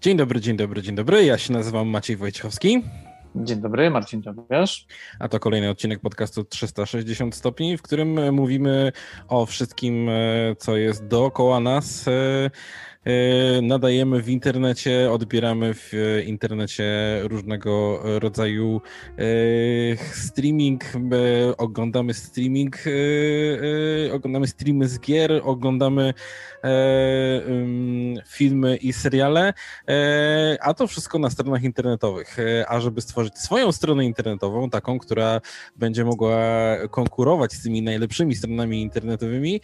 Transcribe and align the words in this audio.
Dzień 0.00 0.16
dobry, 0.16 0.40
dzień 0.40 0.56
dobry, 0.56 0.82
dzień 0.82 0.94
dobry. 0.94 1.24
Ja 1.24 1.38
się 1.38 1.52
nazywam 1.52 1.88
Maciej 1.88 2.16
Wojciechowski. 2.16 2.82
Dzień 3.36 3.60
dobry, 3.60 3.90
Marcin 3.90 4.22
Tobiasz. 4.22 4.86
A 5.18 5.28
to 5.28 5.40
kolejny 5.40 5.70
odcinek 5.70 6.00
podcastu 6.00 6.44
360 6.44 7.34
stopni, 7.34 7.76
w 7.76 7.82
którym 7.82 8.34
mówimy 8.34 8.92
o 9.28 9.46
wszystkim, 9.46 10.08
e, 10.08 10.12
co 10.58 10.76
jest 10.76 11.06
dookoła 11.06 11.60
nas 11.60 12.08
E, 12.08 12.50
nadajemy 13.62 14.22
w 14.22 14.28
internecie, 14.28 15.10
odbieramy 15.12 15.74
w 15.74 15.92
internecie 16.26 16.84
różnego 17.22 18.00
rodzaju 18.18 18.80
e, 19.18 19.22
streaming, 19.96 20.84
e, 20.84 21.56
oglądamy 21.56 22.14
streaming, 22.14 22.76
oglądamy 24.12 24.46
streamy 24.46 24.88
z 24.88 25.00
gier, 25.00 25.40
oglądamy 25.44 26.14
filmy 28.26 28.76
i 28.76 28.92
seriale, 28.92 29.52
a 30.60 30.74
to 30.74 30.86
wszystko 30.86 31.18
na 31.18 31.30
stronach 31.30 31.62
internetowych. 31.62 32.36
A 32.68 32.80
żeby 32.80 33.00
stworzyć 33.00 33.38
swoją 33.38 33.72
stronę 33.72 34.04
internetową, 34.04 34.70
taką, 34.70 34.98
która 34.98 35.40
będzie 35.76 36.04
mogła 36.04 36.36
konkurować 36.90 37.52
z 37.52 37.62
tymi 37.62 37.82
najlepszymi 37.82 38.34
stronami 38.34 38.82
internetowymi, 38.82 39.60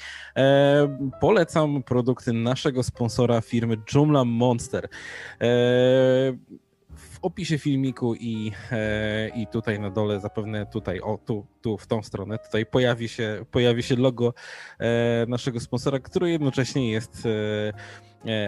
polecam 1.20 1.82
produkty 1.82 2.32
naszego 2.32 2.82
sponsora 2.82 3.31
firmy 3.40 3.76
Joomla 3.94 4.24
Monster. 4.24 4.84
E, 4.84 4.88
w 6.96 7.18
opisie 7.22 7.58
filmiku 7.58 8.14
i, 8.14 8.52
e, 8.72 9.28
i 9.28 9.46
tutaj 9.46 9.80
na 9.80 9.90
dole, 9.90 10.20
zapewne 10.20 10.66
tutaj, 10.66 11.00
o 11.00 11.18
tu, 11.26 11.46
tu 11.62 11.78
w 11.78 11.86
tą 11.86 12.02
stronę, 12.02 12.38
tutaj 12.38 12.66
pojawi 12.66 13.08
się, 13.08 13.44
pojawi 13.50 13.82
się 13.82 13.96
logo 13.96 14.34
e, 14.78 15.26
naszego 15.28 15.60
sponsora, 15.60 15.98
który 15.98 16.30
jednocześnie 16.30 16.90
jest 16.90 17.28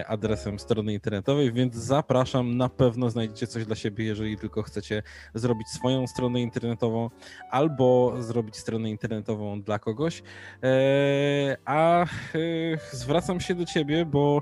adresem 0.07 0.59
strony 0.59 0.93
internetowej, 0.93 1.53
więc 1.53 1.75
zapraszam, 1.75 2.57
na 2.57 2.69
pewno 2.69 3.09
znajdziecie 3.09 3.47
coś 3.47 3.65
dla 3.65 3.75
siebie, 3.75 4.05
jeżeli 4.05 4.37
tylko 4.37 4.63
chcecie 4.63 5.03
zrobić 5.33 5.67
swoją 5.67 6.07
stronę 6.07 6.41
internetową 6.41 7.09
albo 7.51 8.13
zrobić 8.19 8.57
stronę 8.57 8.89
internetową 8.89 9.61
dla 9.61 9.79
kogoś. 9.79 10.23
E, 10.63 11.57
a 11.65 12.03
e, 12.03 12.07
zwracam 12.91 13.39
się 13.39 13.55
do 13.55 13.65
ciebie, 13.65 14.05
bo 14.05 14.41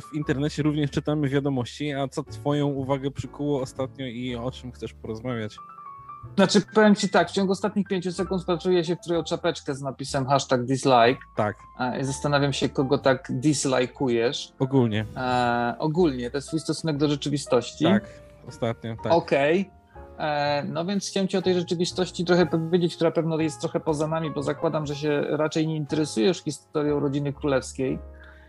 w 0.00 0.14
internecie 0.14 0.62
również 0.62 0.90
czytamy 0.90 1.28
wiadomości, 1.28 1.92
a 1.92 2.08
co 2.08 2.22
twoją 2.22 2.66
uwagę 2.66 3.10
przykuło 3.10 3.60
ostatnio 3.60 4.06
i 4.06 4.34
o 4.34 4.50
czym 4.50 4.72
chcesz 4.72 4.94
porozmawiać? 4.94 5.56
Znaczy, 6.36 6.60
powiem 6.74 6.94
ci 6.94 7.08
tak, 7.08 7.28
w 7.28 7.32
ciągu 7.32 7.52
ostatnich 7.52 7.88
pięciu 7.88 8.12
sekund 8.12 8.42
wpatruję 8.42 8.84
się 8.84 8.96
w 8.96 9.00
twoją 9.00 9.24
czapeczkę 9.24 9.74
z 9.74 9.82
napisem 9.82 10.26
hashtag 10.26 10.64
dislike. 10.64 11.18
Tak. 11.36 11.56
I 12.00 12.04
zastanawiam 12.04 12.52
się, 12.52 12.68
kogo 12.68 12.98
tak 12.98 13.28
dislikeujesz. 13.30 14.52
Ogólnie. 14.58 15.04
E, 15.16 15.74
ogólnie, 15.78 16.30
to 16.30 16.36
jest 16.36 16.48
twój 16.48 16.60
stosunek 16.60 16.96
do 16.96 17.08
rzeczywistości. 17.08 17.84
Tak, 17.84 18.04
ostatnio, 18.48 18.96
tak. 19.02 19.12
Okej. 19.12 19.60
Okay. 19.60 19.78
E, 20.18 20.64
no 20.64 20.84
więc 20.84 21.08
chciałem 21.08 21.28
ci 21.28 21.36
o 21.36 21.42
tej 21.42 21.54
rzeczywistości 21.54 22.24
trochę 22.24 22.46
powiedzieć, 22.46 22.96
która 22.96 23.10
pewno 23.10 23.40
jest 23.40 23.60
trochę 23.60 23.80
poza 23.80 24.06
nami, 24.06 24.30
bo 24.30 24.42
zakładam, 24.42 24.86
że 24.86 24.96
się 24.96 25.24
raczej 25.28 25.66
nie 25.66 25.76
interesujesz 25.76 26.42
historią 26.42 27.00
rodziny 27.00 27.32
królewskiej. 27.32 27.98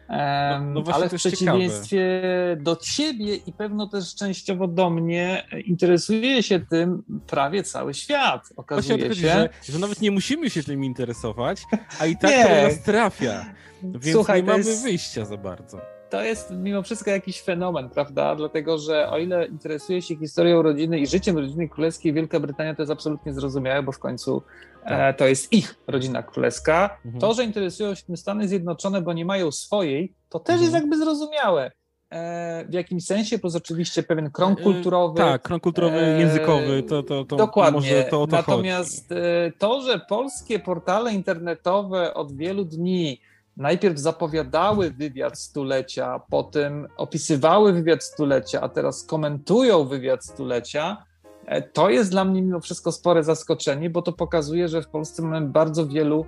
No, 0.09 0.81
no 0.81 0.83
ale 0.93 1.09
w 1.09 1.13
przeciwieństwie 1.13 2.21
ciekawe. 2.21 2.63
do 2.63 2.75
ciebie 2.75 3.35
i 3.35 3.53
pewno 3.53 3.87
też 3.87 4.15
częściowo 4.15 4.67
do 4.67 4.89
mnie 4.89 5.47
interesuje 5.65 6.43
się 6.43 6.59
tym 6.59 7.03
prawie 7.27 7.63
cały 7.63 7.93
świat. 7.93 8.49
Okazuje 8.55 8.99
się, 8.99 9.13
że, 9.13 9.49
że, 9.69 9.79
nawet 9.79 10.01
nie 10.01 10.11
musimy 10.11 10.49
się 10.49 10.63
tym 10.63 10.83
interesować, 10.83 11.61
a 11.99 12.05
i 12.05 12.17
tak 12.17 12.47
to 12.47 12.67
nas 12.67 12.83
trafia. 12.83 13.45
Więc 13.83 14.11
Słuchaj, 14.11 14.43
nie 14.43 14.47
mamy 14.47 14.63
jest... 14.63 14.83
wyjścia 14.83 15.25
za 15.25 15.37
bardzo 15.37 15.98
to 16.09 16.23
jest 16.23 16.51
mimo 16.51 16.83
wszystko 16.83 17.11
jakiś 17.11 17.41
fenomen, 17.41 17.89
prawda? 17.89 18.35
Dlatego, 18.35 18.77
że 18.77 19.09
o 19.09 19.17
ile 19.17 19.47
interesuje 19.47 20.01
się 20.01 20.15
historią 20.15 20.61
rodziny 20.61 20.99
i 20.99 21.07
życiem 21.07 21.37
rodziny 21.37 21.69
królewskiej, 21.69 22.13
Wielka 22.13 22.39
Brytania 22.39 22.75
to 22.75 22.81
jest 22.81 22.91
absolutnie 22.91 23.33
zrozumiałe, 23.33 23.83
bo 23.83 23.91
w 23.91 23.99
końcu 23.99 24.41
e, 24.83 24.89
tak. 24.89 25.17
to 25.17 25.27
jest 25.27 25.53
ich 25.53 25.75
rodzina 25.87 26.23
królewska. 26.23 26.97
Mhm. 27.05 27.21
To, 27.21 27.33
że 27.33 27.43
interesują 27.43 27.95
się 27.95 28.03
tym 28.03 28.17
Stany 28.17 28.47
Zjednoczone, 28.47 29.01
bo 29.01 29.13
nie 29.13 29.25
mają 29.25 29.51
swojej, 29.51 30.13
to 30.29 30.39
też 30.39 30.53
mhm. 30.53 30.61
jest 30.61 30.73
jakby 30.73 30.97
zrozumiałe. 30.97 31.71
E, 32.11 32.65
w 32.69 32.73
jakimś 32.73 33.05
sensie, 33.05 33.39
plus 33.39 33.55
oczywiście 33.55 34.03
pewien 34.03 34.31
krąg 34.31 34.59
e, 34.59 34.63
kulturowy. 34.63 35.17
Tak, 35.17 35.41
krąg 35.41 35.63
kulturowy, 35.63 36.17
językowy, 36.19 36.83
to, 36.83 37.03
to, 37.03 37.25
to 37.25 37.35
Dokładnie. 37.35 37.79
może 37.79 38.03
to 38.03 38.21
o 38.21 38.27
to 38.27 38.35
Natomiast 38.35 39.09
chodzi. 39.09 39.57
to, 39.57 39.81
że 39.81 39.99
polskie 39.99 40.59
portale 40.59 41.13
internetowe 41.13 42.13
od 42.13 42.35
wielu 42.35 42.65
dni 42.65 43.21
najpierw 43.59 43.99
zapowiadały 43.99 44.91
wywiad 44.91 45.39
stulecia, 45.39 46.21
potem 46.29 46.87
opisywały 46.97 47.73
wywiad 47.73 48.03
stulecia, 48.03 48.61
a 48.61 48.69
teraz 48.69 49.03
komentują 49.03 49.85
wywiad 49.85 50.25
stulecia, 50.25 51.03
e, 51.45 51.61
to 51.61 51.89
jest 51.89 52.11
dla 52.11 52.25
mnie 52.25 52.41
mimo 52.41 52.59
wszystko 52.59 52.91
spore 52.91 53.23
zaskoczenie, 53.23 53.89
bo 53.89 54.01
to 54.01 54.11
pokazuje, 54.11 54.67
że 54.67 54.81
w 54.81 54.87
Polsce 54.87 55.21
mamy 55.21 55.47
bardzo 55.47 55.87
wielu, 55.87 56.25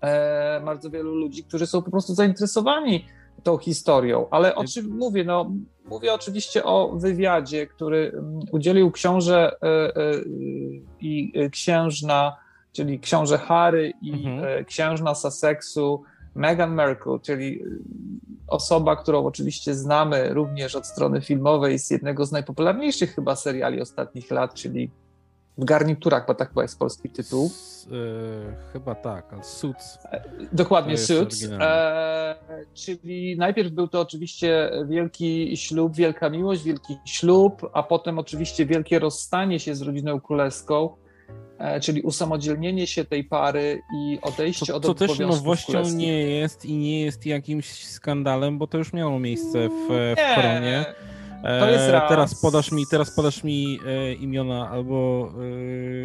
e, 0.00 0.60
bardzo 0.64 0.90
wielu 0.90 1.14
ludzi, 1.14 1.44
którzy 1.44 1.66
są 1.66 1.82
po 1.82 1.90
prostu 1.90 2.14
zainteresowani 2.14 3.04
tą 3.42 3.58
historią. 3.58 4.26
Ale 4.30 4.54
o 4.54 4.64
czym 4.64 4.96
mówię? 4.96 5.24
No, 5.24 5.50
mówię 5.84 6.14
oczywiście 6.14 6.64
o 6.64 6.92
wywiadzie, 6.96 7.66
który 7.66 8.12
mm, 8.14 8.40
udzielił 8.52 8.90
książę 8.90 9.52
e, 9.62 9.92
i 11.00 11.32
księżna, 11.52 12.36
czyli 12.72 13.00
książę 13.00 13.38
Harry 13.38 13.92
i 14.02 14.26
mhm. 14.26 14.64
księżna 14.64 15.14
Sussexu 15.14 16.04
Meghan 16.34 16.74
Markle, 16.74 17.18
czyli 17.22 17.62
y, 17.62 17.80
osoba, 18.48 18.96
którą 18.96 19.24
oczywiście 19.24 19.74
znamy 19.74 20.34
również 20.34 20.76
od 20.76 20.86
strony 20.86 21.20
filmowej 21.20 21.78
z 21.78 21.90
jednego 21.90 22.26
z 22.26 22.32
najpopularniejszych 22.32 23.14
chyba 23.14 23.36
seriali 23.36 23.80
ostatnich 23.80 24.30
lat, 24.30 24.54
czyli 24.54 24.90
w 25.58 25.64
garniturach, 25.64 26.26
bo 26.26 26.34
tak 26.34 26.48
chyba 26.48 26.62
jest 26.62 26.78
polski 26.78 27.10
tytuł. 27.10 27.46
S, 27.46 27.88
e, 27.92 28.72
chyba 28.72 28.94
tak, 28.94 29.34
Suits. 29.42 29.98
E, 30.04 30.24
dokładnie, 30.52 30.98
Suits. 30.98 31.48
E, 31.60 32.34
czyli 32.74 33.36
najpierw 33.38 33.72
był 33.72 33.88
to 33.88 34.00
oczywiście 34.00 34.70
wielki 34.88 35.56
ślub, 35.56 35.96
wielka 35.96 36.30
miłość, 36.30 36.62
wielki 36.62 36.96
ślub, 37.04 37.70
a 37.72 37.82
potem 37.82 38.18
oczywiście 38.18 38.66
wielkie 38.66 38.98
rozstanie 38.98 39.60
się 39.60 39.74
z 39.74 39.82
rodziną 39.82 40.20
królewską. 40.20 40.96
E, 41.60 41.80
czyli 41.80 42.02
usamodzielnienie 42.02 42.86
się 42.86 43.04
tej 43.04 43.24
pary 43.24 43.82
i 43.94 44.18
odejście 44.22 44.66
co, 44.66 44.76
od 44.76 44.86
Co 44.86 44.94
też 44.94 45.18
nowością 45.18 45.82
nie 45.94 46.18
jest 46.18 46.64
i 46.64 46.76
nie 46.76 47.00
jest 47.00 47.26
jakimś 47.26 47.84
skandalem, 47.86 48.58
bo 48.58 48.66
to 48.66 48.78
już 48.78 48.92
miało 48.92 49.18
miejsce 49.18 49.68
w, 49.68 50.14
w 50.16 50.34
Koronie. 50.34 50.84
To 51.42 51.70
jest 51.70 51.88
e, 51.88 51.92
raz. 51.92 52.08
Teraz 52.08 52.40
podasz 52.42 52.72
mi, 52.72 52.86
teraz 52.90 53.16
podasz 53.16 53.44
mi 53.44 53.80
e, 53.86 54.12
imiona 54.12 54.70
albo. 54.70 55.28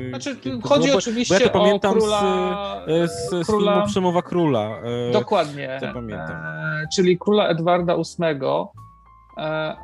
Znaczy, 0.09 0.35
chodzi 0.63 0.91
bo, 0.91 0.97
oczywiście 0.97 1.35
bo 1.35 1.41
ja 1.41 1.49
to 1.49 1.59
pamiętam 1.59 1.93
króla, 1.93 2.85
z, 3.05 3.29
z, 3.29 3.45
króla, 3.45 3.73
filmu 3.73 3.87
Przemowa 3.87 4.21
Króla. 4.21 4.81
Dokładnie. 5.13 5.77
To 5.81 5.93
pamiętam. 5.93 6.37
Czyli 6.95 7.17
króla 7.17 7.47
Edwarda 7.47 7.95
VIII 7.95 8.84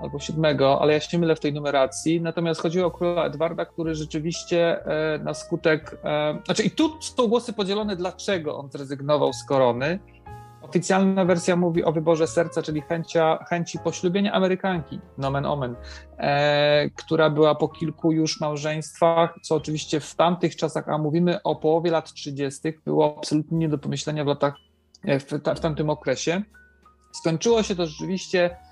albo 0.01 0.19
siódmego, 0.19 0.81
ale 0.81 0.93
ja 0.93 0.99
się 0.99 1.19
mylę 1.19 1.35
w 1.35 1.39
tej 1.39 1.53
numeracji. 1.53 2.21
Natomiast 2.21 2.61
chodziło 2.61 2.87
o 2.87 2.91
króla 2.91 3.25
Edwarda, 3.25 3.65
który 3.65 3.95
rzeczywiście 3.95 4.85
e, 4.85 5.19
na 5.19 5.33
skutek. 5.33 5.97
E, 6.03 6.41
znaczy, 6.45 6.63
i 6.63 6.71
tu 6.71 7.01
są 7.01 7.27
głosy 7.27 7.53
podzielone, 7.53 7.95
dlaczego 7.95 8.57
on 8.57 8.71
zrezygnował 8.71 9.33
z 9.33 9.45
korony. 9.45 9.99
Oficjalna 10.61 11.25
wersja 11.25 11.55
mówi 11.55 11.83
o 11.83 11.91
wyborze 11.91 12.27
serca, 12.27 12.61
czyli 12.61 12.81
chęcia, 12.81 13.45
chęci 13.49 13.79
poślubienia 13.79 14.33
Amerykanki, 14.33 14.99
nomen 15.17 15.45
omen, 15.45 15.75
e, 16.17 16.89
która 16.89 17.29
była 17.29 17.55
po 17.55 17.67
kilku 17.67 18.11
już 18.11 18.39
małżeństwach, 18.39 19.35
co 19.43 19.55
oczywiście 19.55 19.99
w 19.99 20.15
tamtych 20.15 20.55
czasach, 20.55 20.89
a 20.89 20.97
mówimy 20.97 21.43
o 21.43 21.55
połowie 21.55 21.91
lat 21.91 22.13
30., 22.13 22.61
było 22.85 23.15
absolutnie 23.17 23.57
nie 23.57 23.69
do 23.69 23.77
pomyślenia 23.77 24.23
w 24.23 24.27
latach, 24.27 24.53
w, 25.03 25.55
w 25.55 25.59
tamtym 25.59 25.89
okresie. 25.89 26.41
Skończyło 27.11 27.63
się 27.63 27.75
to 27.75 27.85
rzeczywiście 27.85 28.49
E, 28.49 28.70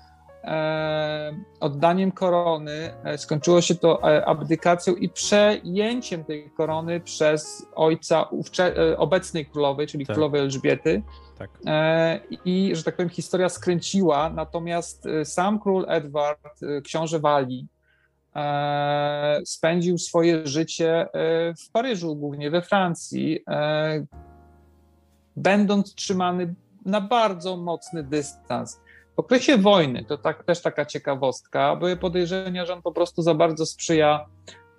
oddaniem 1.60 2.12
korony. 2.12 2.94
E, 3.04 3.18
skończyło 3.18 3.60
się 3.60 3.74
to 3.74 4.02
e, 4.02 4.24
abdykacją 4.24 4.94
i 4.94 5.08
przejęciem 5.08 6.24
tej 6.24 6.50
korony 6.50 7.00
przez 7.00 7.66
ojca 7.74 8.30
obecnej 8.96 9.46
królowej, 9.46 9.86
czyli 9.86 10.06
tak. 10.06 10.14
królowej 10.14 10.40
Elżbiety. 10.40 11.02
Tak. 11.38 11.50
I, 12.44 12.76
że 12.76 12.82
tak 12.82 12.96
powiem, 12.96 13.10
historia 13.10 13.48
skręciła, 13.48 14.30
natomiast 14.30 15.04
sam 15.24 15.60
król 15.60 15.84
Edward, 15.88 16.60
książę 16.84 17.20
Walii, 17.20 17.66
spędził 19.44 19.98
swoje 19.98 20.46
życie 20.46 21.06
w 21.58 21.70
Paryżu, 21.72 22.16
głównie 22.16 22.50
we 22.50 22.62
Francji, 22.62 23.44
będąc 25.36 25.94
trzymany 25.94 26.54
na 26.84 27.00
bardzo 27.00 27.56
mocny 27.56 28.02
dystans. 28.02 28.80
W 29.16 29.18
okresie 29.20 29.58
wojny, 29.58 30.04
to 30.04 30.18
tak, 30.18 30.44
też 30.44 30.62
taka 30.62 30.86
ciekawostka, 30.86 31.76
były 31.76 31.96
podejrzenia, 31.96 32.66
że 32.66 32.72
on 32.72 32.82
po 32.82 32.92
prostu 32.92 33.22
za 33.22 33.34
bardzo 33.34 33.66
sprzyja, 33.66 34.26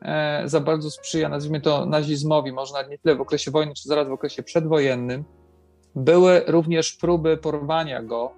e, 0.02 0.42
za 0.46 0.60
bardzo 0.60 0.92
sprzyja, 0.92 1.30
nazwijmy 1.30 1.62
to 1.62 1.86
nazizmowi, 1.86 2.52
może 2.52 2.74
nie 2.90 2.98
tyle 2.98 3.16
w 3.16 3.22
okresie 3.22 3.52
wojny, 3.52 3.74
czy 3.74 3.90
zaraz 3.90 4.08
w 4.08 4.12
okresie 4.12 4.44
przedwojennym. 4.44 5.24
Były 5.96 6.44
również 6.48 6.94
próby 6.94 7.38
porwania 7.38 8.04
go 8.04 8.32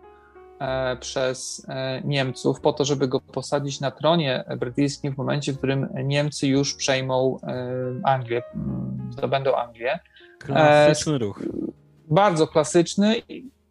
e, 0.60 0.98
przez 0.98 1.66
e, 1.70 2.02
Niemców 2.06 2.62
po 2.62 2.74
to, 2.74 2.86
żeby 2.86 3.08
go 3.08 3.20
posadzić 3.20 3.80
na 3.80 3.92
tronie 3.92 4.46
brytyjskim 4.60 5.14
w 5.14 5.18
momencie, 5.18 5.54
w 5.54 5.58
którym 5.58 5.90
Niemcy 6.04 6.48
już 6.48 6.76
przejmą 6.76 7.40
Anglię, 8.04 8.44
zdobędą 9.10 9.56
Anglię. 9.56 10.00
Klasyczny 10.40 11.18
ruch. 11.18 11.42
Bardzo 12.10 12.48
klasyczny. 12.48 13.16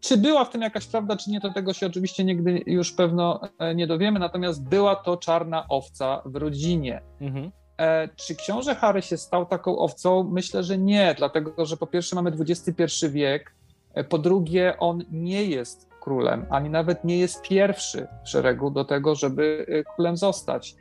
Czy 0.03 0.17
była 0.17 0.45
w 0.45 0.51
tym 0.51 0.63
jakaś 0.63 0.87
prawda, 0.87 1.17
czy 1.17 1.31
nie, 1.31 1.41
to 1.41 1.53
tego 1.53 1.73
się 1.73 1.87
oczywiście 1.87 2.25
nigdy 2.25 2.63
już 2.67 2.93
pewno 2.93 3.41
nie 3.75 3.87
dowiemy, 3.87 4.19
natomiast 4.19 4.69
była 4.69 4.97
to 4.97 5.17
czarna 5.17 5.69
owca 5.69 6.23
w 6.25 6.37
rodzinie. 6.37 7.03
Mhm. 7.21 7.51
E, 7.79 8.09
czy 8.17 8.37
książę 8.37 8.75
Harry 8.75 9.03
się 9.03 9.17
stał 9.17 9.47
taką 9.47 9.79
owcą? 9.79 10.29
Myślę, 10.33 10.63
że 10.63 10.79
nie, 10.79 11.15
dlatego 11.19 11.67
że 11.67 11.77
po 11.77 11.87
pierwsze 11.87 12.17
mamy 12.17 12.33
XXI 12.41 13.07
wiek, 13.09 13.55
e, 13.95 14.05
po 14.05 14.19
drugie 14.19 14.79
on 14.79 15.05
nie 15.11 15.45
jest 15.45 15.89
królem, 16.01 16.47
ani 16.51 16.71
nawet 16.71 17.05
nie 17.05 17.19
jest 17.19 17.43
pierwszy 17.43 18.07
w 18.25 18.29
szeregu 18.29 18.71
do 18.71 18.85
tego, 18.85 19.15
żeby 19.15 19.67
e, 19.69 19.95
królem 19.95 20.17
zostać. 20.17 20.77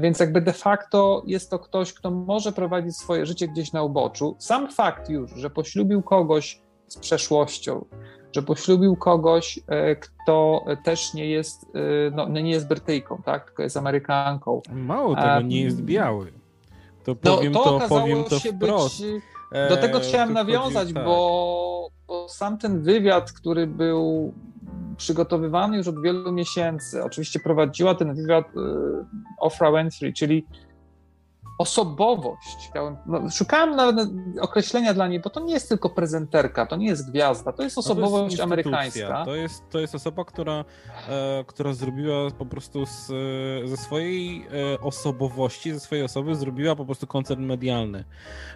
Więc 0.00 0.20
jakby 0.20 0.40
de 0.40 0.52
facto 0.52 1.22
jest 1.26 1.50
to 1.50 1.58
ktoś, 1.58 1.92
kto 1.92 2.10
może 2.10 2.52
prowadzić 2.52 2.96
swoje 2.96 3.26
życie 3.26 3.48
gdzieś 3.48 3.72
na 3.72 3.82
uboczu. 3.82 4.36
Sam 4.38 4.72
fakt 4.72 5.08
już, 5.08 5.30
że 5.30 5.50
poślubił 5.50 6.02
kogoś 6.02 6.60
z 6.86 6.98
przeszłością, 6.98 7.84
że 8.32 8.42
poślubił 8.42 8.96
kogoś, 8.96 9.60
kto 10.00 10.64
też 10.84 11.14
nie 11.14 11.26
jest, 11.26 11.66
no, 12.12 12.28
nie 12.28 12.50
jest 12.50 12.68
Brytyjką, 12.68 13.22
tak, 13.24 13.44
tylko 13.44 13.62
jest 13.62 13.76
Amerykanką. 13.76 14.62
Mało 14.72 15.16
tego, 15.16 15.40
nie 15.40 15.62
jest 15.62 15.82
biały. 15.82 16.32
To 17.04 17.14
powiem 17.14 17.52
no, 17.52 17.64
to, 17.64 17.80
to 17.80 17.88
powiem 17.88 18.24
to 18.24 18.40
wprost. 18.40 19.02
Być, 19.02 19.22
do 19.68 19.76
tego 19.76 19.98
e, 19.98 20.00
chciałem 20.00 20.32
nawiązać, 20.32 20.92
tak. 20.92 21.04
bo, 21.04 21.88
bo 22.06 22.28
sam 22.28 22.58
ten 22.58 22.82
wywiad, 22.82 23.32
który 23.32 23.66
był 23.66 24.34
przygotowywany 24.96 25.76
już 25.76 25.88
od 25.88 26.02
wielu 26.02 26.32
miesięcy, 26.32 27.04
oczywiście 27.04 27.40
prowadziła 27.40 27.94
ten 27.94 28.14
wywiad 28.14 28.44
Ofra 29.38 29.72
Winfrey, 29.72 30.12
czyli 30.12 30.46
osobowość. 31.60 32.70
No, 33.06 33.30
szukałem 33.30 33.76
nawet 33.76 34.08
określenia 34.40 34.94
dla 34.94 35.08
niej, 35.08 35.20
bo 35.20 35.30
to 35.30 35.40
nie 35.40 35.54
jest 35.54 35.68
tylko 35.68 35.90
prezenterka, 35.90 36.66
to 36.66 36.76
nie 36.76 36.86
jest 36.86 37.10
gwiazda, 37.10 37.52
to 37.52 37.62
jest 37.62 37.78
osobowość 37.78 38.12
no 38.12 38.18
to 38.18 38.30
jest 38.30 38.42
amerykańska. 38.42 39.24
To 39.24 39.34
jest, 39.34 39.62
to 39.70 39.80
jest 39.80 39.94
osoba, 39.94 40.24
która, 40.24 40.64
e, 41.08 41.44
która 41.46 41.72
zrobiła 41.72 42.30
po 42.30 42.46
prostu 42.46 42.86
z, 42.86 43.06
ze 43.70 43.76
swojej 43.76 44.46
e, 44.74 44.80
osobowości, 44.80 45.72
ze 45.72 45.80
swojej 45.80 46.04
osoby 46.04 46.34
zrobiła 46.34 46.76
po 46.76 46.84
prostu 46.84 47.06
koncert 47.06 47.40
medialny. 47.40 48.04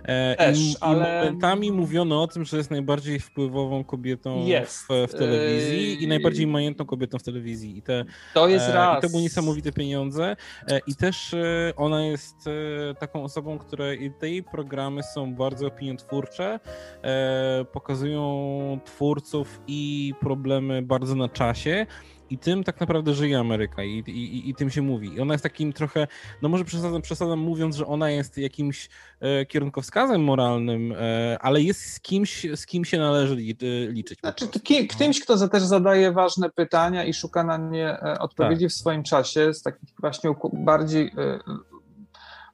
E, 0.03 0.37
Też, 0.37 0.59
i, 0.59 0.75
ale... 0.81 1.23
I 1.23 1.27
momentami 1.27 1.73
mówiono 1.73 2.23
o 2.23 2.27
tym, 2.27 2.45
że 2.45 2.57
jest 2.57 2.71
najbardziej 2.71 3.21
wpływową 3.21 3.85
kobietą 3.85 4.47
w, 4.67 5.09
w, 5.09 5.13
telewizji 5.13 6.05
i 6.05 6.09
najbardziej 6.09 6.47
majętną 6.47 6.87
kobietą 6.87 7.19
w 7.19 7.23
telewizji. 7.23 7.79
I 7.79 7.83
te, 7.83 8.05
to 8.35 8.49
jest 8.49 8.69
raz. 8.69 8.99
I 8.99 9.03
to 9.03 9.09
były 9.09 9.23
niesamowite 9.23 9.73
pieniądze. 9.73 10.37
E, 10.69 10.81
I 10.87 10.95
też 10.95 11.35
e, 11.35 11.73
ona 11.77 12.05
jest 12.07 12.47
e, 12.47 12.94
taką 12.95 13.25
osobą, 13.25 13.59
które 13.59 13.97
i 13.97 14.11
te 14.11 14.31
jej 14.31 14.43
programy 14.43 15.03
są 15.03 15.35
bardzo 15.35 15.67
opiniotwórcze, 15.67 16.61
e, 17.03 17.65
pokazują 17.73 18.81
twórców 18.85 19.61
i 19.67 20.15
problemy 20.21 20.83
bardzo 20.83 21.15
na 21.15 21.29
czasie. 21.29 21.87
I 22.31 22.39
tym 22.39 22.65
tak 22.65 22.81
naprawdę 22.81 23.15
żyje 23.15 23.39
Ameryka 23.39 23.85
i, 23.85 23.99
i, 23.99 24.51
i 24.51 24.55
tym 24.55 24.71
się 24.71 24.83
mówi. 24.83 25.15
I 25.15 25.21
ona 25.21 25.35
jest 25.35 25.43
takim 25.43 25.73
trochę, 25.73 26.07
no 26.43 26.49
może 26.49 26.65
przesadzam, 26.65 27.03
przesadzam 27.03 27.39
mówiąc, 27.39 27.77
że 27.77 27.87
ona 27.87 28.11
jest 28.11 28.39
jakimś 28.39 28.89
e, 29.21 29.47
kierunkowskazem 29.47 30.25
moralnym, 30.25 30.93
e, 30.93 31.39
ale 31.41 31.63
jest 31.63 31.81
z 31.81 32.01
kimś, 32.01 32.47
z 32.55 32.67
kim 32.67 32.85
się 32.85 32.99
należy 32.99 33.35
li, 33.35 33.57
e, 33.63 33.93
liczyć. 33.93 34.21
Znaczy, 34.21 34.49
kim, 34.49 34.89
kimś, 34.89 35.21
kto 35.21 35.49
też 35.49 35.63
zadaje 35.63 36.13
ważne 36.13 36.51
pytania 36.51 37.05
i 37.05 37.15
szuka 37.15 37.45
na 37.45 37.57
nie 37.57 37.89
e, 37.89 38.19
odpowiedzi 38.19 38.65
tak. 38.65 38.71
w 38.71 38.75
swoim 38.75 39.03
czasie, 39.03 39.55
z 39.55 39.63
takich 39.63 39.89
właśnie 40.01 40.35
bardziej 40.53 41.13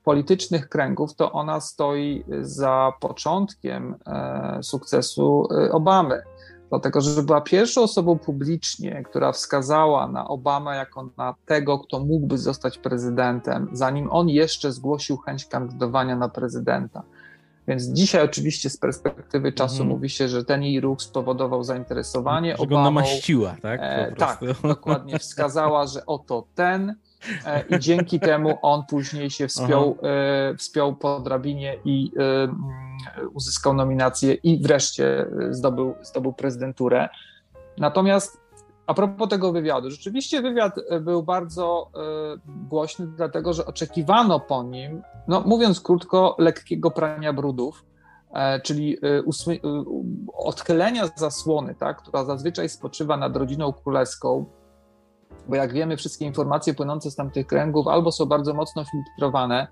politycznych 0.04 0.68
kręgów, 0.68 1.14
to 1.14 1.32
ona 1.32 1.60
stoi 1.60 2.24
za 2.40 2.92
początkiem 3.00 3.94
e, 4.06 4.58
sukcesu 4.62 5.48
e, 5.50 5.72
Obamy. 5.72 6.22
Dlatego, 6.70 7.00
że 7.00 7.22
była 7.22 7.40
pierwszą 7.40 7.82
osobą 7.82 8.18
publicznie, 8.18 9.02
która 9.10 9.32
wskazała 9.32 10.08
na 10.08 10.28
Obamę 10.28 10.76
jako 10.76 11.08
na 11.16 11.34
tego, 11.46 11.78
kto 11.78 12.00
mógłby 12.00 12.38
zostać 12.38 12.78
prezydentem, 12.78 13.68
zanim 13.72 14.10
on 14.10 14.28
jeszcze 14.28 14.72
zgłosił 14.72 15.16
chęć 15.16 15.46
kandydowania 15.46 16.16
na 16.16 16.28
prezydenta. 16.28 17.02
Więc 17.68 17.84
dzisiaj 17.84 18.24
oczywiście 18.24 18.70
z 18.70 18.76
perspektywy 18.76 19.52
czasu 19.52 19.76
mm. 19.82 19.88
mówi 19.88 20.10
się, 20.10 20.28
że 20.28 20.44
ten 20.44 20.62
jej 20.62 20.80
ruch 20.80 21.02
spowodował 21.02 21.64
zainteresowanie 21.64 22.56
że 22.56 22.62
Obamą. 22.62 22.76
Go 22.76 22.84
namaściła, 22.84 23.56
tak? 23.62 23.80
E, 23.82 24.14
tak, 24.18 24.40
dokładnie. 24.62 25.18
Wskazała, 25.18 25.86
że 25.86 26.06
oto 26.06 26.44
ten 26.54 26.94
i 27.68 27.78
dzięki 27.78 28.20
temu 28.20 28.58
on 28.62 28.82
później 28.86 29.30
się 29.30 29.48
wspiął, 29.48 29.98
e, 30.02 30.54
wspiął 30.56 30.96
po 30.96 31.20
drabinie 31.20 31.76
i 31.84 32.12
e, 32.16 32.42
mm, 32.42 32.54
uzyskał 33.34 33.74
nominację 33.74 34.34
i 34.34 34.62
wreszcie 34.62 35.26
zdobył, 35.50 35.94
zdobył 36.02 36.32
prezydenturę. 36.32 37.08
Natomiast 37.78 38.40
a 38.86 38.94
propos 38.94 39.28
tego 39.28 39.52
wywiadu, 39.52 39.90
rzeczywiście 39.90 40.42
wywiad 40.42 40.74
był 41.00 41.22
bardzo 41.22 41.90
głośny, 42.46 43.06
dlatego 43.06 43.52
że 43.52 43.66
oczekiwano 43.66 44.40
po 44.40 44.62
nim, 44.62 45.02
no 45.28 45.40
mówiąc 45.40 45.80
krótko, 45.80 46.36
lekkiego 46.38 46.90
prania 46.90 47.32
brudów, 47.32 47.84
czyli 48.62 48.98
odchylenia 50.34 51.08
zasłony, 51.16 51.74
tak, 51.74 52.02
która 52.02 52.24
zazwyczaj 52.24 52.68
spoczywa 52.68 53.16
nad 53.16 53.36
rodziną 53.36 53.72
królewską, 53.72 54.44
bo 55.50 55.56
jak 55.56 55.72
wiemy, 55.72 55.96
wszystkie 55.96 56.24
informacje 56.24 56.74
płynące 56.74 57.10
z 57.10 57.16
tamtych 57.16 57.46
kręgów 57.46 57.88
albo 57.88 58.12
są 58.12 58.26
bardzo 58.26 58.54
mocno 58.54 58.84
filtrowane 58.84 59.66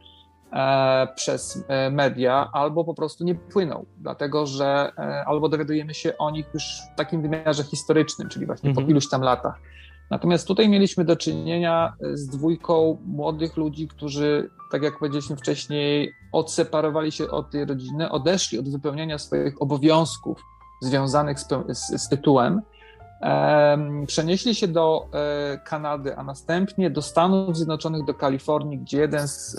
e, 0.52 1.08
przez 1.16 1.64
e, 1.68 1.90
media, 1.90 2.50
albo 2.52 2.84
po 2.84 2.94
prostu 2.94 3.24
nie 3.24 3.34
płyną, 3.34 3.86
dlatego 3.98 4.46
że 4.46 4.92
e, 4.98 5.24
albo 5.26 5.48
dowiadujemy 5.48 5.94
się 5.94 6.18
o 6.18 6.30
nich 6.30 6.46
już 6.54 6.64
w 6.94 6.96
takim 6.96 7.22
wymiarze 7.22 7.64
historycznym, 7.64 8.28
czyli 8.28 8.46
właśnie 8.46 8.70
mhm. 8.70 8.86
po 8.86 8.90
iluś 8.90 9.08
tam 9.08 9.22
latach. 9.22 9.60
Natomiast 10.10 10.46
tutaj 10.46 10.68
mieliśmy 10.68 11.04
do 11.04 11.16
czynienia 11.16 11.92
z 12.12 12.26
dwójką 12.26 12.98
młodych 13.06 13.56
ludzi, 13.56 13.88
którzy, 13.88 14.50
tak 14.72 14.82
jak 14.82 14.98
powiedzieliśmy 14.98 15.36
wcześniej, 15.36 16.12
odseparowali 16.32 17.12
się 17.12 17.30
od 17.30 17.50
tej 17.50 17.64
rodziny, 17.64 18.10
odeszli 18.10 18.58
od 18.58 18.68
wypełniania 18.68 19.18
swoich 19.18 19.62
obowiązków 19.62 20.42
związanych 20.82 21.40
z, 21.40 21.48
z, 21.68 22.02
z 22.02 22.08
tytułem 22.08 22.62
Przenieśli 24.06 24.54
się 24.54 24.68
do 24.68 25.08
e, 25.12 25.58
Kanady, 25.58 26.16
a 26.16 26.22
następnie 26.22 26.90
do 26.90 27.02
Stanów 27.02 27.56
Zjednoczonych, 27.56 28.04
do 28.04 28.14
Kalifornii, 28.14 28.78
gdzie 28.78 28.98
jeden 28.98 29.28
z, 29.28 29.56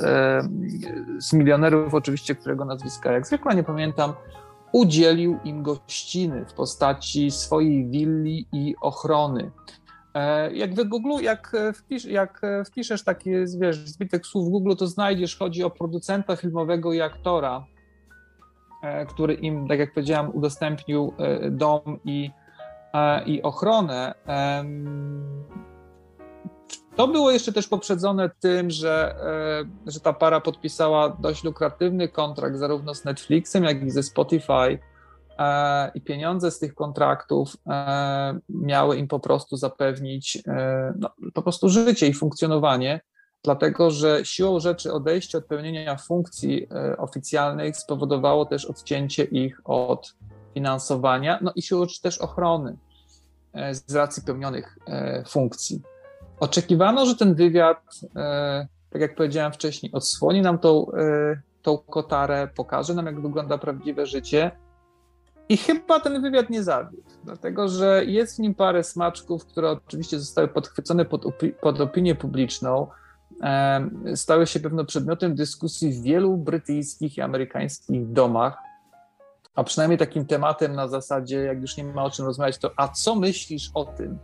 z 1.19 1.33
milionerów, 1.33 1.93
oczywiście, 1.93 2.35
którego 2.35 2.65
nazwiska 2.65 3.11
jak 3.11 3.27
zwykle 3.27 3.55
nie 3.55 3.63
pamiętam, 3.63 4.13
udzielił 4.71 5.39
im 5.43 5.63
gościny 5.63 6.45
w 6.45 6.53
postaci 6.53 7.31
swojej 7.31 7.87
willi 7.89 8.47
i 8.51 8.75
ochrony. 8.81 9.51
E, 10.13 10.53
jak 10.53 10.73
w 10.73 10.83
Google, 10.83 11.23
jak, 11.23 11.51
wpisz, 11.75 12.05
jak 12.05 12.41
wpiszesz 12.65 13.03
taki 13.03 13.29
wiesz, 13.59 13.77
zbitek 13.77 14.25
słów 14.25 14.47
w 14.47 14.49
Google, 14.49 14.75
to 14.75 14.87
znajdziesz, 14.87 15.37
chodzi 15.37 15.63
o 15.63 15.69
producenta 15.69 16.35
filmowego 16.35 16.93
i 16.93 17.01
aktora, 17.01 17.65
e, 18.83 19.05
który 19.05 19.33
im, 19.33 19.67
tak 19.67 19.79
jak 19.79 19.93
powiedziałem, 19.93 20.35
udostępnił 20.35 21.13
dom 21.51 21.99
i 22.05 22.31
E, 22.31 22.38
i 23.25 23.41
ochronę. 23.41 24.13
To 26.99 27.07
było 27.07 27.31
jeszcze 27.31 27.53
też 27.53 27.67
poprzedzone 27.67 28.29
tym, 28.39 28.71
że, 28.71 29.15
e, 29.85 29.91
że 29.91 29.99
ta 29.99 30.13
para 30.13 30.41
podpisała 30.41 31.09
dość 31.09 31.43
lukratywny 31.43 32.07
kontrakt 32.07 32.57
zarówno 32.57 32.95
z 32.95 33.05
Netflixem, 33.05 33.63
jak 33.63 33.83
i 33.83 33.91
ze 33.91 34.03
Spotify. 34.03 34.79
E, 35.39 35.91
I 35.95 36.01
pieniądze 36.01 36.51
z 36.51 36.59
tych 36.59 36.75
kontraktów 36.75 37.57
miały 38.49 38.97
im 38.97 39.07
po 39.07 39.19
prostu 39.19 39.57
zapewnić 39.57 40.43
no, 40.95 41.09
po 41.33 41.41
prostu 41.41 41.69
życie 41.69 42.07
i 42.07 42.13
funkcjonowanie, 42.13 43.01
dlatego 43.43 43.91
że 43.91 44.25
siłą 44.25 44.59
rzeczy 44.59 44.93
odejście 44.93 45.37
od 45.37 45.45
pełnienia 45.45 45.97
funkcji 45.97 46.67
oficjalnych 46.97 47.77
spowodowało 47.77 48.45
też 48.45 48.65
odcięcie 48.65 49.23
ich 49.23 49.61
od 49.63 50.15
finansowania, 50.53 51.39
no 51.41 51.51
i 51.55 51.61
siłą 51.61 51.81
rzeczy 51.85 52.01
też 52.01 52.17
ochrony 52.17 52.77
e, 53.53 53.75
z 53.75 53.95
racji 53.95 54.23
pełnionych 54.23 54.77
e, 54.87 55.23
funkcji. 55.27 55.81
Oczekiwano, 56.39 57.05
że 57.05 57.15
ten 57.15 57.35
wywiad, 57.35 57.77
e, 58.15 58.67
tak 58.89 59.01
jak 59.01 59.15
powiedziałem 59.15 59.53
wcześniej, 59.53 59.91
odsłoni 59.91 60.41
nam 60.41 60.59
tą, 60.59 60.91
tą 61.61 61.77
kotarę, 61.77 62.47
pokaże 62.55 62.93
nam, 62.93 63.05
jak 63.05 63.21
wygląda 63.21 63.57
prawdziwe 63.57 64.05
życie. 64.05 64.51
I 65.49 65.57
chyba 65.57 65.99
ten 65.99 66.21
wywiad 66.21 66.49
nie 66.49 66.63
zawiódł, 66.63 67.09
dlatego 67.23 67.67
że 67.67 68.05
jest 68.05 68.35
w 68.35 68.39
nim 68.39 68.55
parę 68.55 68.83
smaczków, 68.83 69.45
które 69.45 69.71
oczywiście 69.71 70.19
zostały 70.19 70.47
podchwycone 70.47 71.05
pod, 71.05 71.25
pod 71.61 71.81
opinię 71.81 72.15
publiczną, 72.15 72.87
stały 74.15 74.47
się 74.47 74.59
pewno 74.59 74.85
przedmiotem 74.85 75.35
dyskusji 75.35 75.91
w 75.93 76.01
wielu 76.01 76.37
brytyjskich 76.37 77.17
i 77.17 77.21
amerykańskich 77.21 78.11
domach 78.11 78.68
a 79.55 79.63
przynajmniej 79.63 79.97
takim 79.97 80.25
tematem 80.25 80.75
na 80.75 80.87
zasadzie, 80.87 81.39
jak 81.39 81.61
już 81.61 81.77
nie 81.77 81.83
ma 81.83 82.03
o 82.03 82.11
czym 82.11 82.25
rozmawiać, 82.25 82.57
to 82.57 82.71
a 82.77 82.87
co 82.87 83.15
myślisz 83.15 83.71
o 83.73 83.85
tym? 83.85 84.19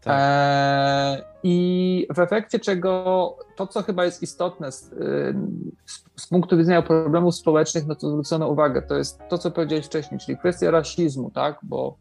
Tak. 0.00 0.14
E, 0.18 1.22
I 1.42 2.06
w 2.14 2.18
efekcie 2.18 2.58
czego 2.58 3.36
to, 3.56 3.66
co 3.66 3.82
chyba 3.82 4.04
jest 4.04 4.22
istotne 4.22 4.72
z, 4.72 4.90
z, 5.86 6.04
z, 6.16 6.26
punktu 6.28 6.56
widzenia 6.56 6.82
problemów 6.82 7.34
społecznych, 7.34 7.86
no 7.86 7.94
to 7.94 8.10
zwrócono 8.10 8.48
uwagę, 8.48 8.82
to 8.82 8.96
jest 8.96 9.20
to, 9.28 9.38
co 9.38 9.50
powiedziałeś 9.50 9.86
wcześniej, 9.86 10.20
czyli 10.20 10.38
kwestia 10.38 10.70
rasizmu, 10.70 11.30
tak, 11.30 11.58
bo 11.62 11.96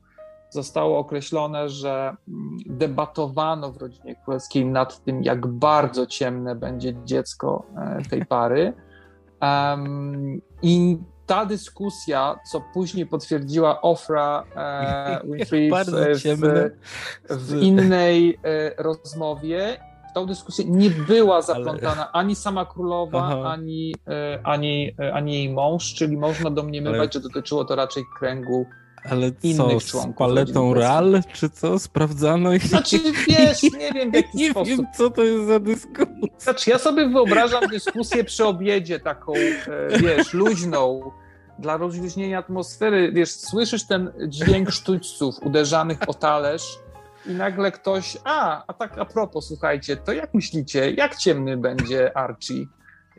zostało 0.49 0.99
określone, 0.99 1.69
że 1.69 2.15
mm, 2.27 2.57
debatowano 2.65 3.71
w 3.71 3.77
rodzinie 3.77 4.15
królewskiej 4.15 4.65
nad 4.65 5.03
tym, 5.03 5.23
jak 5.23 5.47
bardzo 5.47 6.07
ciemne 6.07 6.55
będzie 6.55 6.93
dziecko 7.05 7.65
e, 7.77 8.01
tej 8.09 8.25
pary. 8.25 8.73
Um, 9.41 10.41
I 10.61 10.97
ta 11.29 11.45
dyskusja, 11.45 12.39
co 12.51 12.61
później 12.73 13.05
potwierdziła 13.05 13.81
Ofra 13.81 14.43
e, 14.55 15.21
Winfrey 15.31 15.71
w, 15.71 15.85
w, 17.29 17.51
w, 17.51 17.61
innej 17.61 18.39
e, 18.43 18.83
rozmowie, 18.83 19.77
w 20.09 20.13
tą 20.13 20.25
dyskusję 20.25 20.65
nie 20.65 20.89
była 20.89 21.41
zaplątana 21.41 22.11
Ale... 22.11 22.11
ani 22.11 22.35
sama 22.35 22.65
królowa, 22.65 23.51
ani, 23.51 23.95
e, 24.07 24.39
ani, 24.43 24.95
e, 24.99 25.13
ani 25.13 25.33
jej 25.33 25.49
mąż, 25.49 25.93
czyli 25.93 26.17
można 26.17 26.49
domniemywać, 26.49 26.99
Ale... 26.99 27.09
że 27.11 27.19
dotyczyło 27.19 27.65
to 27.65 27.75
raczej 27.75 28.03
kręgu 28.19 28.65
ale 29.09 29.31
co, 29.55 29.79
z 29.79 30.07
paletą 30.17 30.73
RAL, 30.73 31.21
czy 31.33 31.49
co? 31.49 31.79
Sprawdzano? 31.79 32.53
I... 32.53 32.59
Znaczy, 32.59 32.99
wiesz, 33.27 33.63
nie 33.63 33.91
wiem 33.91 34.11
w 34.11 34.13
jaki 34.21 34.37
nie 34.37 34.51
sposób. 34.51 34.67
Nie 34.67 34.77
wiem, 34.77 34.85
co 34.97 35.09
to 35.09 35.23
jest 35.23 35.47
za 35.47 35.59
dyskusja. 35.59 36.27
Znaczy, 36.39 36.69
ja 36.69 36.79
sobie 36.79 37.09
wyobrażam 37.09 37.67
dyskusję 37.67 38.23
przy 38.23 38.45
obiedzie 38.45 38.99
taką, 38.99 39.33
e, 39.33 39.99
wiesz, 39.99 40.33
luźną, 40.33 41.11
dla 41.59 41.77
rozluźnienia 41.77 42.39
atmosfery. 42.39 43.11
Wiesz, 43.11 43.31
słyszysz 43.31 43.87
ten 43.87 44.11
dźwięk 44.27 44.71
sztućców 44.71 45.35
uderzanych 45.43 45.97
o 46.07 46.13
talerz 46.13 46.79
i 47.25 47.31
nagle 47.31 47.71
ktoś, 47.71 48.17
a, 48.23 48.63
a 48.67 48.73
tak 48.73 48.97
a 48.97 49.05
propos, 49.05 49.47
słuchajcie, 49.47 49.97
to 49.97 50.11
jak 50.11 50.33
myślicie, 50.33 50.91
jak 50.91 51.15
ciemny 51.15 51.57
będzie 51.57 52.17
Archie? 52.17 52.65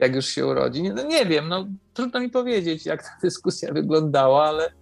jak 0.01 0.15
już 0.15 0.27
się 0.27 0.47
urodzi. 0.47 0.83
Nie, 0.83 0.93
no 0.93 1.03
nie 1.03 1.27
wiem, 1.27 1.49
no 1.49 1.67
trudno 1.95 2.21
mi 2.21 2.31
powiedzieć, 2.31 2.87
jak 2.87 3.03
ta 3.03 3.11
dyskusja 3.23 3.73
wyglądała, 3.73 4.45
ale 4.45 4.73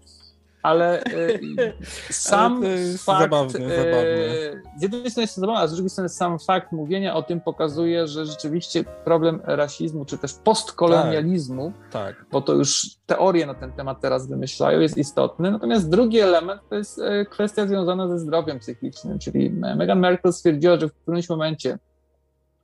ale 0.63 1.05
y, 1.05 1.73
sam 2.11 2.57
ale 2.57 2.97
fakt, 2.99 3.21
zabawne, 3.21 3.59
y, 3.59 3.69
zabawne. 3.69 4.63
z 4.77 4.83
jednej 4.83 5.11
strony 5.11 5.23
jest 5.23 5.35
to 5.35 5.41
zabawne, 5.41 5.63
a 5.63 5.67
z 5.67 5.73
drugiej 5.73 5.91
strony 5.91 6.09
sam 6.09 6.39
fakt 6.39 6.73
mówienia 6.73 7.15
o 7.15 7.23
tym 7.23 7.41
pokazuje, 7.41 8.07
że 8.07 8.27
rzeczywiście 8.27 8.85
problem 8.85 9.41
rasizmu, 9.45 10.05
czy 10.05 10.19
też 10.19 10.35
postkolonializmu, 10.35 11.73
tak, 11.91 12.17
tak. 12.17 12.27
bo 12.31 12.41
to 12.41 12.55
już 12.55 12.87
teorie 13.07 13.47
na 13.47 13.55
ten 13.55 13.73
temat 13.73 14.01
teraz 14.01 14.29
wymyślają, 14.29 14.81
jest 14.81 14.99
istotny. 14.99 15.51
Natomiast 15.51 15.91
drugi 15.91 16.21
element 16.21 16.61
to 16.71 16.75
jest 16.75 16.99
y, 16.99 17.27
kwestia 17.31 17.67
związana 17.67 18.09
ze 18.09 18.19
zdrowiem 18.19 18.59
psychicznym, 18.59 19.19
czyli 19.19 19.51
Meghan 19.51 20.01
Merkel 20.01 20.33
stwierdziła, 20.33 20.81
że 20.81 20.89
w 20.89 20.95
którymś 20.95 21.29
momencie 21.29 21.79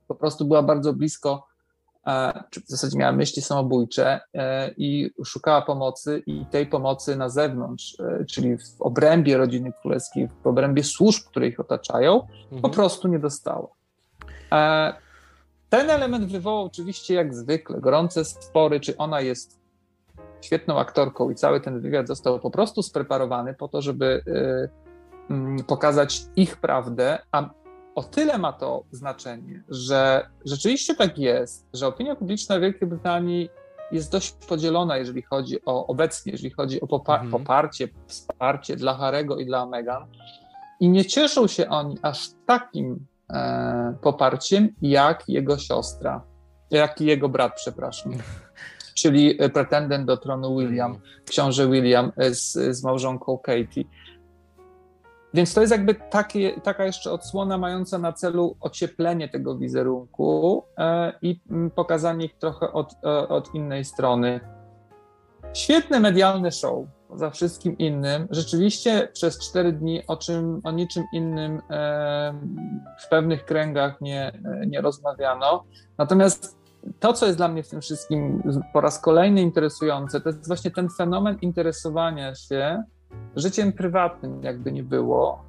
po 0.07 0.15
prostu 0.15 0.45
była 0.45 0.63
bardzo 0.63 0.93
blisko 0.93 1.47
czy 2.49 2.61
w 2.61 2.67
zasadzie 2.67 2.97
miała 2.97 3.11
myśli 3.11 3.41
samobójcze 3.41 4.19
e, 4.33 4.71
i 4.77 5.11
szukała 5.25 5.61
pomocy 5.61 6.23
i 6.25 6.45
tej 6.45 6.67
pomocy 6.67 7.15
na 7.15 7.29
zewnątrz, 7.29 7.99
e, 7.99 8.25
czyli 8.25 8.57
w 8.57 8.81
obrębie 8.81 9.37
rodziny 9.37 9.73
królewskiej, 9.81 10.29
w 10.43 10.47
obrębie 10.47 10.83
służb, 10.83 11.23
które 11.27 11.47
ich 11.47 11.59
otaczają, 11.59 12.21
mhm. 12.43 12.61
po 12.61 12.69
prostu 12.69 13.07
nie 13.07 13.19
dostała. 13.19 13.67
Ten 15.69 15.89
element 15.89 16.25
wywołał 16.25 16.65
oczywiście 16.65 17.13
jak 17.13 17.35
zwykle 17.35 17.81
gorące 17.81 18.25
spory, 18.25 18.79
czy 18.79 18.97
ona 18.97 19.21
jest 19.21 19.59
świetną 20.41 20.79
aktorką 20.79 21.29
i 21.29 21.35
cały 21.35 21.61
ten 21.61 21.81
wywiad 21.81 22.07
został 22.07 22.39
po 22.39 22.51
prostu 22.51 22.83
spreparowany 22.83 23.53
po 23.53 23.67
to, 23.67 23.81
żeby 23.81 24.23
mm, 25.29 25.63
pokazać 25.63 26.21
ich 26.35 26.57
prawdę, 26.57 27.19
a 27.31 27.49
o 27.95 28.03
tyle 28.03 28.37
ma 28.37 28.53
to 28.53 28.83
znaczenie, 28.91 29.63
że 29.69 30.29
rzeczywiście 30.45 30.95
tak 30.95 31.17
jest, 31.17 31.67
że 31.73 31.87
opinia 31.87 32.15
publiczna 32.15 32.59
Wielkiej 32.59 32.87
Brytanii 32.87 33.49
jest 33.91 34.11
dość 34.11 34.31
podzielona, 34.31 34.97
jeżeli 34.97 35.21
chodzi 35.21 35.65
o 35.65 35.87
obecnie, 35.87 36.31
jeżeli 36.31 36.49
chodzi 36.49 36.81
o 36.81 36.87
popar 36.87 37.21
mhm. 37.21 37.31
poparcie, 37.31 37.87
wsparcie 38.07 38.75
dla 38.75 38.93
Harego 38.93 39.37
i 39.37 39.45
dla 39.45 39.65
Meghan. 39.65 40.05
I 40.79 40.89
nie 40.89 41.05
cieszą 41.05 41.47
się 41.47 41.69
oni 41.69 41.97
aż 42.01 42.29
takim 42.45 43.05
e, 43.29 43.95
poparciem, 44.01 44.69
jak 44.81 45.29
jego 45.29 45.57
siostra, 45.57 46.21
jak 46.71 47.01
jego 47.01 47.29
brat, 47.29 47.53
przepraszam. 47.55 48.11
Czyli 48.93 49.35
pretendent 49.53 50.05
do 50.05 50.17
tronu 50.17 50.57
William, 50.57 50.91
mhm. 50.91 51.11
książę 51.25 51.67
William 51.67 52.11
z, 52.31 52.77
z 52.77 52.83
małżonką 52.83 53.37
Katie. 53.37 53.83
Więc 55.35 55.53
to 55.53 55.61
jest 55.61 55.71
jakby 55.71 55.95
takie, 55.95 56.61
taka 56.61 56.85
jeszcze 56.85 57.11
odsłona 57.11 57.57
mająca 57.57 57.97
na 57.97 58.13
celu 58.13 58.57
ocieplenie 58.59 59.29
tego 59.29 59.57
wizerunku 59.57 60.63
e, 60.77 61.13
i 61.21 61.41
mm, 61.49 61.71
pokazanie 61.71 62.25
ich 62.25 62.37
trochę 62.37 62.73
od, 62.73 62.93
e, 63.03 63.27
od 63.27 63.55
innej 63.55 63.85
strony. 63.85 64.39
Świetne 65.53 65.99
medialne 65.99 66.51
show, 66.51 66.85
za 67.15 67.29
wszystkim 67.29 67.77
innym. 67.77 68.27
Rzeczywiście 68.31 69.07
przez 69.13 69.39
cztery 69.39 69.73
dni 69.73 70.07
o, 70.07 70.17
czym, 70.17 70.61
o 70.63 70.71
niczym 70.71 71.03
innym 71.13 71.61
e, 71.69 72.33
w 72.99 73.09
pewnych 73.09 73.45
kręgach 73.45 74.01
nie, 74.01 74.31
nie 74.67 74.81
rozmawiano. 74.81 75.63
Natomiast 75.97 76.57
to, 76.99 77.13
co 77.13 77.25
jest 77.25 77.37
dla 77.37 77.47
mnie 77.47 77.63
w 77.63 77.69
tym 77.69 77.81
wszystkim 77.81 78.43
po 78.73 78.81
raz 78.81 78.99
kolejny 79.01 79.41
interesujące, 79.41 80.21
to 80.21 80.29
jest 80.29 80.47
właśnie 80.47 80.71
ten 80.71 80.89
fenomen 80.89 81.37
interesowania 81.41 82.35
się 82.35 82.83
życiem 83.35 83.73
prywatnym, 83.73 84.43
jakby 84.43 84.71
nie 84.71 84.83
było, 84.83 85.43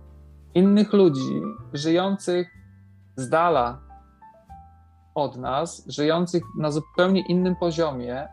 innych 0.55 0.93
ludzi 0.93 1.43
żyjących 1.73 2.49
z 3.17 3.29
dala 3.29 3.79
od 5.15 5.37
nas, 5.37 5.85
żyjących 5.89 6.43
na 6.59 6.71
zupełnie 6.71 7.27
innym 7.29 7.57
poziomie, 7.57 8.29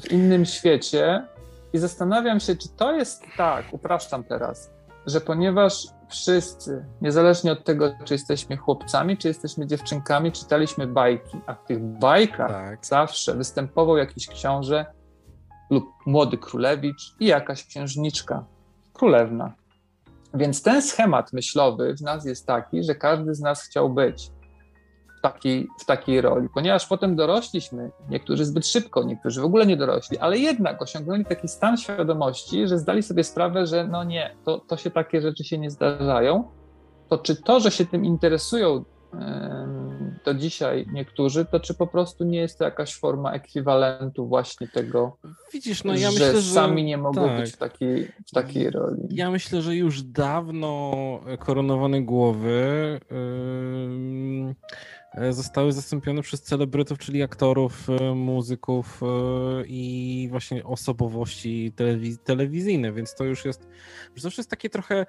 w 0.00 0.12
innym 0.12 0.44
świecie. 0.44 1.26
I 1.72 1.78
zastanawiam 1.78 2.40
się, 2.40 2.56
czy 2.56 2.68
to 2.68 2.92
jest 2.92 3.24
tak, 3.36 3.64
upraszczam 3.72 4.24
teraz, 4.24 4.70
że 5.06 5.20
ponieważ 5.20 5.86
wszyscy, 6.08 6.84
niezależnie 7.00 7.52
od 7.52 7.64
tego, 7.64 7.90
czy 8.04 8.14
jesteśmy 8.14 8.56
chłopcami, 8.56 9.16
czy 9.16 9.28
jesteśmy 9.28 9.66
dziewczynkami, 9.66 10.32
czytaliśmy 10.32 10.86
bajki, 10.86 11.40
a 11.46 11.54
w 11.54 11.64
tych 11.64 11.80
bajkach 11.80 12.50
tak. 12.50 12.86
zawsze 12.86 13.34
występował 13.34 13.96
jakiś 13.96 14.28
książę 14.28 14.86
lub 15.70 15.84
młody 16.06 16.38
królewicz 16.38 17.14
i 17.20 17.26
jakaś 17.26 17.64
księżniczka 17.64 18.44
królewna. 18.92 19.52
Więc 20.34 20.62
ten 20.62 20.82
schemat 20.82 21.32
myślowy 21.32 21.94
w 21.96 22.00
nas 22.00 22.24
jest 22.24 22.46
taki, 22.46 22.84
że 22.84 22.94
każdy 22.94 23.34
z 23.34 23.40
nas 23.40 23.62
chciał 23.62 23.90
być 23.90 24.30
w 25.18 25.20
takiej, 25.22 25.68
w 25.80 25.84
takiej 25.84 26.20
roli, 26.20 26.48
ponieważ 26.54 26.86
potem 26.86 27.16
dorośliśmy, 27.16 27.90
niektórzy 28.08 28.44
zbyt 28.44 28.66
szybko, 28.66 29.02
niektórzy 29.02 29.40
w 29.40 29.44
ogóle 29.44 29.66
nie 29.66 29.76
dorośli, 29.76 30.18
ale 30.18 30.38
jednak 30.38 30.82
osiągnęli 30.82 31.24
taki 31.24 31.48
stan 31.48 31.76
świadomości, 31.76 32.68
że 32.68 32.78
zdali 32.78 33.02
sobie 33.02 33.24
sprawę, 33.24 33.66
że 33.66 33.88
no 33.88 34.04
nie, 34.04 34.34
to, 34.44 34.58
to 34.58 34.76
się 34.76 34.90
takie 34.90 35.20
rzeczy 35.20 35.44
się 35.44 35.58
nie 35.58 35.70
zdarzają. 35.70 36.44
To 37.08 37.18
czy 37.18 37.36
to, 37.36 37.60
że 37.60 37.70
się 37.70 37.86
tym 37.86 38.04
interesują 38.04 38.84
do 40.24 40.34
dzisiaj 40.34 40.86
niektórzy, 40.92 41.44
to 41.44 41.60
czy 41.60 41.74
po 41.74 41.86
prostu 41.86 42.24
nie 42.24 42.38
jest 42.38 42.58
to 42.58 42.64
jakaś 42.64 42.94
forma 42.94 43.32
ekwiwalentu 43.32 44.26
właśnie 44.26 44.68
tego, 44.68 45.18
Widzisz, 45.52 45.84
no 45.84 45.94
ja 45.94 46.10
że 46.10 46.18
myślę, 46.18 46.40
że 46.40 46.54
sami 46.54 46.84
nie 46.84 46.98
mogą 46.98 47.26
tak. 47.26 47.40
być 47.40 47.52
w 47.52 47.56
takiej, 47.56 48.12
w 48.26 48.30
takiej 48.30 48.70
roli. 48.70 49.02
Ja 49.10 49.30
myślę, 49.30 49.62
że 49.62 49.76
już 49.76 50.02
dawno 50.02 50.92
koronowane 51.38 52.02
głowy 52.02 53.00
yy, 55.14 55.32
zostały 55.32 55.72
zastąpione 55.72 56.22
przez 56.22 56.42
celebrytów, 56.42 56.98
czyli 56.98 57.22
aktorów, 57.22 57.88
yy, 57.88 58.14
muzyków 58.14 59.00
yy, 59.02 59.64
i 59.66 60.26
właśnie 60.30 60.64
osobowości 60.64 61.72
telewiz 61.76 62.18
telewizyjne, 62.24 62.92
więc 62.92 63.14
to 63.14 63.24
już 63.24 63.44
jest, 63.44 63.60
to 64.22 64.24
już 64.24 64.38
jest 64.38 64.50
takie 64.50 64.70
trochę 64.70 65.06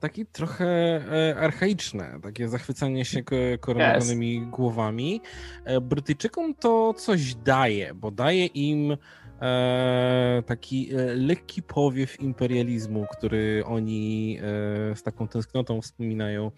taki 0.00 0.26
trochę 0.26 0.66
e, 0.66 1.36
archaiczne, 1.40 2.18
takie 2.22 2.48
zachwycanie 2.48 3.04
się 3.04 3.22
koronowanymi 3.60 4.36
yes. 4.36 4.50
głowami. 4.50 5.20
E, 5.64 5.80
Brytyjczykom 5.80 6.54
to 6.54 6.94
coś 6.94 7.34
daje, 7.34 7.94
bo 7.94 8.10
daje 8.10 8.46
im 8.46 8.96
e, 9.42 10.42
taki 10.46 10.88
lekki 11.14 11.62
powiew 11.62 12.20
imperializmu, 12.20 13.06
który 13.12 13.62
oni 13.66 14.38
z 14.94 15.02
taką 15.02 15.28
tęsknotą 15.28 15.80
wspominają. 15.80 16.50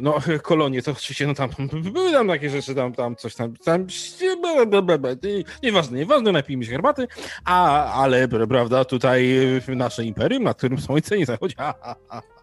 No, 0.00 0.18
kolonie 0.42 0.82
to 0.82 0.90
oczywiście, 0.90 1.26
no 1.26 1.34
tam 1.34 1.50
były 1.92 2.12
tam 2.12 2.28
takie 2.28 2.50
rzeczy, 2.50 2.74
tam, 2.74 2.92
tam 2.92 3.16
coś 3.16 3.34
tam, 3.34 3.56
tam 3.56 3.86
nieważne, 5.62 5.98
nieważne, 5.98 6.32
napijmy 6.32 6.64
się 6.64 6.70
herbaty, 6.70 7.08
a, 7.44 7.84
ale 7.92 8.28
prawda, 8.28 8.84
tutaj 8.84 9.34
nasze 9.68 10.04
imperium, 10.04 10.44
na 10.44 10.54
którym 10.54 10.80
słońce 10.80 11.18
nie 11.18 11.26
zachodzi, 11.26 11.54
ha, 11.58 11.74
ha, 11.80 11.96
ha. 12.08 12.33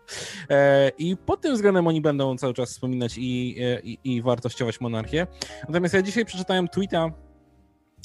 I 0.98 1.18
pod 1.18 1.41
tym 1.41 1.53
względem 1.53 1.88
oni 1.88 2.01
będą 2.01 2.38
cały 2.38 2.53
czas 2.53 2.70
wspominać 2.70 3.18
i, 3.18 3.56
i, 3.84 4.00
i 4.03 4.22
wartościować 4.22 4.82
monarchię. 4.82 5.27
Natomiast 5.68 5.94
ja 5.94 6.01
dzisiaj 6.01 6.25
przeczytałem 6.25 6.68
tweeta 6.68 7.12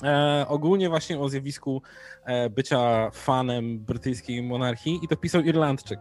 E, 0.05 0.45
ogólnie 0.49 0.89
właśnie 0.89 1.19
o 1.19 1.29
zjawisku 1.29 1.83
e, 2.25 2.51
bycia 2.51 3.11
fanem 3.11 3.79
brytyjskiej 3.79 4.43
monarchii 4.43 5.01
i 5.03 5.09
to 5.09 5.17
pisał 5.17 5.43
Irlandczyk. 5.43 6.01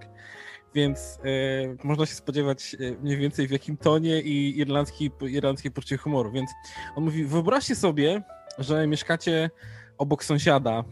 więc 0.74 1.20
e, 1.24 1.88
można 1.88 2.06
się 2.06 2.16
spodziewać 2.16 2.76
e, 2.80 2.92
mniej 3.04 3.18
więcej 3.18 3.48
w 3.48 3.52
jakim 3.52 3.78
tonie 3.78 4.22
i 4.22 4.60
irlandzki, 4.60 5.12
irlandzkie 5.22 5.72
poczucie 5.72 5.98
humoru. 5.98 6.32
Więc 6.32 6.52
on 6.96 7.04
mówi, 7.04 7.26
wyobraźcie 7.26 7.76
sobie, 7.76 8.22
że 8.58 8.88
mieszkacie 8.88 9.50
obok 9.98 10.24
sąsiada 10.24 10.84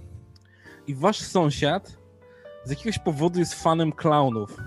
i 0.87 0.95
wasz 0.95 1.19
sąsiad 1.19 1.97
z 2.63 2.69
jakiegoś 2.69 2.99
powodu 2.99 3.39
jest 3.39 3.63
fanem 3.63 3.91
klaunów. 3.91 4.57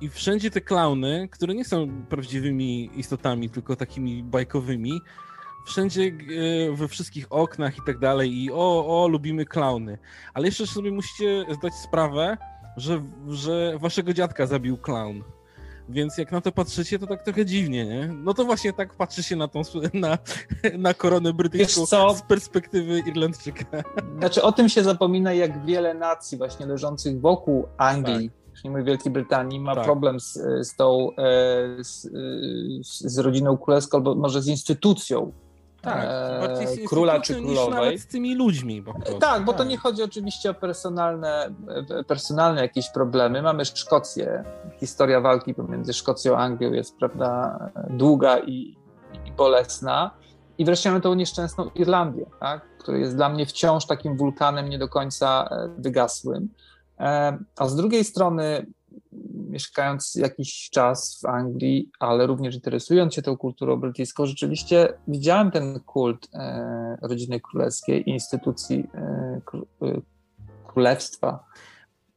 I 0.00 0.08
wszędzie 0.08 0.50
te 0.50 0.60
klauny, 0.60 1.28
które 1.30 1.54
nie 1.54 1.64
są 1.64 1.88
prawdziwymi 2.08 2.90
istotami, 2.96 3.50
tylko 3.50 3.76
takimi 3.76 4.22
bajkowymi, 4.22 5.00
wszędzie 5.66 6.02
e, 6.02 6.76
we 6.76 6.88
wszystkich 6.88 7.26
oknach 7.30 7.78
i 7.78 7.80
tak 7.86 7.98
dalej 7.98 8.44
i 8.44 8.52
o, 8.52 9.02
o, 9.02 9.08
lubimy 9.08 9.46
klauny. 9.46 9.98
Ale 10.34 10.46
jeszcze 10.46 10.66
sobie 10.66 10.90
musicie 10.90 11.44
zdać 11.58 11.74
sprawę, 11.74 12.36
że, 12.76 13.02
że 13.28 13.78
waszego 13.78 14.12
dziadka 14.14 14.46
zabił 14.46 14.76
klaun. 14.76 15.24
Więc 15.88 16.18
jak 16.18 16.32
na 16.32 16.40
to 16.40 16.52
patrzycie, 16.52 16.98
to 16.98 17.06
tak 17.06 17.22
trochę 17.22 17.44
dziwnie, 17.44 17.86
nie? 17.86 18.08
No 18.08 18.34
to 18.34 18.44
właśnie 18.44 18.72
tak 18.72 18.94
patrzy 18.94 19.22
się 19.22 19.36
na 19.36 19.48
tą 19.48 19.62
na, 19.94 20.18
na 20.78 20.94
koronę 20.94 21.32
brytyjską 21.32 22.14
z 22.14 22.22
perspektywy 22.22 23.02
Irlandczyka. 23.06 23.64
Znaczy 24.18 24.42
o 24.42 24.52
tym 24.52 24.68
się 24.68 24.84
zapomina, 24.84 25.32
jak 25.32 25.64
wiele 25.64 25.94
nacji 25.94 26.38
właśnie 26.38 26.66
leżących 26.66 27.20
wokół 27.20 27.66
Anglii, 27.78 28.30
mówię 28.64 28.82
Wielkiej 28.84 29.12
Brytanii, 29.12 29.60
ma 29.60 29.74
tak. 29.74 29.84
problem 29.84 30.20
z, 30.20 30.32
z 30.60 30.76
tą 30.76 31.08
e, 31.10 31.84
z, 31.84 32.10
z 32.84 33.18
rodziną 33.18 33.56
królewską, 33.56 33.98
albo 33.98 34.14
może 34.14 34.42
z 34.42 34.46
instytucją 34.46 35.32
tak, 35.82 36.04
e, 36.04 36.76
króla 36.88 37.20
czy 37.20 37.34
królowej. 37.34 37.74
nawet 37.74 38.00
z 38.00 38.06
tymi 38.06 38.34
ludźmi. 38.34 38.82
Po 38.82 38.94
prostu. 38.94 39.18
Tak, 39.18 39.44
bo 39.44 39.52
to 39.52 39.58
tak. 39.58 39.68
nie 39.68 39.76
chodzi 39.76 40.02
oczywiście 40.02 40.50
o 40.50 40.54
personalne, 40.54 41.50
personalne 42.06 42.62
jakieś 42.62 42.90
problemy. 42.90 43.42
Mamy 43.42 43.64
Szkocję. 43.64 44.44
Historia 44.80 45.20
walki 45.20 45.54
pomiędzy 45.54 45.92
Szkocją 45.92 46.36
a 46.36 46.38
Anglią 46.38 46.72
jest 46.72 46.96
prawda, 46.96 47.58
długa 47.90 48.38
i, 48.38 48.76
i 49.26 49.32
bolesna. 49.36 50.10
I 50.58 50.64
wreszcie 50.64 50.88
mamy 50.90 51.00
tą 51.00 51.14
nieszczęsną 51.14 51.70
Irlandię, 51.74 52.26
tak, 52.40 52.78
która 52.78 52.98
jest 52.98 53.16
dla 53.16 53.28
mnie 53.28 53.46
wciąż 53.46 53.86
takim 53.86 54.16
wulkanem 54.16 54.68
nie 54.68 54.78
do 54.78 54.88
końca 54.88 55.48
e, 55.50 55.68
wygasłym. 55.78 56.48
E, 57.00 57.38
a 57.56 57.68
z 57.68 57.76
drugiej 57.76 58.04
strony 58.04 58.66
mieszkając 59.50 60.14
jakiś 60.14 60.70
czas 60.70 61.20
w 61.22 61.26
Anglii, 61.26 61.90
ale 61.98 62.26
również 62.26 62.54
interesując 62.54 63.14
się 63.14 63.22
tą 63.22 63.36
kulturą 63.36 63.76
brytyjską, 63.76 64.26
rzeczywiście 64.26 64.92
widziałem 65.08 65.50
ten 65.50 65.80
kult 65.80 66.28
e, 66.34 66.98
rodziny 67.02 67.40
królewskiej, 67.40 68.10
instytucji 68.10 68.88
e, 68.94 69.40
królewstwa. 70.66 71.44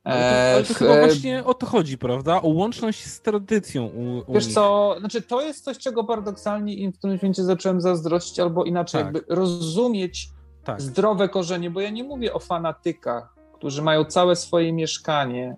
Ale 0.03 0.19
to, 0.19 0.55
ale 0.55 0.63
to 0.63 0.73
chyba 0.73 1.00
właśnie 1.00 1.43
o 1.43 1.53
to 1.53 1.65
chodzi, 1.65 1.97
prawda? 1.97 2.41
O 2.41 2.47
łączność 2.47 3.05
z 3.05 3.21
tradycją 3.21 3.85
u, 3.85 4.31
u 4.31 4.33
Wiesz 4.33 4.45
nich. 4.45 4.55
co, 4.55 4.95
znaczy 5.00 5.21
to 5.21 5.41
jest 5.41 5.63
coś, 5.63 5.77
czego 5.77 6.03
paradoksalnie 6.03 6.91
w 6.91 6.97
którymś 6.97 7.21
momencie 7.21 7.43
zacząłem 7.43 7.81
zazdrościć, 7.81 8.39
albo 8.39 8.63
inaczej, 8.63 9.03
tak. 9.03 9.13
jakby 9.13 9.35
rozumieć 9.35 10.29
tak. 10.63 10.81
zdrowe 10.81 11.29
korzenie, 11.29 11.69
bo 11.69 11.81
ja 11.81 11.89
nie 11.89 12.03
mówię 12.03 12.33
o 12.33 12.39
fanatykach, 12.39 13.35
którzy 13.62 13.82
mają 13.82 14.06
całe 14.06 14.36
swoje 14.36 14.74
mieszkanie 14.74 15.56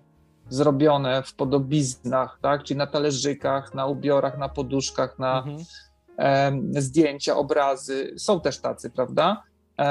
zrobione 0.48 1.22
w 1.22 1.34
podobiznach, 1.34 2.38
tak? 2.42 2.62
czyli 2.62 2.78
na 2.78 2.86
talerzykach, 2.86 3.74
na 3.74 3.86
ubiorach, 3.86 4.38
na 4.38 4.48
poduszkach, 4.48 5.18
na 5.18 5.38
mhm. 5.38 5.58
e, 6.18 6.82
zdjęcia, 6.82 7.36
obrazy. 7.36 8.14
Są 8.18 8.40
też 8.40 8.58
tacy, 8.58 8.90
prawda? 8.90 9.42
E, 9.78 9.84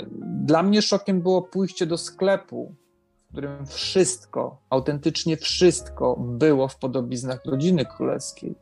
tak. 0.00 0.06
Dla 0.44 0.62
mnie 0.62 0.82
szokiem 0.82 1.22
było 1.22 1.42
pójście 1.42 1.86
do 1.86 1.98
sklepu, 1.98 2.74
w 3.28 3.32
którym 3.32 3.66
wszystko, 3.66 4.62
autentycznie 4.70 5.36
wszystko 5.36 6.16
było 6.18 6.68
w 6.68 6.76
podobiznach 6.76 7.44
rodziny 7.44 7.84
królewskiej. 7.84 8.54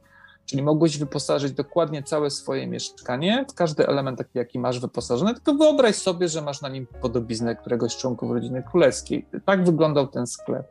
Czyli 0.48 0.62
mogłeś 0.62 0.98
wyposażyć 0.98 1.52
dokładnie 1.52 2.02
całe 2.02 2.30
swoje 2.30 2.66
mieszkanie, 2.66 3.46
w 3.50 3.54
każdy 3.54 3.86
element 3.86 4.18
taki, 4.18 4.38
jaki 4.38 4.58
masz 4.58 4.80
wyposażony, 4.80 5.34
tylko 5.34 5.54
wyobraź 5.54 5.96
sobie, 5.96 6.28
że 6.28 6.42
masz 6.42 6.62
na 6.62 6.68
nim 6.68 6.86
podobiznę 7.00 7.56
któregoś 7.56 7.92
z 7.92 7.96
członków 7.96 8.30
rodziny 8.30 8.62
królewskiej. 8.62 9.26
Tak 9.44 9.64
wyglądał 9.64 10.06
ten 10.06 10.26
sklep. 10.26 10.66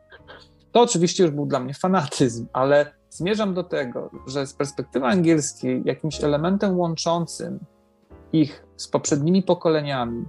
To 0.72 0.80
oczywiście 0.80 1.22
już 1.22 1.32
był 1.32 1.46
dla 1.46 1.60
mnie 1.60 1.74
fanatyzm, 1.74 2.46
ale 2.52 2.92
zmierzam 3.10 3.54
do 3.54 3.64
tego, 3.64 4.10
że 4.26 4.46
z 4.46 4.54
perspektywy 4.54 5.06
angielskiej 5.06 5.82
jakimś 5.84 6.24
elementem 6.24 6.78
łączącym 6.78 7.58
ich 8.32 8.64
z 8.76 8.88
poprzednimi 8.88 9.42
pokoleniami 9.42 10.24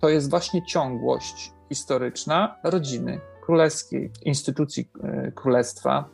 to 0.00 0.08
jest 0.08 0.30
właśnie 0.30 0.66
ciągłość 0.66 1.52
historyczna 1.68 2.56
rodziny 2.64 3.20
królewskiej, 3.42 4.10
instytucji 4.24 4.90
e, 5.02 5.32
królestwa, 5.32 6.08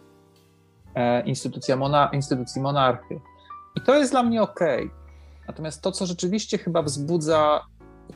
instytucja 1.24 1.76
mona, 1.76 2.11
instytucji 2.12 2.62
monarchy. 2.62 3.20
I 3.76 3.80
to 3.80 3.94
jest 3.94 4.12
dla 4.12 4.22
mnie 4.22 4.42
ok. 4.42 4.61
Natomiast 5.48 5.82
to, 5.82 5.92
co 5.92 6.06
rzeczywiście 6.06 6.58
chyba 6.58 6.82
wzbudza 6.82 7.66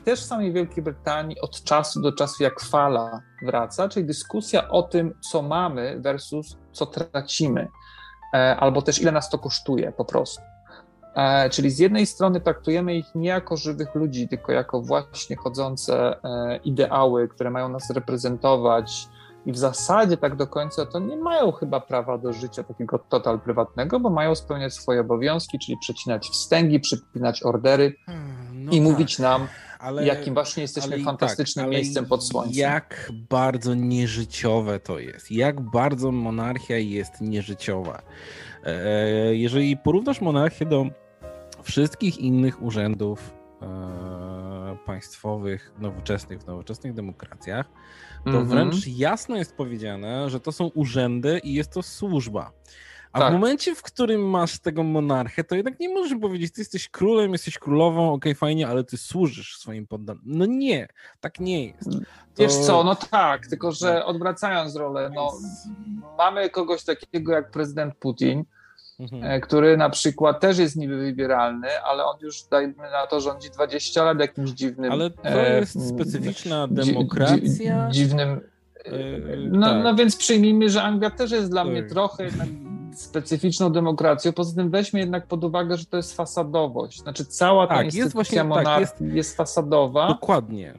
też 0.05 0.21
w 0.21 0.25
samej 0.25 0.53
Wielkiej 0.53 0.83
Brytanii 0.83 1.41
od 1.41 1.63
czasu 1.63 2.01
do 2.01 2.11
czasu 2.11 2.43
jak 2.43 2.59
fala 2.59 3.21
wraca, 3.45 3.89
czyli 3.89 4.05
dyskusja 4.05 4.69
o 4.69 4.83
tym, 4.83 5.13
co 5.31 5.41
mamy 5.41 5.99
versus 5.99 6.57
co 6.71 6.85
tracimy, 6.85 7.67
e, 8.33 8.55
albo 8.55 8.81
też 8.81 9.01
ile 9.01 9.11
nas 9.11 9.29
to 9.29 9.39
kosztuje 9.39 9.91
po 9.91 10.05
prostu. 10.05 10.41
E, 11.15 11.49
czyli 11.49 11.71
z 11.71 11.79
jednej 11.79 12.05
strony 12.05 12.41
traktujemy 12.41 12.95
ich 12.95 13.15
nie 13.15 13.29
jako 13.29 13.57
żywych 13.57 13.95
ludzi, 13.95 14.27
tylko 14.27 14.51
jako 14.51 14.81
właśnie 14.81 15.35
chodzące 15.35 16.15
e, 16.23 16.57
ideały, 16.57 17.27
które 17.27 17.49
mają 17.49 17.69
nas 17.69 17.89
reprezentować, 17.89 19.07
i 19.45 19.51
w 19.51 19.57
zasadzie 19.57 20.17
tak 20.17 20.35
do 20.35 20.47
końca 20.47 20.85
to 20.85 20.99
nie 20.99 21.17
mają 21.17 21.51
chyba 21.51 21.79
prawa 21.79 22.17
do 22.17 22.33
życia 22.33 22.63
takiego 22.63 22.99
total 22.99 23.39
prywatnego, 23.39 23.99
bo 23.99 24.09
mają 24.09 24.35
spełniać 24.35 24.73
swoje 24.73 25.01
obowiązki, 25.01 25.59
czyli 25.59 25.77
przecinać 25.77 26.27
wstęgi, 26.27 26.79
przypinać 26.79 27.43
ordery 27.43 27.93
hmm, 28.05 28.65
no 28.65 28.71
i 28.71 28.75
tak. 28.75 28.83
mówić 28.83 29.19
nam, 29.19 29.47
ale, 29.79 30.05
jakim 30.05 30.33
właśnie 30.33 30.61
jesteśmy 30.61 30.95
tak, 30.95 31.05
fantastycznym 31.05 31.65
tak, 31.65 31.71
miejscem 31.71 32.05
pod 32.05 32.27
słońcem. 32.27 32.53
Jak 32.53 33.11
bardzo 33.29 33.73
nieżyciowe 33.73 34.79
to 34.79 34.99
jest, 34.99 35.31
jak 35.31 35.61
bardzo 35.61 36.11
monarchia 36.11 36.77
jest 36.77 37.21
nieżyciowa. 37.21 38.01
E, 38.63 39.35
jeżeli 39.35 39.77
porównasz 39.77 40.21
monarchię 40.21 40.65
do 40.65 40.85
wszystkich 41.63 42.17
innych 42.17 42.61
urzędów 42.61 43.33
e, 43.61 44.77
państwowych, 44.85 45.73
nowoczesnych, 45.79 46.39
w 46.39 46.47
nowoczesnych 46.47 46.93
demokracjach, 46.93 47.69
to 48.23 48.29
mm 48.29 48.45
-hmm. 48.45 48.47
wręcz 48.47 48.87
jasno 48.87 49.35
jest 49.35 49.55
powiedziane, 49.55 50.29
że 50.29 50.39
to 50.39 50.51
są 50.51 50.67
urzędy 50.67 51.39
i 51.43 51.53
jest 51.53 51.73
to 51.73 51.83
służba. 51.83 52.51
A 53.13 53.19
tak. 53.19 53.29
w 53.29 53.33
momencie, 53.33 53.75
w 53.75 53.81
którym 53.81 54.29
masz 54.29 54.59
tego 54.59 54.83
monarchę, 54.83 55.43
to 55.43 55.55
jednak 55.55 55.79
nie 55.79 55.89
możesz 55.89 56.19
powiedzieć, 56.21 56.53
ty 56.53 56.61
jesteś 56.61 56.89
królem, 56.89 57.31
jesteś 57.31 57.57
królową, 57.57 58.13
okej, 58.13 58.31
okay, 58.31 58.35
fajnie, 58.35 58.67
ale 58.67 58.83
ty 58.83 58.97
służysz 58.97 59.57
swoim 59.57 59.87
poddanym. 59.87 60.23
No 60.25 60.45
nie, 60.45 60.87
tak 61.19 61.39
nie 61.39 61.67
jest. 61.67 61.91
To... 61.91 61.99
Wiesz 62.37 62.55
co, 62.55 62.83
no 62.83 62.95
tak, 62.95 63.47
tylko 63.47 63.71
że 63.71 63.93
no. 63.93 64.05
odwracając 64.05 64.75
rolę, 64.75 65.11
no, 65.15 65.31
mamy 66.17 66.49
kogoś 66.49 66.83
takiego 66.83 67.33
jak 67.33 67.51
prezydent 67.51 67.95
Putin, 67.95 68.45
mhm. 68.99 69.23
E, 69.23 69.39
który 69.39 69.77
na 69.77 69.89
przykład 69.89 70.39
też 70.39 70.57
jest 70.57 70.75
niby 70.75 70.97
wybieralny, 70.97 71.67
ale 71.83 72.05
on 72.05 72.17
już, 72.21 72.43
dajmy 72.43 72.73
na 72.91 73.07
to, 73.07 73.21
rządzi 73.21 73.49
20 73.49 74.03
lat 74.03 74.19
jakimś 74.19 74.49
dziwnym... 74.49 74.91
Ale 74.91 75.09
to 75.09 75.29
e, 75.29 75.59
jest 75.59 75.89
specyficzna 75.89 76.67
demokracja. 76.67 77.89
dziwnym... 77.91 78.41
E, 78.85 78.91
no, 79.49 79.67
tak. 79.67 79.83
no 79.83 79.95
więc 79.95 80.15
przyjmijmy, 80.15 80.69
że 80.69 80.83
Anglia 80.83 81.09
też 81.09 81.31
jest 81.31 81.49
dla 81.49 81.63
tak. 81.63 81.71
mnie 81.71 81.83
trochę 81.83 82.27
specyficzną 82.95 83.71
demokracją. 83.71 84.33
Poza 84.33 84.55
tym 84.55 84.69
weźmy 84.69 84.99
jednak 84.99 85.27
pod 85.27 85.43
uwagę, 85.43 85.77
że 85.77 85.85
to 85.85 85.97
jest 85.97 86.15
fasadowość. 86.15 86.99
Znaczy 86.99 87.25
cała 87.25 87.67
ta 87.67 87.75
tak, 87.75 87.85
instytucja 87.85 88.03
jest 88.03 88.13
właśnie, 88.13 88.43
monarchii 88.43 88.73
tak, 88.73 89.01
jest, 89.01 89.15
jest, 89.15 89.37
fasadowa. 89.37 90.07
Dokładnie. 90.07 90.73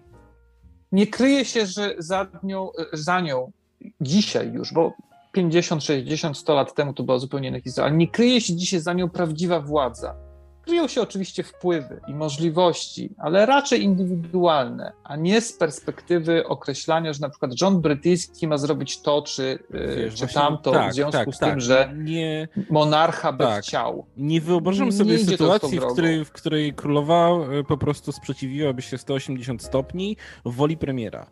Nie 0.92 1.06
kryje 1.06 1.44
się, 1.44 1.66
że 1.66 1.94
za 1.98 2.26
nią, 2.42 2.70
za 2.92 3.20
nią 3.20 3.52
dzisiaj 4.00 4.52
już, 4.52 4.72
bo 4.72 4.92
50, 5.34 5.84
60, 5.84 6.36
100 6.36 6.54
lat 6.54 6.74
temu 6.74 6.92
to 6.92 7.02
była 7.02 7.18
zupełnie 7.18 7.48
inna 7.48 7.60
historia, 7.60 7.88
ale 7.88 7.96
nie 7.96 8.08
kryje 8.08 8.40
się 8.40 8.56
dzisiaj 8.56 8.80
za 8.80 8.92
nią 8.92 9.10
prawdziwa 9.10 9.60
władza. 9.60 10.23
Kryją 10.64 10.88
się 10.88 11.02
oczywiście 11.02 11.42
wpływy 11.42 12.00
i 12.08 12.14
możliwości, 12.14 13.10
ale 13.18 13.46
raczej 13.46 13.82
indywidualne, 13.82 14.92
a 15.04 15.16
nie 15.16 15.40
z 15.40 15.52
perspektywy 15.52 16.46
określania, 16.46 17.12
że 17.12 17.20
na 17.20 17.28
przykład 17.28 17.52
rząd 17.52 17.78
brytyjski 17.78 18.48
ma 18.48 18.58
zrobić 18.58 19.00
to 19.00 19.22
czy, 19.22 19.42
y, 19.42 19.96
Wiesz, 19.96 20.14
czy 20.14 20.28
tamto 20.28 20.72
tak, 20.72 20.90
w 20.90 20.94
związku 20.94 21.12
tak, 21.12 21.34
z 21.34 21.38
tym, 21.38 21.48
tak. 21.48 21.60
że 21.60 21.92
nie, 21.96 22.48
monarcha 22.70 23.32
by 23.32 23.44
tak. 23.44 23.64
chciał. 23.64 24.06
Nie 24.16 24.40
wyobrażam 24.40 24.92
sobie 24.92 25.12
nie 25.12 25.18
sytuacji, 25.18 25.80
w 25.80 25.86
której, 25.86 26.24
w 26.24 26.32
której 26.32 26.74
królowa 26.74 27.30
y, 27.60 27.64
po 27.64 27.76
prostu 27.76 28.12
sprzeciwiłaby 28.12 28.82
się 28.82 28.98
180 28.98 29.62
stopni 29.62 30.16
woli 30.44 30.76
premiera. 30.76 31.26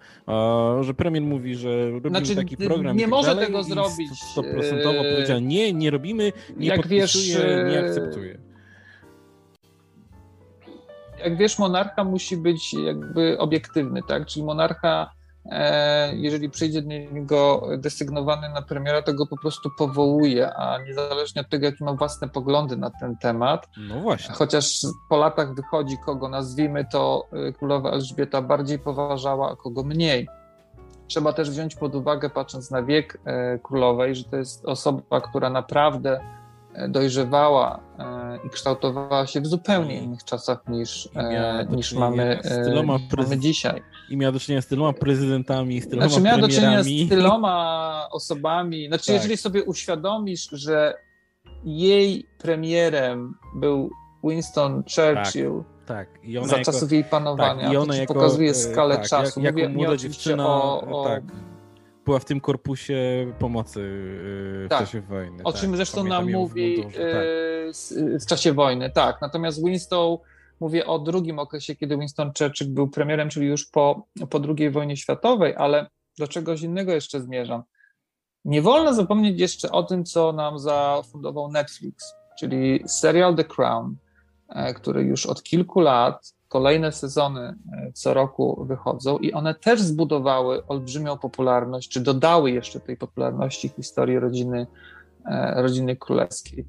Że 0.80 0.94
premier 0.94 1.22
mówi, 1.22 1.54
że 1.54 1.90
robimy 1.90 2.18
znaczy, 2.18 2.36
taki 2.36 2.56
program. 2.56 2.96
Nie 2.96 3.02
tak 3.02 3.10
może 3.10 3.36
tego 3.36 3.62
zrobić. 3.62 4.10
100% 4.36 4.44
y, 4.44 5.14
powiedziała 5.14 5.40
nie, 5.40 5.72
nie 5.72 5.90
robimy, 5.90 6.32
nie 6.56 6.68
jak 6.68 6.76
podpisuje, 6.76 7.36
wiesz, 7.36 7.72
nie 7.72 7.80
akceptuje 7.80 8.51
jak 11.24 11.36
wiesz, 11.36 11.58
monarcha 11.58 12.04
musi 12.04 12.36
być 12.36 12.74
jakby 12.74 13.38
obiektywny, 13.38 14.00
tak? 14.08 14.26
Czyli 14.26 14.44
monarcha 14.44 15.10
e, 15.44 16.16
jeżeli 16.16 16.50
przyjdzie 16.50 16.82
do 16.82 16.88
niego 16.88 17.68
desygnowany 17.78 18.48
na 18.48 18.62
premiera, 18.62 19.02
to 19.02 19.14
go 19.14 19.26
po 19.26 19.36
prostu 19.36 19.70
powołuje, 19.78 20.54
a 20.54 20.78
niezależnie 20.78 21.40
od 21.40 21.48
tego, 21.48 21.66
jakie 21.66 21.84
ma 21.84 21.92
własne 21.92 22.28
poglądy 22.28 22.76
na 22.76 22.90
ten 22.90 23.16
temat, 23.16 23.68
no 23.88 24.00
właśnie. 24.00 24.34
chociaż 24.34 24.80
po 25.08 25.16
latach 25.16 25.54
wychodzi, 25.54 25.96
kogo 26.06 26.28
nazwijmy 26.28 26.84
to 26.92 27.26
e, 27.32 27.52
królowa 27.52 27.90
Elżbieta 27.90 28.42
bardziej 28.42 28.78
poważała, 28.78 29.52
a 29.52 29.56
kogo 29.56 29.82
mniej. 29.82 30.28
Trzeba 31.06 31.32
też 31.32 31.50
wziąć 31.50 31.76
pod 31.76 31.94
uwagę, 31.94 32.30
patrząc 32.30 32.70
na 32.70 32.82
wiek 32.82 33.20
e, 33.24 33.58
królowej, 33.58 34.14
że 34.14 34.24
to 34.24 34.36
jest 34.36 34.64
osoba, 34.64 35.20
która 35.20 35.50
naprawdę 35.50 36.20
dojrzewała 36.88 37.80
i 38.46 38.50
kształtowała 38.50 39.26
się 39.26 39.40
w 39.40 39.46
zupełnie 39.46 40.02
innych 40.02 40.24
czasach 40.24 40.68
niż, 40.68 41.08
niż 41.70 41.92
mamy, 41.92 42.40
mamy 43.16 43.38
dzisiaj. 43.38 43.82
I 44.10 44.16
miała 44.16 44.32
do 44.32 44.40
czynienia 44.40 44.62
z 44.62 44.66
tyloma 44.66 44.92
prezydentami, 44.92 45.80
z 45.80 45.88
tyloma 45.88 46.08
Znaczy 46.08 46.22
miała 46.24 46.38
do 46.38 46.48
czynienia 46.48 46.82
z 46.82 47.08
tyloma 47.08 47.86
osobami. 48.12 48.86
Znaczy 48.88 49.06
tak. 49.06 49.14
jeżeli 49.14 49.36
sobie 49.36 49.64
uświadomisz, 49.64 50.48
że 50.52 50.94
jej 51.64 52.26
premierem 52.38 53.34
był 53.54 53.90
Winston 54.24 54.82
Churchill, 54.82 55.62
tak. 55.86 56.08
tak. 56.08 56.48
za 56.48 56.56
jako, 56.56 56.72
czasów 56.72 56.92
jej 56.92 57.04
panowania, 57.04 57.62
tak. 57.62 57.72
I 57.72 57.76
ona 57.76 57.94
to 57.94 58.00
jako, 58.00 58.14
pokazuje 58.14 58.50
e, 58.50 58.54
skalę 58.54 58.96
tak, 58.96 59.08
czasu. 59.08 59.40
Jak, 59.40 59.56
jako 59.56 59.72
młoda 59.72 59.96
dziewczyna, 59.96 60.48
o, 60.48 60.80
o... 60.80 61.04
Tak 61.04 61.22
była 62.04 62.18
w 62.18 62.24
tym 62.24 62.40
korpusie 62.40 63.32
pomocy 63.38 63.80
y, 63.80 64.66
w 64.66 64.70
tak. 64.70 64.78
czasie 64.78 65.00
wojny. 65.00 65.42
O 65.44 65.52
czym 65.52 65.70
tak, 65.70 65.76
zresztą 65.76 66.04
nam 66.04 66.30
mówi 66.30 66.76
w, 66.76 66.92
tak. 66.92 67.02
w 68.22 68.26
czasie 68.26 68.52
wojny, 68.52 68.90
tak. 68.90 69.20
Natomiast 69.20 69.64
Winston, 69.64 70.16
mówię 70.60 70.86
o 70.86 70.98
drugim 70.98 71.38
okresie, 71.38 71.76
kiedy 71.76 71.98
Winston 71.98 72.32
Churchill 72.38 72.68
był 72.68 72.88
premierem, 72.88 73.30
czyli 73.30 73.46
już 73.46 73.66
po, 73.66 74.06
po 74.30 74.40
II 74.58 74.70
wojnie 74.70 74.96
światowej, 74.96 75.54
ale 75.56 75.86
do 76.18 76.28
czegoś 76.28 76.62
innego 76.62 76.92
jeszcze 76.92 77.20
zmierzam. 77.20 77.62
Nie 78.44 78.62
wolno 78.62 78.94
zapomnieć 78.94 79.40
jeszcze 79.40 79.70
o 79.70 79.82
tym, 79.82 80.04
co 80.04 80.32
nam 80.32 80.58
zafundował 80.58 81.52
Netflix, 81.52 82.14
czyli 82.38 82.82
serial 82.86 83.36
The 83.36 83.44
Crown, 83.44 83.96
e, 84.48 84.74
który 84.74 85.02
już 85.02 85.26
od 85.26 85.42
kilku 85.42 85.80
lat 85.80 86.34
Kolejne 86.52 86.92
sezony 86.92 87.40
e, 87.72 87.92
co 87.92 88.14
roku 88.14 88.64
wychodzą 88.64 89.18
i 89.18 89.32
one 89.32 89.54
też 89.54 89.80
zbudowały 89.80 90.66
olbrzymią 90.66 91.18
popularność, 91.18 91.88
czy 91.88 92.00
dodały 92.00 92.50
jeszcze 92.50 92.80
tej 92.80 92.96
popularności 92.96 93.68
historii 93.68 94.18
rodziny, 94.18 94.66
e, 95.26 95.62
rodziny 95.62 95.96
królewskiej. 95.96 96.64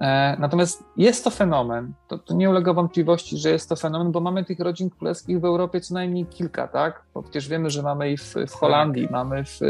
E, 0.00 0.36
natomiast 0.38 0.84
jest 0.96 1.24
to 1.24 1.30
fenomen, 1.30 1.92
to, 2.08 2.18
to, 2.18 2.34
nie 2.34 2.50
ulega 2.50 2.72
wątpliwości, 2.72 3.38
że 3.38 3.50
jest 3.50 3.68
to 3.68 3.76
fenomen, 3.76 4.12
bo 4.12 4.20
mamy 4.20 4.44
tych 4.44 4.60
rodzin 4.60 4.90
królewskich 4.90 5.40
w 5.40 5.44
Europie 5.44 5.80
co 5.80 5.94
najmniej 5.94 6.26
kilka, 6.26 6.68
tak? 6.68 7.02
Bo 7.14 7.22
przecież 7.22 7.48
wiemy, 7.48 7.70
że 7.70 7.82
mamy 7.82 8.12
i 8.12 8.16
w, 8.16 8.34
w 8.48 8.52
Holandii, 8.52 9.02
tak. 9.02 9.12
mamy 9.12 9.44
w 9.44 9.60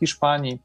Hiszpanii, 0.00 0.58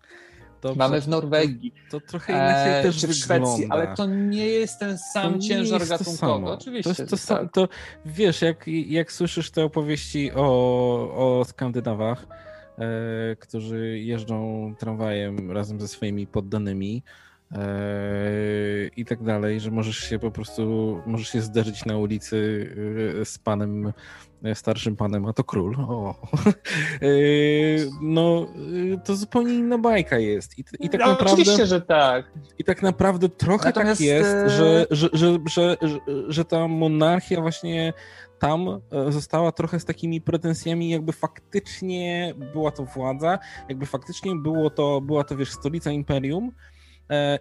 Dobrze. 0.62 0.78
Mamy 0.78 1.02
w 1.02 1.08
Norwegii. 1.08 1.74
To, 1.92 2.00
to 2.00 2.08
trochę 2.08 2.34
inaczej 2.34 2.80
e, 2.80 2.84
też 2.84 2.98
czy 2.98 3.08
w 3.08 3.14
Szwecji, 3.14 3.66
ale 3.70 3.96
to 3.96 4.06
nie 4.06 4.48
jest 4.48 4.80
ten 4.80 4.98
sam 4.98 5.34
to 5.34 5.40
ciężar 5.40 5.88
gatunkowy. 5.88 6.46
Oczywiście. 6.46 6.96
To, 6.96 7.18
to, 7.18 7.18
tak. 7.28 7.54
to, 7.54 7.68
wiesz, 8.06 8.42
jak, 8.42 8.66
jak 8.68 9.12
słyszysz 9.12 9.52
te 9.52 9.64
opowieści 9.64 10.32
o, 10.36 11.40
o 11.40 11.46
Skandynawach, 11.46 12.26
e, 12.78 13.36
którzy 13.36 14.00
jeżdżą 14.00 14.74
tramwajem 14.80 15.52
razem 15.52 15.82
ze 15.82 15.88
swoimi 15.88 16.28
poddanymi, 16.28 17.04
i 18.98 19.06
tak 19.06 19.24
dalej, 19.24 19.60
że 19.60 19.72
możesz 19.72 19.98
się 19.98 20.20
po 20.20 20.32
prostu, 20.32 21.02
możesz 21.06 21.30
się 21.30 21.42
zderzyć 21.42 21.86
na 21.86 21.98
ulicy 21.98 22.70
e, 23.22 23.26
z 23.26 23.38
panem 23.38 23.94
starszym 24.54 24.96
panem, 24.96 25.26
a 25.26 25.34
to 25.34 25.44
król. 25.44 25.76
O. 25.80 26.16
E, 27.02 27.08
no, 28.02 28.48
e, 28.94 28.98
to 28.98 29.16
zupełnie 29.16 29.54
inna 29.54 29.78
bajka 29.78 30.18
jest. 30.18 30.60
I, 30.60 30.64
i 30.80 30.90
tak 30.90 31.02
no, 31.02 31.08
naprawdę. 31.08 31.34
Oczywiście, 31.34 31.66
że 31.66 31.82
tak. 31.82 32.32
I 32.60 32.64
tak 32.64 32.82
naprawdę 32.82 33.30
trochę 33.30 33.64
tak 33.64 33.76
Natomiast... 33.76 34.02
tak 34.02 34.08
jest, 34.08 34.36
e, 34.36 34.50
że, 34.50 34.88
że, 34.92 35.10
że, 35.14 35.38
że, 35.48 35.78
że 36.28 36.46
ta 36.46 36.68
monarchia 36.68 37.42
właśnie 37.42 37.94
tam 38.40 38.82
została 39.10 39.52
trochę 39.52 39.80
z 39.80 39.86
takimi 39.86 40.22
pretensjami, 40.22 40.90
jakby 40.90 41.14
faktycznie 41.14 42.34
była 42.54 42.72
to 42.72 42.86
władza, 42.86 43.40
jakby 43.70 43.86
faktycznie 43.86 44.36
było 44.36 44.70
to, 44.70 45.02
była 45.02 45.24
to, 45.24 45.36
wiesz, 45.36 45.52
stolica 45.52 45.92
imperium, 45.92 46.52
E, 46.52 46.81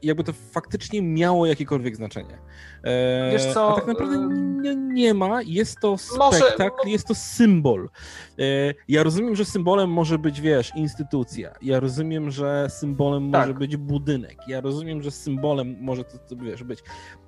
jakby 0.03 0.25
to 0.25 0.33
faktycznie 0.33 1.03
miało 1.03 1.47
jakiekolwiek 1.47 1.97
znaczenie. 1.97 2.39
E, 2.85 3.31
Wiesz 3.33 3.47
co? 3.55 3.73
A 3.73 3.75
tak 3.75 3.87
naprawdę 3.87 4.19
nie, 4.63 4.77
nie 4.77 5.15
ma, 5.15 5.43
jest 5.43 5.81
to 5.81 5.99
spektakl, 5.99 6.77
może... 6.79 6.91
jest 6.91 7.07
to 7.07 7.15
symbol. 7.15 7.89
E, 8.39 8.43
ja 8.89 9.03
rozumiem, 9.03 9.37
że 9.37 9.45
symbolem 9.45 9.91
może 9.91 10.19
być, 10.19 10.41
wiesz, 10.41 10.73
instytucja. 10.77 11.53
Ja 11.63 11.81
rozumiem, 11.81 12.31
że 12.31 12.67
symbolem 12.71 13.33
tak. 13.33 13.41
może 13.41 13.59
być 13.59 13.77
budynek. 13.77 14.37
Ja 14.49 14.61
rozumiem, 14.61 15.03
że 15.03 15.11
symbolem 15.11 15.77
może 15.81 16.05
to, 16.05 16.19
to 16.19 16.37
wiesz, 16.37 16.63
być. 16.63 16.79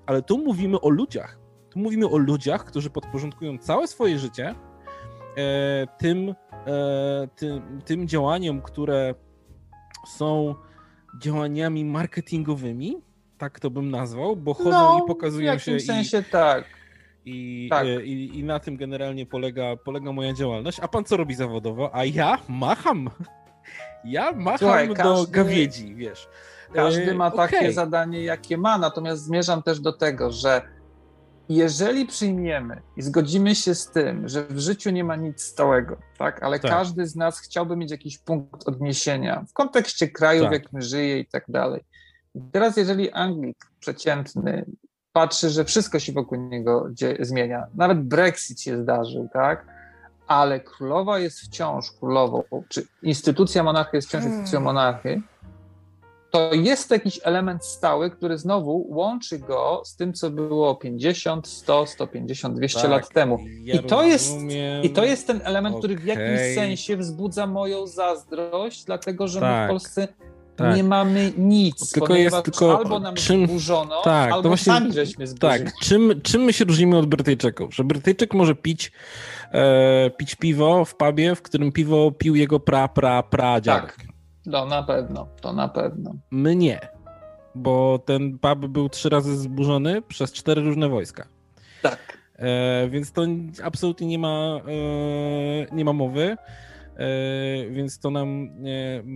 Ale 0.06 0.22
tu 0.22 0.38
mówimy 0.38 0.80
o 0.80 0.88
ludziach. 0.88 1.38
Tu 1.70 1.78
mówimy 1.78 2.08
o 2.08 2.18
ludziach, 2.18 2.64
którzy 2.64 2.90
podporządkują 2.90 3.58
całe 3.58 3.88
swoje 3.88 4.18
życie 4.18 4.54
tym, 5.98 6.34
tym, 7.36 7.80
tym 7.84 8.08
działaniom, 8.08 8.62
które 8.62 9.14
są 10.06 10.54
działaniami 11.18 11.84
marketingowymi, 11.84 12.96
tak 13.38 13.60
to 13.60 13.70
bym 13.70 13.90
nazwał, 13.90 14.36
bo 14.36 14.54
chodzą 14.54 14.70
no, 14.70 15.00
i 15.04 15.08
pokazują 15.08 15.52
się. 15.52 15.58
W 15.58 15.66
jakimś 15.66 15.86
sensie 15.86 16.18
i, 16.18 16.24
tak. 16.24 16.64
I, 17.24 17.66
tak. 17.70 17.86
E, 17.86 18.04
I, 18.04 18.38
I, 18.38 18.44
na 18.44 18.60
tym 18.60 18.76
generalnie 18.76 19.26
polega, 19.26 19.76
polega 19.76 20.12
moja 20.12 20.32
działalność. 20.32 20.80
A 20.80 20.88
pan 20.88 21.04
co 21.04 21.16
robi 21.16 21.34
zawodowo? 21.34 21.94
A 21.94 22.04
ja 22.04 22.38
macham. 22.48 23.10
Ja 24.04 24.32
macham 24.32 24.58
Słuchaj, 24.58 24.88
do 24.88 24.94
każdy, 24.94 25.32
gawiedzi, 25.32 25.94
wiesz. 25.94 26.28
Każdy 26.72 27.14
ma 27.14 27.30
takie 27.30 27.58
okay. 27.58 27.72
zadanie, 27.72 28.24
jakie 28.24 28.58
ma, 28.58 28.78
natomiast 28.78 29.24
zmierzam 29.24 29.62
też 29.62 29.80
do 29.80 29.92
tego, 29.92 30.30
że 30.30 30.62
jeżeli 31.48 32.06
przyjmiemy 32.06 32.82
i 32.96 33.02
zgodzimy 33.02 33.54
się 33.54 33.74
z 33.74 33.90
tym, 33.90 34.28
że 34.28 34.44
w 34.44 34.58
życiu 34.58 34.90
nie 34.90 35.04
ma 35.04 35.16
nic 35.16 35.42
stałego, 35.42 35.96
tak, 36.18 36.42
ale 36.42 36.58
tak. 36.60 36.70
każdy 36.70 37.06
z 37.06 37.16
nas 37.16 37.40
chciałby 37.40 37.76
mieć 37.76 37.90
jakiś 37.90 38.18
punkt 38.18 38.68
odniesienia 38.68 39.44
w 39.48 39.52
kontekście 39.52 40.08
kraju, 40.08 40.42
tak. 40.42 40.50
w 40.50 40.52
jakim 40.52 40.80
żyje 40.80 41.18
i 41.18 41.26
tak 41.26 41.44
dalej. 41.48 41.84
teraz, 42.52 42.76
jeżeli 42.76 43.12
Anglik 43.12 43.66
przeciętny 43.80 44.64
patrzy, 45.12 45.50
że 45.50 45.64
wszystko 45.64 45.98
się 45.98 46.12
wokół 46.12 46.38
niego 46.38 46.88
zmienia, 47.20 47.66
nawet 47.74 48.00
Brexit 48.00 48.60
się 48.60 48.82
zdarzył, 48.82 49.28
tak, 49.32 49.66
ale 50.26 50.60
królowa 50.60 51.18
jest 51.18 51.40
wciąż 51.40 51.90
królową, 51.90 52.42
czy 52.68 52.86
instytucja 53.02 53.62
monarchy 53.62 53.96
jest 53.96 54.08
wciąż 54.08 54.24
instytucją 54.24 54.58
hmm. 54.58 54.74
monarchy, 54.74 55.22
to 56.32 56.54
jest 56.54 56.90
jakiś 56.90 57.20
element 57.22 57.64
stały, 57.64 58.10
który 58.10 58.38
znowu 58.38 58.86
łączy 58.88 59.38
go 59.38 59.82
z 59.84 59.96
tym, 59.96 60.12
co 60.12 60.30
było 60.30 60.74
50, 60.74 61.48
100, 61.48 61.86
150, 61.86 62.56
200 62.56 62.80
tak, 62.80 62.90
lat 62.90 63.08
temu. 63.08 63.38
Ja 63.62 63.74
I, 63.74 63.78
to 63.78 64.02
jest, 64.02 64.36
I 64.82 64.90
to 64.90 65.04
jest 65.04 65.26
ten 65.26 65.40
element, 65.44 65.76
okay. 65.76 65.80
który 65.80 65.96
w 65.96 66.04
jakimś 66.04 66.54
sensie 66.54 66.96
wzbudza 66.96 67.46
moją 67.46 67.86
zazdrość, 67.86 68.84
dlatego 68.84 69.28
że 69.28 69.40
tak. 69.40 69.48
my 69.48 69.54
w 69.54 69.58
tak, 69.58 69.70
Polsce 69.70 70.08
tak. 70.56 70.76
nie 70.76 70.84
mamy 70.84 71.32
nic, 71.38 71.92
tylko 71.92 72.16
jest 72.16 72.42
tylko 72.44 72.78
albo 72.78 73.00
nam 73.00 73.14
czym, 73.14 73.46
zburzono, 73.46 74.02
tak, 74.02 74.32
albo 74.32 74.48
właśnie, 74.48 74.72
sami 74.72 74.92
żeśmy 74.92 75.26
zburzyli. 75.26 75.64
Tak, 75.64 75.74
czym, 75.82 76.20
czym 76.22 76.42
my 76.42 76.52
się 76.52 76.64
różnimy 76.64 76.98
od 76.98 77.06
Brytyjczyków? 77.06 77.74
Że 77.74 77.84
Brytyjczyk 77.84 78.34
może 78.34 78.54
pić, 78.54 78.92
e, 79.52 80.10
pić 80.10 80.34
piwo 80.34 80.84
w 80.84 80.94
pubie, 80.94 81.34
w 81.34 81.42
którym 81.42 81.72
piwo 81.72 82.12
pił 82.12 82.34
jego 82.34 82.60
pra, 82.60 82.88
pra, 82.88 83.22
pra 83.22 83.60
dziadek. 83.60 83.96
Tak. 83.96 84.11
No 84.46 84.66
na 84.66 84.82
pewno, 84.82 85.28
to 85.40 85.52
na 85.52 85.68
pewno. 85.68 86.14
My 86.30 86.56
nie, 86.56 86.80
bo 87.54 87.98
ten 87.98 88.38
pub 88.38 88.66
był 88.66 88.88
trzy 88.88 89.08
razy 89.08 89.36
zburzony 89.36 90.02
przez 90.02 90.32
cztery 90.32 90.62
różne 90.62 90.88
wojska. 90.88 91.28
Tak. 91.82 92.18
E, 92.36 92.88
więc 92.88 93.12
to 93.12 93.22
absolutnie 93.62 94.06
nie 94.06 94.18
ma, 94.18 94.60
e, 94.66 95.74
nie 95.74 95.84
ma 95.84 95.92
mowy. 95.92 96.36
E, 96.96 97.70
więc 97.70 97.98
to 97.98 98.10
nam, 98.10 98.50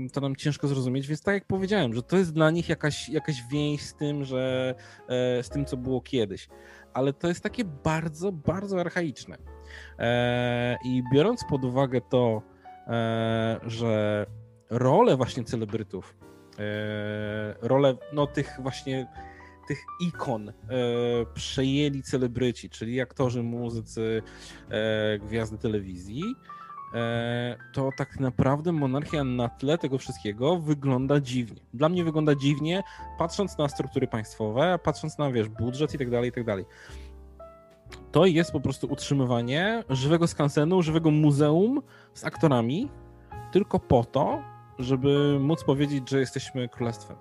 e, 0.06 0.10
to 0.12 0.20
nam 0.20 0.36
ciężko 0.36 0.68
zrozumieć. 0.68 1.06
Więc 1.06 1.22
tak 1.22 1.34
jak 1.34 1.44
powiedziałem, 1.44 1.94
że 1.94 2.02
to 2.02 2.16
jest 2.16 2.32
dla 2.32 2.50
nich 2.50 2.68
jakaś, 2.68 3.08
jakaś 3.08 3.42
więź 3.50 3.82
z 3.82 3.94
tym, 3.94 4.24
że 4.24 4.74
e, 5.08 5.42
z 5.42 5.48
tym, 5.48 5.64
co 5.64 5.76
było 5.76 6.00
kiedyś. 6.00 6.48
Ale 6.94 7.12
to 7.12 7.28
jest 7.28 7.42
takie 7.42 7.64
bardzo, 7.64 8.32
bardzo 8.32 8.80
archaiczne. 8.80 9.36
E, 9.98 10.76
I 10.84 11.02
biorąc 11.12 11.44
pod 11.48 11.64
uwagę 11.64 12.00
to, 12.00 12.42
że 13.66 14.26
rolę 14.70 15.16
właśnie 15.16 15.44
celebrytów, 15.44 16.14
e, 16.58 17.54
rolę 17.60 17.96
no, 18.12 18.26
tych 18.26 18.58
właśnie 18.62 19.06
tych 19.68 19.84
ikon 20.00 20.48
e, 20.48 20.52
przejęli 21.34 22.02
celebryci, 22.02 22.70
czyli 22.70 23.00
aktorzy, 23.00 23.42
muzycy, 23.42 24.22
e, 24.70 25.18
gwiazdy 25.18 25.58
telewizji, 25.58 26.22
to 27.72 27.90
tak 27.96 28.20
naprawdę 28.20 28.72
monarchia 28.72 29.24
na 29.24 29.48
tle 29.48 29.78
tego 29.78 29.98
wszystkiego 29.98 30.58
wygląda 30.58 31.20
dziwnie. 31.20 31.60
Dla 31.74 31.88
mnie 31.88 32.04
wygląda 32.04 32.34
dziwnie, 32.34 32.82
patrząc 33.18 33.58
na 33.58 33.68
struktury 33.68 34.06
państwowe, 34.06 34.78
patrząc 34.82 35.18
na, 35.18 35.32
wiesz, 35.32 35.48
budżet 35.48 35.94
i 35.94 35.98
tak 35.98 36.10
dalej, 36.10 36.28
i 36.28 36.32
tak 36.32 36.44
dalej. 36.44 36.64
To 38.12 38.26
jest 38.26 38.52
po 38.52 38.60
prostu 38.60 38.86
utrzymywanie 38.86 39.84
żywego 39.90 40.26
skansenu, 40.26 40.82
żywego 40.82 41.10
muzeum 41.10 41.82
z 42.14 42.24
aktorami, 42.24 42.88
tylko 43.52 43.78
po 43.78 44.04
to, 44.04 44.42
żeby 44.78 45.38
móc 45.40 45.64
powiedzieć, 45.64 46.10
że 46.10 46.20
jesteśmy 46.20 46.68
królestwem. 46.68 47.16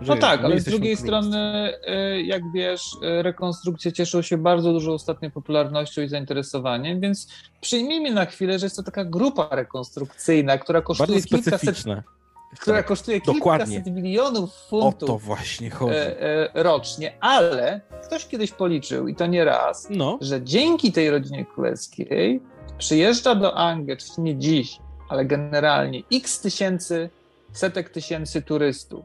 no 0.00 0.16
tak, 0.16 0.44
ale 0.44 0.60
z 0.60 0.64
drugiej 0.64 0.96
strony, 0.96 1.72
y, 2.16 2.22
jak 2.22 2.42
wiesz, 2.54 2.82
y, 2.94 3.22
rekonstrukcje 3.22 3.92
cieszą 3.92 4.22
się 4.22 4.38
bardzo 4.38 4.72
dużo 4.72 4.92
ostatnio 4.92 5.30
popularnością 5.30 6.02
i 6.02 6.08
zainteresowaniem, 6.08 7.00
więc 7.00 7.28
przyjmijmy 7.60 8.10
na 8.10 8.26
chwilę, 8.26 8.58
że 8.58 8.66
jest 8.66 8.76
to 8.76 8.82
taka 8.82 9.04
grupa 9.04 9.48
rekonstrukcyjna, 9.50 10.58
która 10.58 10.82
kosztuje 10.82 11.08
bardzo 11.08 11.28
kilkaset, 11.28 11.84
która 12.60 12.76
tak, 12.76 12.86
kosztuje 12.86 13.20
dokładnie. 13.26 13.66
kilkaset 13.66 13.94
milionów 13.94 14.54
funtów 14.54 15.10
o 15.10 15.12
to 15.12 15.18
właśnie 15.18 15.70
chodzi. 15.70 15.94
E, 15.94 16.20
e, 16.54 16.62
rocznie, 16.62 17.12
ale 17.20 17.80
ktoś 18.06 18.26
kiedyś 18.26 18.52
policzył, 18.52 19.08
i 19.08 19.14
to 19.14 19.26
nie 19.26 19.44
raz, 19.44 19.88
no. 19.90 20.18
że 20.20 20.42
dzięki 20.42 20.92
tej 20.92 21.10
rodzinie 21.10 21.44
królewskiej 21.44 22.40
przyjeżdża 22.78 23.34
do 23.34 23.56
Anglii, 23.56 23.96
czy 23.96 24.20
nie 24.20 24.38
dziś, 24.38 24.78
ale 25.12 25.24
generalnie 25.24 26.02
x 26.12 26.40
tysięcy, 26.40 27.10
setek 27.52 27.90
tysięcy 27.90 28.42
turystów 28.42 29.04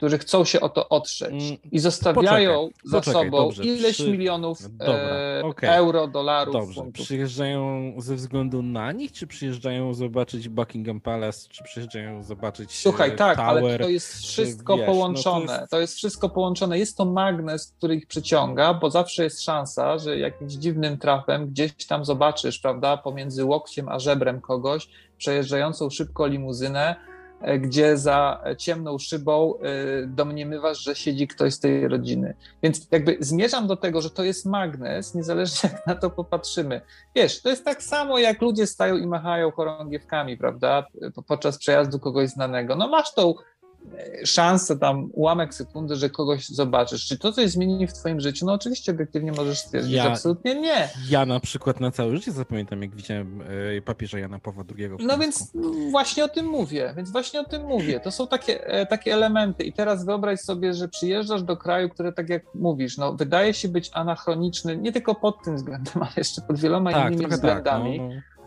którzy 0.00 0.18
chcą 0.18 0.44
się 0.44 0.60
o 0.60 0.68
to 0.68 0.88
otrzeć 0.88 1.30
mm, 1.30 1.56
i 1.72 1.78
zostawiają 1.78 2.54
poczekaj, 2.54 2.90
za 2.90 2.98
poczekaj, 2.98 3.24
sobą 3.24 3.38
dobrze, 3.38 3.64
ileś 3.64 3.94
przy... 3.94 4.10
milionów 4.10 4.76
Dobra, 4.76 4.94
e, 4.94 5.42
okay. 5.44 5.70
euro, 5.70 6.06
dolarów. 6.06 6.52
Dobrze, 6.52 6.80
funtów. 6.80 7.04
przyjeżdżają 7.04 7.92
ze 7.98 8.14
względu 8.14 8.62
na 8.62 8.92
nich, 8.92 9.12
czy 9.12 9.26
przyjeżdżają 9.26 9.94
zobaczyć 9.94 10.48
Buckingham 10.48 11.00
Palace, 11.00 11.48
czy 11.48 11.64
przyjeżdżają 11.64 12.22
zobaczyć 12.22 12.80
Słuchaj, 12.80 13.10
e, 13.10 13.12
tak, 13.12 13.36
Tower, 13.36 13.64
ale 13.64 13.78
to 13.78 13.88
jest 13.88 14.22
wszystko 14.22 14.76
wiesz, 14.76 14.86
połączone. 14.86 15.46
No 15.46 15.52
to, 15.52 15.60
jest... 15.60 15.70
to 15.70 15.80
jest 15.80 15.94
wszystko 15.94 16.28
połączone. 16.28 16.78
Jest 16.78 16.96
to 16.96 17.04
magnes, 17.04 17.74
który 17.78 17.94
ich 17.94 18.06
przyciąga, 18.06 18.74
bo 18.74 18.90
zawsze 18.90 19.24
jest 19.24 19.42
szansa, 19.42 19.98
że 19.98 20.18
jakimś 20.18 20.52
dziwnym 20.52 20.98
trafem 20.98 21.46
gdzieś 21.46 21.86
tam 21.86 22.04
zobaczysz, 22.04 22.58
prawda, 22.58 22.96
pomiędzy 22.96 23.44
łokciem 23.44 23.88
a 23.88 23.98
żebrem 23.98 24.40
kogoś, 24.40 24.88
przejeżdżającą 25.20 25.90
szybko 25.90 26.26
limuzynę, 26.26 26.96
E, 27.40 27.58
gdzie 27.58 27.96
za 27.96 28.44
ciemną 28.58 28.98
szybą 28.98 29.54
e, 29.58 30.06
domniemywasz, 30.06 30.78
że 30.78 30.94
siedzi 30.94 31.28
ktoś 31.28 31.54
z 31.54 31.60
tej 31.60 31.88
rodziny. 31.88 32.34
Więc 32.62 32.88
jakby 32.90 33.16
zmierzam 33.20 33.66
do 33.66 33.76
tego, 33.76 34.00
że 34.00 34.10
to 34.10 34.24
jest 34.24 34.46
magnes, 34.46 35.14
niezależnie 35.14 35.70
jak 35.72 35.86
na 35.86 35.94
to 35.94 36.10
popatrzymy. 36.10 36.80
Wiesz, 37.14 37.42
to 37.42 37.48
jest 37.48 37.64
tak 37.64 37.82
samo, 37.82 38.18
jak 38.18 38.42
ludzie 38.42 38.66
stają 38.66 38.96
i 38.96 39.06
machają 39.06 39.50
chorągiewkami, 39.50 40.36
prawda, 40.36 40.86
podczas 41.26 41.58
przejazdu 41.58 41.98
kogoś 41.98 42.28
znanego. 42.28 42.76
No 42.76 42.88
masz 42.88 43.14
tą 43.14 43.34
szansę, 44.24 44.78
tam 44.78 45.10
ułamek 45.12 45.54
sekundy, 45.54 45.96
że 45.96 46.10
kogoś 46.10 46.48
zobaczysz. 46.48 47.06
Czy 47.06 47.18
to 47.18 47.32
coś 47.32 47.50
zmieni 47.50 47.86
w 47.86 47.92
twoim 47.92 48.20
życiu? 48.20 48.46
No 48.46 48.52
oczywiście 48.52 48.92
obiektywnie 48.92 49.32
możesz 49.32 49.58
stwierdzić, 49.58 49.92
ja, 49.92 50.04
absolutnie 50.04 50.54
nie. 50.54 50.88
Ja 51.08 51.26
na 51.26 51.40
przykład 51.40 51.80
na 51.80 51.90
całe 51.90 52.16
życie 52.16 52.32
zapamiętam, 52.32 52.82
jak 52.82 52.96
widziałem 52.96 53.42
e, 53.78 53.82
papieża 53.82 54.18
Jana 54.18 54.38
Pawła 54.38 54.64
II. 54.78 54.90
No 54.98 55.18
więc 55.18 55.52
właśnie 55.90 56.24
o 56.24 56.28
tym 56.28 56.46
mówię, 56.46 56.94
więc 56.96 57.12
właśnie 57.12 57.40
o 57.40 57.44
tym 57.44 57.66
mówię. 57.66 58.00
To 58.00 58.10
są 58.10 58.26
takie, 58.26 58.66
e, 58.66 58.86
takie 58.86 59.14
elementy 59.14 59.64
i 59.64 59.72
teraz 59.72 60.04
wyobraź 60.04 60.40
sobie, 60.40 60.74
że 60.74 60.88
przyjeżdżasz 60.88 61.42
do 61.42 61.56
kraju, 61.56 61.88
który 61.88 62.12
tak 62.12 62.28
jak 62.28 62.42
mówisz, 62.54 62.98
no 62.98 63.12
wydaje 63.12 63.54
się 63.54 63.68
być 63.68 63.90
anachroniczny, 63.92 64.76
nie 64.76 64.92
tylko 64.92 65.14
pod 65.14 65.44
tym 65.44 65.56
względem, 65.56 65.94
ale 66.02 66.12
jeszcze 66.16 66.42
pod 66.42 66.58
wieloma 66.58 66.92
tak, 66.92 67.12
innymi 67.12 67.30
względami. 67.30 67.98
Tak, 67.98 68.08
no, 68.08 68.14
no 68.14 68.39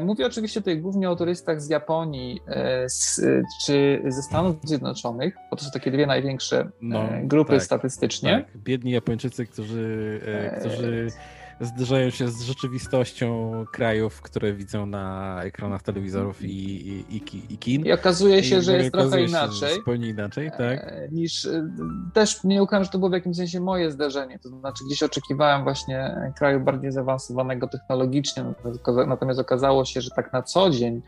mówię 0.00 0.26
oczywiście 0.26 0.60
tutaj 0.60 0.78
głównie 0.78 1.10
o 1.10 1.16
turystach 1.16 1.62
z 1.62 1.68
Japonii 1.68 2.40
e, 2.46 2.88
z, 2.88 3.20
czy 3.66 4.02
ze 4.08 4.22
Stanów 4.22 4.56
Zjednoczonych, 4.64 5.36
bo 5.50 5.56
to 5.56 5.64
są 5.64 5.70
takie 5.70 5.90
dwie 5.90 6.06
największe 6.06 6.60
e, 6.60 6.70
no, 6.80 7.08
grupy 7.22 7.52
tak, 7.52 7.62
statystycznie. 7.62 8.44
Tak. 8.52 8.62
Biedni 8.62 8.90
Japończycy, 8.90 9.46
którzy, 9.46 10.20
którzy 10.60 11.08
zderzają 11.60 12.10
się 12.10 12.28
z 12.28 12.42
rzeczywistością 12.42 13.52
krajów, 13.72 14.22
które 14.22 14.52
widzą 14.52 14.86
na 14.86 15.38
ekranach 15.42 15.82
telewizorów 15.82 16.42
i, 16.42 16.48
i, 16.48 17.16
i, 17.16 17.54
i 17.54 17.58
kin. 17.58 17.86
I 17.86 17.92
okazuje 17.92 18.44
się, 18.44 18.58
I 18.58 18.62
że 18.62 18.76
jest 18.76 18.92
trochę 18.92 19.22
inaczej. 19.22 19.74
Zupełnie 19.74 20.08
inaczej, 20.08 20.50
tak. 20.50 20.60
E, 20.60 21.08
niż 21.12 21.44
e, 21.44 21.70
też 22.14 22.44
nie 22.44 22.62
ukrywam, 22.62 22.84
że 22.84 22.90
to 22.90 22.98
było 22.98 23.10
w 23.10 23.12
jakimś 23.12 23.36
sensie 23.36 23.60
moje 23.60 23.90
zderzenie. 23.90 24.38
To 24.38 24.48
znaczy, 24.48 24.84
gdzieś 24.86 25.02
oczekiwałem 25.02 25.64
właśnie 25.64 26.30
kraju 26.38 26.60
bardziej 26.60 26.92
zaawansowanego 26.92 27.68
technologicznie, 27.68 28.44
natomiast 29.06 29.40
okazało 29.40 29.84
się, 29.84 30.00
że 30.00 30.10
tak 30.10 30.32
na 30.32 30.42
co 30.42 30.70
dzień 30.70 31.02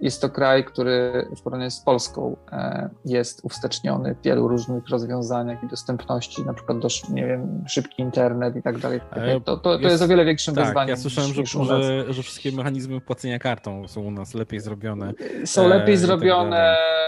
jest 0.00 0.22
to 0.22 0.30
kraj, 0.30 0.64
który 0.64 1.26
w 1.36 1.42
porównaniu 1.42 1.70
z 1.70 1.80
Polską 1.80 2.36
e, 2.52 2.90
jest 3.04 3.44
uwsteczniony 3.44 4.14
w 4.14 4.22
wielu 4.24 4.48
różnych 4.48 4.88
rozwiązaniach 4.88 5.64
i 5.64 5.68
dostępności, 5.68 6.44
na 6.44 6.54
przykład 6.54 6.78
do, 6.78 6.88
nie 7.10 7.26
wiem, 7.26 7.64
szybki 7.68 8.02
internet 8.02 8.56
i 8.56 8.62
tak 8.62 8.78
dalej. 8.78 9.00
To, 9.44 9.56
to, 9.56 9.56
to 9.56 9.72
jest, 9.72 9.84
jest 9.84 10.02
o 10.02 10.08
wiele 10.08 10.24
większym 10.24 10.54
tak, 10.54 10.64
wyzwaniem. 10.64 10.88
Ja 10.88 10.96
słyszałem, 10.96 11.30
że, 11.32 11.44
że, 11.46 12.12
że, 12.12 12.22
wszystkie 12.22 12.52
mechanizmy 12.52 13.00
płacenia 13.00 13.38
kartą 13.38 13.88
są 13.88 14.00
u 14.00 14.10
nas 14.10 14.34
lepiej 14.34 14.60
zrobione. 14.60 15.12
Są 15.44 15.68
lepiej 15.68 15.94
e, 15.94 15.98
tak 15.98 16.06
zrobione. 16.06 16.76
Tak 16.78 17.02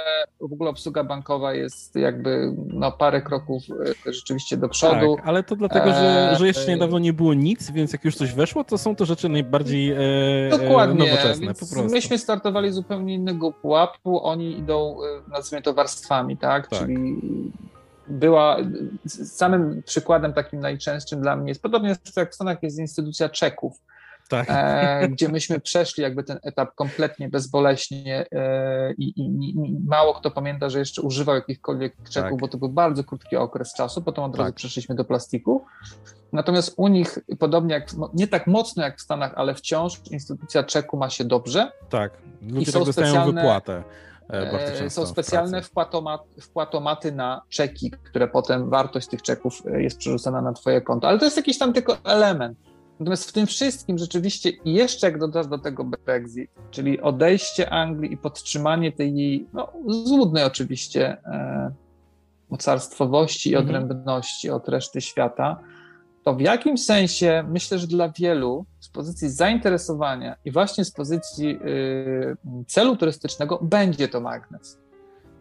w 0.48 0.52
ogóle 0.52 0.70
obsługa 0.70 1.04
bankowa 1.04 1.54
jest 1.54 1.96
jakby 1.96 2.54
no, 2.66 2.92
parę 2.92 3.22
kroków 3.22 3.62
e, 4.06 4.12
rzeczywiście 4.12 4.56
do 4.56 4.68
przodu. 4.68 5.16
Tak, 5.16 5.28
ale 5.28 5.42
to 5.42 5.56
dlatego, 5.56 5.90
że, 5.90 6.36
że 6.38 6.46
jeszcze 6.46 6.70
niedawno 6.70 6.98
nie 6.98 7.12
było 7.12 7.34
nic, 7.34 7.70
więc 7.70 7.92
jak 7.92 8.04
już 8.04 8.16
coś 8.16 8.32
weszło, 8.32 8.64
to 8.64 8.78
są 8.78 8.96
to 8.96 9.04
rzeczy 9.04 9.28
najbardziej 9.28 9.90
e, 9.92 9.98
Dokładnie, 10.50 11.10
nowoczesne. 11.10 11.52
Myśmy 11.90 12.18
startowali 12.18 12.72
z 12.72 12.78
zupełnie 12.84 13.14
innego 13.14 13.52
pułapu, 13.52 14.24
oni 14.24 14.58
idą, 14.58 14.96
y, 15.26 15.30
nazwijmy 15.30 15.62
to, 15.62 15.74
warstwami, 15.74 16.36
tak? 16.36 16.68
tak. 16.68 16.78
Czyli 16.78 17.20
była 18.08 18.56
samym 19.06 19.82
przykładem 19.82 20.32
takim 20.32 20.60
najczęstszym 20.60 21.20
dla 21.20 21.36
mnie 21.36 21.48
jest 21.48 21.62
podobnie 21.62 21.96
jak 22.16 22.30
w 22.30 22.34
Stanach 22.34 22.62
jest 22.62 22.78
instytucja 22.78 23.28
czeków. 23.28 23.80
Tak. 24.28 24.46
E, 24.50 25.08
gdzie 25.08 25.28
myśmy 25.28 25.60
przeszli 25.60 26.02
jakby 26.02 26.24
ten 26.24 26.38
etap 26.42 26.74
kompletnie 26.74 27.28
bezboleśnie 27.28 28.26
e, 28.32 28.92
i, 28.92 29.04
i, 29.20 29.50
i, 29.50 29.76
mało 29.86 30.14
kto 30.14 30.30
pamięta, 30.30 30.70
że 30.70 30.78
jeszcze 30.78 31.02
używał 31.02 31.34
jakichkolwiek 31.34 31.96
czeków, 32.10 32.30
tak. 32.30 32.40
bo 32.40 32.48
to 32.48 32.58
był 32.58 32.68
bardzo 32.68 33.04
krótki 33.04 33.36
okres 33.36 33.74
czasu, 33.74 34.02
potem 34.02 34.24
od 34.24 34.36
razu 34.36 34.48
tak. 34.48 34.54
przeszliśmy 34.54 34.94
do 34.94 35.04
plastiku. 35.04 35.64
Natomiast 36.32 36.74
u 36.76 36.88
nich, 36.88 37.18
podobnie 37.38 37.74
jak, 37.74 37.88
nie 38.14 38.28
tak 38.28 38.46
mocno 38.46 38.82
jak 38.82 38.98
w 38.98 39.00
Stanach, 39.00 39.32
ale 39.36 39.54
wciąż 39.54 40.00
instytucja 40.10 40.62
czeku 40.62 40.96
ma 40.96 41.10
się 41.10 41.24
dobrze. 41.24 41.72
Tak, 41.88 42.12
ludzie 42.42 42.72
tak 42.72 42.82
specjalne, 42.82 43.42
wypłatę. 43.42 43.82
E, 44.30 44.90
są 44.90 45.06
specjalne 45.06 45.62
wpłatomat, 45.62 46.20
wpłatomaty 46.40 47.12
na 47.12 47.42
czeki, 47.48 47.90
które 47.90 48.28
potem 48.28 48.70
wartość 48.70 49.08
tych 49.08 49.22
czeków 49.22 49.62
e, 49.66 49.82
jest 49.82 49.98
przerzucana 49.98 50.42
na 50.42 50.52
twoje 50.52 50.80
konto. 50.80 51.08
Ale 51.08 51.18
to 51.18 51.24
jest 51.24 51.36
jakiś 51.36 51.58
tam 51.58 51.72
tylko 51.72 51.96
element. 52.04 52.58
Natomiast 53.00 53.28
w 53.28 53.32
tym 53.32 53.46
wszystkim 53.46 53.98
rzeczywiście 53.98 54.50
i 54.50 54.72
jeszcze 54.72 55.06
jak 55.06 55.18
dodasz 55.18 55.46
do 55.46 55.58
tego 55.58 55.84
Brexit, 55.84 56.50
czyli 56.70 57.00
odejście 57.00 57.70
Anglii 57.70 58.12
i 58.12 58.16
podtrzymanie 58.16 58.92
tej 58.92 59.16
jej, 59.16 59.46
no 59.52 59.72
złudnej 59.86 60.44
oczywiście, 60.44 61.16
e, 61.24 61.72
mocarstwowości 62.50 63.50
i 63.50 63.54
mhm. 63.54 63.84
odrębności 63.84 64.50
od 64.50 64.68
reszty 64.68 65.00
świata, 65.00 65.60
to 66.24 66.34
w 66.34 66.40
jakimś 66.40 66.84
sensie 66.84 67.44
myślę, 67.48 67.78
że 67.78 67.86
dla 67.86 68.08
wielu 68.08 68.66
z 68.80 68.88
pozycji 68.88 69.30
zainteresowania 69.30 70.36
i 70.44 70.52
właśnie 70.52 70.84
z 70.84 70.90
pozycji 70.90 71.48
y, 71.48 72.36
celu 72.66 72.96
turystycznego 72.96 73.58
będzie 73.62 74.08
to 74.08 74.20
magnes. 74.20 74.83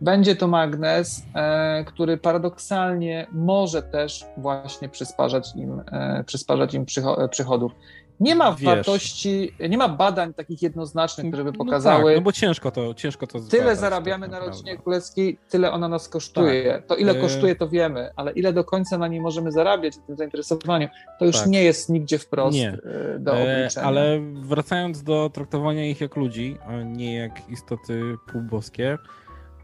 Będzie 0.03 0.35
to 0.35 0.47
magnes, 0.47 1.25
e, 1.35 1.85
który 1.85 2.17
paradoksalnie 2.17 3.27
może 3.31 3.83
też 3.83 4.25
właśnie 4.37 4.89
przysparzać 4.89 5.55
im, 5.55 5.81
e, 5.91 6.23
przysparzać 6.23 6.73
im 6.73 6.85
przychodów. 7.31 7.71
Nie 8.19 8.35
ma 8.35 8.51
Wiesz. 8.51 8.63
wartości, 8.63 9.53
nie 9.69 9.77
ma 9.77 9.89
badań 9.89 10.33
takich 10.33 10.61
jednoznacznych, 10.61 11.27
które 11.27 11.43
by 11.43 11.51
no 11.51 11.57
pokazały. 11.57 12.03
No, 12.03 12.07
tak, 12.07 12.15
no 12.15 12.21
bo 12.21 12.31
ciężko 12.31 12.71
to, 12.71 12.93
ciężko 12.93 13.27
to 13.27 13.33
Tyle 13.33 13.45
zbadać, 13.45 13.79
zarabiamy 13.79 14.29
tak 14.29 14.31
na 14.31 14.45
rodzinie 14.45 14.77
królewskiej, 14.77 15.37
tyle 15.49 15.71
ona 15.71 15.87
nas 15.87 16.09
kosztuje. 16.09 16.73
Tak. 16.73 16.85
To 16.87 16.95
ile 16.95 17.11
e, 17.11 17.21
kosztuje, 17.21 17.55
to 17.55 17.69
wiemy, 17.69 18.09
ale 18.15 18.31
ile 18.31 18.53
do 18.53 18.63
końca 18.63 18.97
na 18.97 19.07
niej 19.07 19.21
możemy 19.21 19.51
zarabiać 19.51 19.95
w 19.95 20.05
tym 20.07 20.15
zainteresowaniu, 20.15 20.87
to 21.19 21.25
już 21.25 21.37
tak. 21.37 21.47
nie 21.47 21.63
jest 21.63 21.89
nigdzie 21.89 22.19
wprost 22.19 22.57
nie. 22.57 22.77
E, 23.15 23.19
do 23.19 23.37
e, 23.37 23.43
obliczenia. 23.43 23.87
Ale 23.87 24.19
wracając 24.33 25.03
do 25.03 25.29
traktowania 25.33 25.85
ich 25.85 26.01
jak 26.01 26.15
ludzi, 26.15 26.57
a 26.67 26.81
nie 26.81 27.15
jak 27.15 27.49
istoty 27.49 28.15
półboskie, 28.31 28.97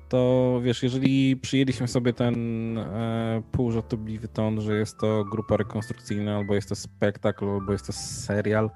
to 0.10 0.60
wiesz, 0.64 0.84
jeżeli 0.84 1.38
przyjęliśmy 1.38 1.88
sobie 1.88 2.14
ten 2.14 2.78
e, 2.78 3.42
półżartobliwy 3.52 4.28
ton, 4.28 4.62
że 4.62 4.76
jest 4.76 4.98
to 4.98 5.26
grupa 5.26 5.58
rekonstrukcyjna, 5.58 6.36
albo 6.38 6.56
jest 6.56 6.70
to 6.70 6.76
spektakl, 6.76 7.50
albo 7.50 7.72
jest 7.72 7.88
to 7.88 7.94
serial 7.94 8.70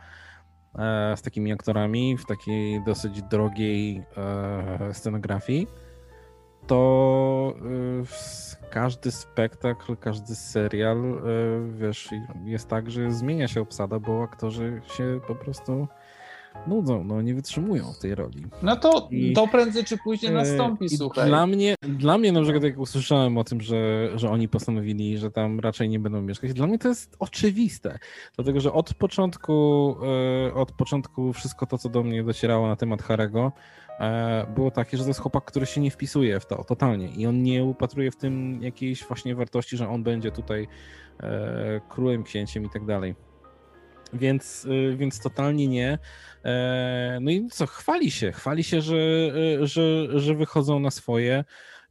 e, 0.76 1.18
z 1.18 1.22
takimi 1.22 1.52
aktorami 1.52 2.18
w 2.18 2.26
takiej 2.26 2.84
dosyć 2.84 3.22
drogiej 3.22 4.04
e, 4.18 4.94
scenografii, 4.94 5.68
to 6.68 7.54
e, 8.64 8.70
każdy 8.70 9.12
spektakl, 9.12 9.96
każdy 9.98 10.36
serial, 10.36 10.98
e, 10.98 11.22
wiesz, 11.78 12.10
jest 12.46 12.70
tak, 12.70 12.92
że 12.92 13.12
zmienia 13.12 13.48
się 13.48 13.62
obsada, 13.62 14.00
bo 14.00 14.24
aktorzy 14.24 14.82
się 14.98 15.20
po 15.28 15.36
prostu 15.36 15.88
nudzą, 16.68 17.04
no 17.04 17.22
nie 17.22 17.36
wytrzymują 17.36 17.94
w 17.94 18.00
tej 18.00 18.16
roli. 18.16 18.46
No 18.62 18.76
to, 18.76 19.08
I, 19.12 19.34
to 19.34 19.48
prędzej 19.48 19.84
czy 19.84 19.98
później 19.98 20.32
e, 20.32 20.36
nastąpi, 20.36 20.90
słuchaj. 20.90 21.28
Dla 21.28 21.48
mnie, 21.48 21.76
dla 21.82 22.18
mnie 22.18 22.32
na 22.32 22.42
przykład 22.42 22.64
jak 22.64 22.80
usłyszałem 22.80 23.38
o 23.38 23.44
tym, 23.44 23.62
że, 23.62 24.10
że 24.16 24.30
oni 24.30 24.50
postanowili, 24.50 25.18
że 25.18 25.32
tam 25.32 25.60
raczej 25.60 25.90
nie 25.90 26.00
będą 26.00 26.22
mieszkać, 26.22 26.54
dla 26.54 26.68
mnie 26.68 26.80
to 26.80 26.88
jest 26.88 27.16
oczywiste, 27.20 28.00
dlatego 28.36 28.60
że 28.60 28.74
od 28.74 28.94
początku, 28.94 29.96
e, 30.48 30.54
od 30.54 30.72
początku 30.72 31.34
wszystko 31.34 31.66
to, 31.66 31.78
co 31.78 31.90
do 31.90 32.04
mnie 32.04 32.24
docierało 32.24 32.68
na 32.68 32.76
temat 32.76 33.02
Harego, 33.02 33.52
e, 34.00 34.48
było 34.56 34.72
takie, 34.72 34.98
że 34.98 35.04
to 35.04 35.10
jest 35.10 35.20
chłopak, 35.20 35.46
który 35.46 35.66
się 35.66 35.82
nie 35.82 35.92
wpisuje 35.92 36.40
w 36.40 36.46
to 36.46 36.64
totalnie 36.64 37.08
i 37.08 37.26
on 37.26 37.44
nie 37.44 37.64
upatruje 37.64 38.12
w 38.12 38.16
tym 38.16 38.64
jakiejś 38.64 39.04
właśnie 39.04 39.36
wartości, 39.36 39.78
że 39.78 39.90
on 39.90 40.04
będzie 40.04 40.32
tutaj 40.32 40.68
e, 41.20 41.82
królem, 41.90 42.24
księciem 42.24 42.66
i 42.66 42.70
tak 42.70 42.86
dalej. 42.86 43.16
Więc, 44.14 44.68
e, 44.94 44.96
więc 44.98 45.20
totalnie 45.20 45.68
nie. 45.68 45.98
No 47.22 47.32
i 47.32 47.48
co, 47.52 47.66
chwali 47.68 48.12
się, 48.12 48.32
chwali 48.32 48.64
się, 48.64 48.82
że, 48.82 48.98
że, 49.68 50.20
że 50.20 50.36
wychodzą 50.36 50.80
na 50.80 50.92
swoje. 50.92 51.44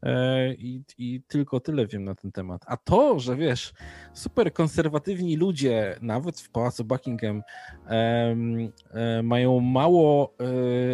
E, 0.03 0.55
I, 0.55 0.83
I, 0.99 1.23
tylko 1.29 1.61
tyle 1.61 1.87
wiem 1.87 2.05
na 2.05 2.15
ten 2.15 2.33
temat. 2.33 2.63
A 2.67 2.77
to, 2.77 3.19
że 3.19 3.37
wiesz, 3.37 3.73
super 4.13 4.53
konserwatywni 4.53 5.37
ludzie, 5.37 5.99
nawet 6.01 6.41
w 6.41 6.51
pałacu 6.51 6.85
Buckingham, 6.85 7.43
e, 7.87 9.23
mają 9.23 9.61
mało 9.61 10.35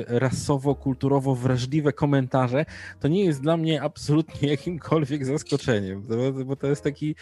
e, 0.08 0.18
rasowo, 0.18 0.74
kulturowo 0.74 1.34
wrażliwe 1.34 1.92
komentarze, 1.92 2.64
to 3.00 3.08
nie 3.08 3.24
jest 3.24 3.42
dla 3.42 3.56
mnie 3.56 3.82
absolutnie 3.82 4.48
jakimkolwiek 4.56 5.26
zaskoczeniem, 5.26 6.02
bo, 6.02 6.44
bo 6.44 6.56
to 6.56 6.66
jest 6.66 6.84
taki 6.84 7.14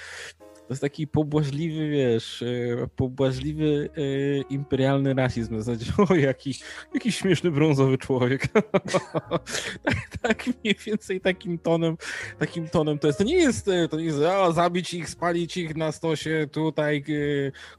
to 0.67 0.73
jest 0.73 0.83
taki 0.83 1.07
pobłażliwy, 1.07 1.91
wiesz, 1.91 2.43
e, 2.43 2.87
pobłażliwy 2.97 3.91
e, 3.97 4.01
imperialny 4.41 5.15
rasizm. 5.15 5.57
W 5.57 5.63
zasadzie, 5.63 5.93
o, 6.09 6.15
jaki, 6.15 6.55
jaki 6.95 7.13
śmieszny 7.13 7.51
brązowy 7.51 7.99
człowiek. 7.99 8.49
tak, 9.85 10.19
tak 10.23 10.47
mniej 10.47 10.77
więcej 10.87 11.21
takim 11.21 11.59
tonem, 11.59 11.97
takim 12.39 12.69
tonem 12.69 12.99
to 12.99 13.07
jest. 13.07 13.19
To 13.19 13.25
nie 13.25 13.37
jest, 13.37 13.69
e, 13.69 13.89
to 13.89 13.97
nie 13.97 14.05
jest, 14.05 14.19
o, 14.19 14.53
zabić 14.53 14.95
ich, 14.95 15.09
spalić 15.11 15.57
ich 15.57 15.77
na 15.77 15.93
stosie, 15.93 16.47
tutaj 16.53 17.05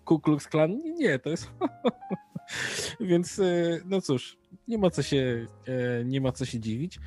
Ku 0.05 0.19
Klux 0.19 0.47
Klan. 0.47 0.81
Nie, 0.97 1.19
to 1.19 1.29
jest... 1.29 1.51
Więc, 2.99 3.41
no 3.85 4.01
cóż, 4.01 4.37
nie 4.67 4.77
ma 4.77 4.89
co 4.89 5.03
się, 5.03 5.47
nie 6.05 6.21
ma 6.21 6.31
co 6.31 6.45
się 6.45 6.59
dziwić. 6.59 6.99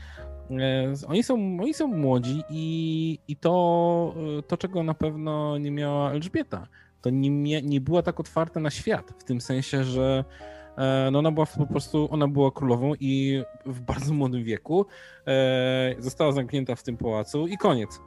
E, 0.51 0.93
oni 1.07 1.23
są, 1.23 1.35
oni 1.61 1.75
są 1.75 1.87
młodzi 1.87 2.43
i, 2.51 3.19
i 3.29 3.37
to, 3.37 4.15
e, 4.39 4.43
to, 4.43 4.57
czego 4.57 4.83
na 4.83 4.95
pewno 4.95 5.59
nie 5.59 5.71
miała 5.71 6.13
Elżbieta, 6.13 6.67
to 7.01 7.11
nie, 7.11 7.63
nie 7.63 7.81
była 7.81 8.03
tak 8.03 8.21
otwarta 8.21 8.61
na 8.61 8.71
świat, 8.71 9.15
w 9.19 9.25
tym 9.25 9.41
sensie, 9.41 9.85
że 9.85 10.25
e, 10.79 11.09
no 11.13 11.19
ona 11.19 11.33
była 11.33 11.47
po 11.47 11.67
prostu, 11.67 12.09
ona 12.11 12.29
była 12.29 12.51
królową 12.51 12.93
i 13.01 13.43
w 13.67 13.81
bardzo 13.81 14.15
młodym 14.15 14.45
wieku 14.45 14.87
została 15.99 16.33
zamknięta 16.33 16.75
w 16.75 16.83
tym 16.83 16.97
pałacu 16.97 17.47
i 17.47 17.57
koniec. 17.57 18.01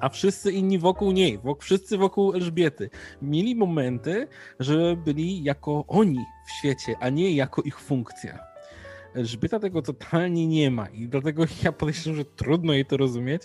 A 0.00 0.08
wszyscy 0.08 0.52
inni 0.52 0.78
wokół 0.78 1.12
niej, 1.12 1.40
wszyscy 1.60 1.98
wokół 1.98 2.34
Elżbiety, 2.34 2.90
mieli 3.22 3.56
momenty, 3.56 4.28
że 4.60 4.96
byli 4.96 5.44
jako 5.44 5.84
oni 5.88 6.18
w 6.46 6.52
świecie, 6.52 6.94
a 7.00 7.08
nie 7.08 7.34
jako 7.34 7.62
ich 7.62 7.80
funkcja. 7.80 8.51
Elżbieta 9.14 9.58
tego 9.58 9.82
totalnie 9.82 10.46
nie 10.46 10.70
ma 10.70 10.86
i 10.86 11.08
dlatego 11.08 11.44
ja 11.64 11.72
podejrzewam, 11.72 12.16
że 12.16 12.24
trudno 12.24 12.72
jej 12.72 12.86
to 12.86 12.96
rozumieć, 12.96 13.42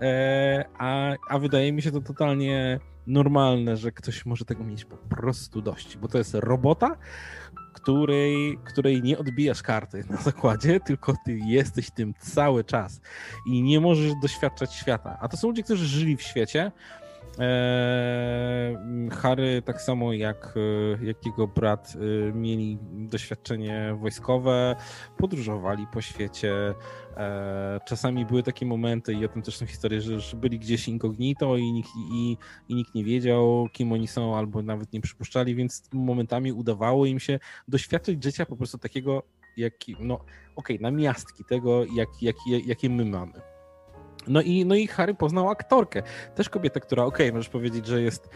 e, 0.00 0.64
a, 0.78 1.12
a 1.28 1.38
wydaje 1.38 1.72
mi 1.72 1.82
się 1.82 1.92
to 1.92 2.00
totalnie 2.00 2.80
normalne, 3.06 3.76
że 3.76 3.92
ktoś 3.92 4.26
może 4.26 4.44
tego 4.44 4.64
mieć 4.64 4.84
po 4.84 4.96
prostu 4.96 5.62
dość, 5.62 5.96
bo 5.96 6.08
to 6.08 6.18
jest 6.18 6.34
robota, 6.34 6.96
której, 7.72 8.58
której 8.64 9.02
nie 9.02 9.18
odbijasz 9.18 9.62
karty 9.62 10.04
na 10.10 10.16
zakładzie, 10.16 10.80
tylko 10.86 11.14
ty 11.24 11.38
jesteś 11.46 11.90
tym 11.90 12.14
cały 12.18 12.64
czas 12.64 13.00
i 13.46 13.62
nie 13.62 13.80
możesz 13.80 14.12
doświadczać 14.22 14.74
świata. 14.74 15.18
A 15.20 15.28
to 15.28 15.36
są 15.36 15.48
ludzie, 15.48 15.62
którzy 15.62 15.86
żyli 15.86 16.16
w 16.16 16.22
świecie, 16.22 16.72
Harry, 19.10 19.62
tak 19.62 19.82
samo 19.82 20.12
jak, 20.12 20.54
e, 20.56 21.04
jak 21.04 21.26
jego 21.26 21.46
brat, 21.46 21.96
e, 21.96 22.32
mieli 22.32 22.78
doświadczenie 22.92 23.96
wojskowe, 24.00 24.76
podróżowali 25.16 25.86
po 25.92 26.00
świecie. 26.00 26.74
Eee, 27.16 27.80
czasami 27.86 28.26
były 28.26 28.42
takie 28.42 28.66
momenty, 28.66 29.12
i 29.12 29.24
o 29.24 29.28
tym 29.28 29.42
też 29.42 29.56
są 29.56 29.66
historie, 29.66 30.00
że, 30.00 30.36
byli 30.36 30.58
gdzieś 30.58 30.88
incognito 30.88 31.56
i 31.56 31.72
nikt, 31.72 31.90
i, 32.12 32.36
i 32.68 32.74
nikt 32.74 32.94
nie 32.94 33.04
wiedział, 33.04 33.68
kim 33.72 33.92
oni 33.92 34.08
są, 34.08 34.36
albo 34.36 34.62
nawet 34.62 34.92
nie 34.92 35.00
przypuszczali, 35.00 35.54
więc 35.54 35.82
momentami 35.92 36.52
udawało 36.52 37.06
im 37.06 37.20
się 37.20 37.38
doświadczyć 37.68 38.24
życia 38.24 38.46
po 38.46 38.56
prostu 38.56 38.78
takiego, 38.78 39.22
jaki, 39.56 39.96
no 40.00 40.14
okej, 40.14 40.76
okay, 40.76 40.78
na 40.78 40.90
miastki 40.90 41.44
tego, 41.44 41.84
jak, 41.84 42.08
jak, 42.22 42.36
jakie 42.66 42.90
my 42.90 43.04
mamy. 43.04 43.51
No 44.26 44.42
i, 44.42 44.64
no 44.64 44.74
i 44.74 44.86
Harry 44.86 45.14
poznał 45.14 45.48
aktorkę. 45.48 46.02
Też 46.34 46.48
kobietę, 46.48 46.80
która, 46.80 47.04
okej, 47.04 47.26
okay, 47.26 47.32
możesz 47.32 47.48
powiedzieć, 47.48 47.86
że 47.86 48.02
jest 48.02 48.28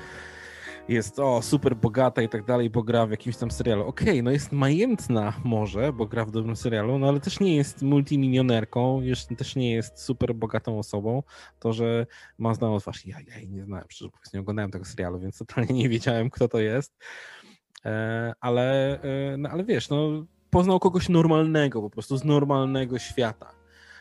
jest 0.88 1.18
o, 1.18 1.42
super 1.42 1.76
bogata 1.76 2.22
i 2.22 2.28
tak 2.28 2.44
dalej, 2.44 2.70
bo 2.70 2.82
gra 2.82 3.06
w 3.06 3.10
jakimś 3.10 3.36
tam 3.36 3.50
serialu. 3.50 3.86
Okej, 3.86 4.08
okay, 4.08 4.22
no 4.22 4.30
jest 4.30 4.52
majętna 4.52 5.32
może, 5.44 5.92
bo 5.92 6.06
gra 6.06 6.24
w 6.24 6.30
dobrym 6.30 6.56
serialu, 6.56 6.98
no 6.98 7.08
ale 7.08 7.20
też 7.20 7.40
nie 7.40 7.56
jest 7.56 7.82
multimilionerką, 7.82 9.02
też 9.38 9.56
nie 9.56 9.72
jest 9.72 9.98
super 9.98 10.34
bogatą 10.34 10.78
osobą. 10.78 11.22
To, 11.58 11.72
że 11.72 12.06
ma 12.38 12.54
znaną 12.54 12.80
twarz, 12.80 13.06
ja, 13.06 13.16
ja 13.28 13.38
jej 13.38 13.50
nie 13.50 13.64
znałem, 13.64 13.84
przecież 13.88 14.12
nie 14.34 14.40
oglądałem 14.40 14.70
tego 14.70 14.84
serialu, 14.84 15.18
więc 15.18 15.38
totalnie 15.38 15.74
nie 15.74 15.88
wiedziałem, 15.88 16.30
kto 16.30 16.48
to 16.48 16.60
jest. 16.60 16.96
E, 17.84 18.32
ale, 18.40 19.00
e, 19.02 19.36
no, 19.36 19.48
ale 19.48 19.64
wiesz, 19.64 19.88
no 19.88 20.26
poznał 20.50 20.80
kogoś 20.80 21.08
normalnego, 21.08 21.82
po 21.82 21.90
prostu 21.90 22.16
z 22.16 22.24
normalnego 22.24 22.98
świata. 22.98 23.55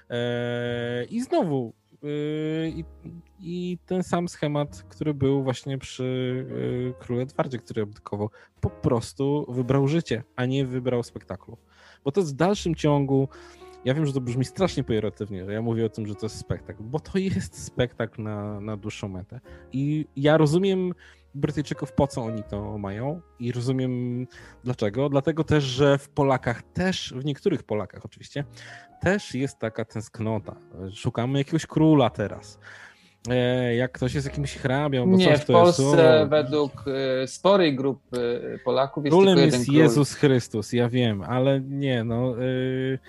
E, 0.09 1.05
I 1.09 1.21
znowu 1.21 1.73
e, 2.03 2.07
i, 2.69 2.85
i, 3.39 3.77
ten 3.85 4.03
sam 4.03 4.27
schemat, 4.27 4.83
który 4.89 5.13
był 5.13 5.43
właśnie 5.43 5.77
przy 5.77 6.45
e, 6.89 7.03
królu 7.03 7.21
Edwardzie, 7.21 7.57
który 7.57 7.81
abdykował, 7.81 8.29
po 8.61 8.69
prostu 8.69 9.45
wybrał 9.49 9.87
życie, 9.87 10.23
a 10.35 10.45
nie 10.45 10.65
wybrał 10.65 11.03
spektaklu. 11.03 11.57
Bo 12.03 12.11
to 12.11 12.21
jest 12.21 12.33
w 12.33 12.37
dalszym 12.37 12.75
ciągu, 12.75 13.27
ja 13.85 13.93
wiem, 13.93 14.05
że 14.05 14.13
to 14.13 14.21
brzmi 14.21 14.45
strasznie 14.45 14.83
pejoratywnie, 14.83 15.45
że 15.45 15.53
ja 15.53 15.61
mówię 15.61 15.85
o 15.85 15.89
tym, 15.89 16.07
że 16.07 16.15
to 16.15 16.25
jest 16.25 16.37
spektakl, 16.37 16.83
bo 16.83 16.99
to 16.99 17.17
jest 17.17 17.63
spektakl 17.63 18.23
na, 18.23 18.61
na 18.61 18.77
dłuższą 18.77 19.07
metę. 19.07 19.39
I 19.71 20.05
ja 20.15 20.37
rozumiem 20.37 20.93
Brytyjczyków, 21.35 21.91
po 21.93 22.07
co 22.07 22.21
oni 22.21 22.43
to 22.43 22.77
mają 22.77 23.21
i 23.39 23.51
rozumiem 23.51 24.27
dlaczego. 24.63 25.09
Dlatego 25.09 25.43
też, 25.43 25.63
że 25.63 25.97
w 25.97 26.09
Polakach 26.09 26.63
też, 26.63 27.13
w 27.17 27.25
niektórych 27.25 27.63
Polakach 27.63 28.05
oczywiście, 28.05 28.43
też 29.01 29.35
jest 29.35 29.59
taka 29.59 29.85
tęsknota. 29.85 30.55
Szukamy 30.93 31.37
jakiegoś 31.37 31.65
króla 31.65 32.09
teraz. 32.09 32.59
E, 33.29 33.75
jak 33.75 33.91
ktoś 33.91 34.13
jest 34.13 34.27
jakimś 34.27 34.55
hrabią, 34.55 35.11
bo 35.11 35.17
Nie, 35.17 35.37
w 35.37 35.45
Polsce 35.45 35.83
jest, 35.83 36.29
według 36.29 36.71
y, 37.23 37.27
sporej 37.27 37.75
grupy 37.75 38.41
Polaków 38.65 39.05
jest 39.05 39.15
Królem 39.15 39.37
jest 39.37 39.65
król. 39.65 39.75
Jezus 39.75 40.13
Chrystus, 40.13 40.73
ja 40.73 40.89
wiem, 40.89 41.21
ale 41.21 41.61
nie, 41.61 42.03
no... 42.03 42.41
Y, 42.41 42.99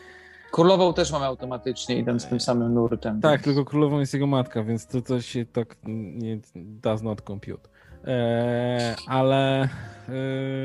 Królową 0.50 0.94
też 0.94 1.12
mamy 1.12 1.24
automatycznie, 1.24 1.98
idąc 1.98 2.26
tym 2.26 2.40
samym 2.40 2.74
nurtem. 2.74 3.20
Tak, 3.20 3.32
więc... 3.32 3.44
tylko 3.44 3.64
królową 3.64 4.00
jest 4.00 4.14
jego 4.14 4.26
matka, 4.26 4.64
więc 4.64 4.86
to, 4.86 5.02
to 5.02 5.20
się 5.20 5.44
tak 5.44 5.76
nie 5.84 6.38
does 6.54 7.02
not 7.02 7.20
compute. 7.20 7.68
E, 8.06 8.96
ale, 9.06 9.62
e, 9.62 9.68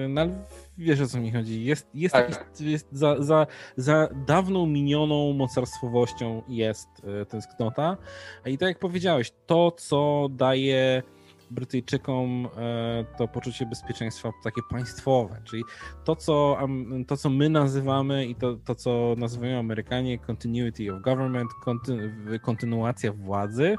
no, 0.10 0.22
wiesz 0.78 1.02
o 1.02 1.08
co 1.08 1.20
mi 1.20 1.32
chodzi. 1.32 1.66
Jest, 1.66 1.88
jest, 1.94 2.14
tak. 2.14 2.46
jest 2.60 2.88
za, 2.92 3.24
za, 3.24 3.48
za 3.78 4.10
dawną 4.28 4.66
minioną 4.66 5.34
mocarstwowością 5.34 6.42
jest 6.48 6.88
e, 7.22 7.26
tęsknota. 7.26 7.98
I 8.46 8.58
tak 8.58 8.70
jak 8.70 8.80
powiedziałeś, 8.80 9.32
to 9.46 9.72
co 9.72 10.28
daje 10.32 11.04
Brytyjczykom 11.52 12.48
to 13.18 13.28
poczucie 13.28 13.66
bezpieczeństwa 13.66 14.32
takie 14.44 14.62
państwowe, 14.70 15.42
czyli 15.44 15.64
to, 16.04 16.16
co, 16.16 16.58
to, 17.08 17.18
co 17.18 17.30
my 17.30 17.50
nazywamy 17.50 18.26
i 18.26 18.36
to, 18.36 18.56
to 18.56 18.76
co 18.76 19.16
nazywają 19.18 19.60
Amerykanie 19.60 20.20
continuity 20.20 20.94
of 20.94 21.02
government, 21.02 21.50
kontynuacja 22.42 23.14
władzy, 23.14 23.76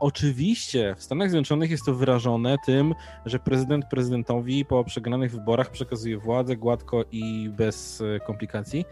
oczywiście 0.00 0.94
w 0.98 1.02
Stanach 1.02 1.30
Zjednoczonych 1.30 1.70
jest 1.70 1.84
to 1.84 1.94
wyrażone 1.94 2.56
tym, 2.66 2.94
że 3.26 3.38
prezydent 3.38 3.84
prezydentowi 3.90 4.64
po 4.64 4.84
przegranych 4.84 5.32
wyborach 5.32 5.70
przekazuje 5.70 6.18
władzę 6.18 6.56
gładko 6.56 7.04
i 7.12 7.50
bez 7.56 8.00
e, 8.00 8.20
komplikacji. 8.20 8.84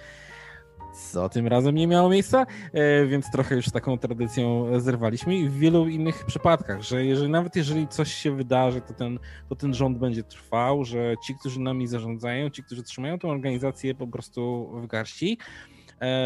Co 1.12 1.28
tym 1.28 1.46
razem 1.46 1.74
nie 1.74 1.86
miało 1.86 2.08
miejsca, 2.08 2.46
e, 2.72 3.06
więc 3.06 3.30
trochę 3.30 3.54
już 3.54 3.70
taką 3.70 3.98
tradycją 3.98 4.66
zerwaliśmy 4.80 5.36
i 5.36 5.48
w 5.48 5.58
wielu 5.58 5.88
innych 5.88 6.24
przypadkach, 6.24 6.82
że 6.82 7.04
jeżeli, 7.04 7.30
nawet 7.30 7.56
jeżeli 7.56 7.88
coś 7.88 8.14
się 8.14 8.36
wydarzy, 8.36 8.80
to 8.80 8.94
ten, 8.94 9.18
to 9.48 9.56
ten 9.56 9.74
rząd 9.74 9.98
będzie 9.98 10.22
trwał, 10.22 10.84
że 10.84 11.14
ci, 11.26 11.34
którzy 11.40 11.60
nami 11.60 11.86
zarządzają, 11.86 12.50
ci, 12.50 12.62
którzy 12.62 12.82
trzymają 12.82 13.18
tę 13.18 13.28
organizację 13.28 13.94
po 13.94 14.06
prostu 14.06 14.70
w 14.74 14.86
garści, 14.86 15.38
E, 15.38 15.73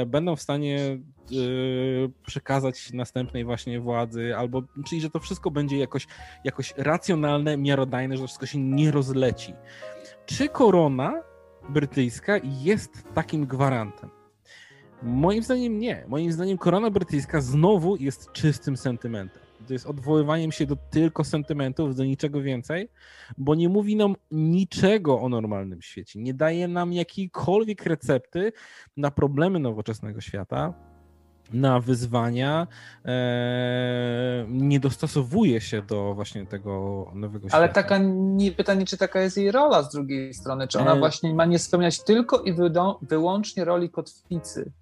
będą 0.06 0.36
w 0.36 0.42
stanie 0.42 0.78
e, 0.78 0.98
przekazać 2.26 2.92
następnej 2.92 3.44
właśnie 3.44 3.80
władzy, 3.80 4.36
albo 4.36 4.62
czyli, 4.86 5.00
że 5.00 5.10
to 5.10 5.20
wszystko 5.20 5.50
będzie 5.50 5.78
jakoś, 5.78 6.06
jakoś 6.44 6.74
racjonalne, 6.76 7.56
miarodajne, 7.56 8.16
że 8.16 8.22
to 8.22 8.26
wszystko 8.26 8.46
się 8.46 8.58
nie 8.58 8.90
rozleci. 8.90 9.54
Czy 10.26 10.48
korona 10.48 11.22
brytyjska 11.68 12.32
jest 12.44 13.04
takim 13.14 13.46
gwarantem? 13.46 14.10
Moim 15.02 15.42
zdaniem 15.42 15.78
nie. 15.78 16.04
Moim 16.08 16.32
zdaniem 16.32 16.58
korona 16.58 16.90
brytyjska 16.90 17.40
znowu 17.40 17.96
jest 17.96 18.32
czystym 18.32 18.76
sentymentem. 18.76 19.47
To 19.68 19.72
jest 19.72 19.86
odwoływaniem 19.86 20.52
się 20.52 20.66
do 20.66 20.76
tylko 20.76 21.24
sentymentów, 21.24 21.96
do 21.96 22.04
niczego 22.04 22.42
więcej, 22.42 22.90
bo 23.38 23.54
nie 23.54 23.68
mówi 23.68 23.96
nam 23.96 24.16
niczego 24.30 25.20
o 25.20 25.28
normalnym 25.28 25.82
świecie, 25.82 26.20
nie 26.20 26.34
daje 26.34 26.68
nam 26.68 26.92
jakiejkolwiek 26.92 27.86
recepty 27.86 28.52
na 28.96 29.10
problemy 29.10 29.58
nowoczesnego 29.58 30.20
świata, 30.20 30.74
na 31.52 31.80
wyzwania, 31.80 32.66
e, 33.04 34.46
nie 34.48 34.80
dostosowuje 34.80 35.60
się 35.60 35.82
do 35.82 36.14
właśnie 36.14 36.46
tego 36.46 37.06
nowego 37.14 37.48
świata. 37.48 37.56
Ale 37.56 37.68
taka 37.68 37.98
nie, 38.14 38.52
pytanie, 38.52 38.86
czy 38.86 38.96
taka 38.96 39.20
jest 39.20 39.36
jej 39.36 39.50
rola 39.50 39.82
z 39.82 39.92
drugiej 39.92 40.34
strony, 40.34 40.68
czy 40.68 40.78
ona 40.78 40.94
e... 40.94 40.98
właśnie 40.98 41.34
ma 41.34 41.44
nie 41.44 41.58
spełniać 41.58 42.04
tylko 42.04 42.42
i 42.42 42.54
wyłącznie 43.02 43.64
roli 43.64 43.90
kotwicy. 43.90 44.72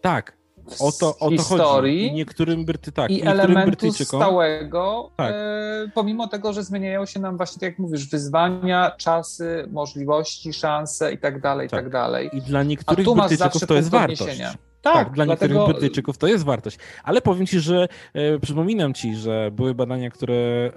Tak, 0.00 0.37
o 0.80 0.92
to, 0.92 1.16
o 1.18 1.30
to 1.30 1.30
historii 1.30 2.08
chodzi. 2.08 2.16
Niektórym 2.16 2.64
Bryty, 2.64 2.92
tak, 2.92 3.10
i 3.10 3.26
elementu 3.26 3.92
stałego, 3.92 5.10
tak. 5.16 5.32
e, 5.34 5.90
pomimo 5.94 6.28
tego, 6.28 6.52
że 6.52 6.64
zmieniają 6.64 7.06
się 7.06 7.20
nam 7.20 7.36
właśnie, 7.36 7.60
tak 7.60 7.68
jak 7.68 7.78
mówisz, 7.78 8.08
wyzwania, 8.08 8.92
czasy, 8.98 9.68
możliwości, 9.70 10.52
szanse 10.52 11.12
i 11.12 11.18
tak 11.18 11.40
dalej, 11.40 11.66
i 11.66 11.70
tak, 11.70 11.80
tak 11.80 11.92
dalej. 11.92 12.30
I 12.32 12.42
dla 12.42 12.62
niektórych 12.62 13.06
Brytyjczyków 13.14 13.66
to 13.66 13.74
jest 13.74 13.90
wartość. 13.90 14.38
Tak, 14.82 14.94
tak, 14.94 15.12
dla 15.12 15.24
dlatego... 15.24 15.54
niektórych 15.54 15.76
Brytyjczyków 15.76 16.18
to 16.18 16.26
jest 16.26 16.44
wartość. 16.44 16.78
Ale 17.04 17.20
powiem 17.20 17.46
ci, 17.46 17.60
że 17.60 17.88
e, 18.14 18.38
przypominam 18.38 18.94
ci, 18.94 19.16
że 19.16 19.50
były 19.52 19.74
badania, 19.74 20.10
które 20.10 20.34
e, 20.34 20.70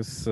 z 0.00 0.28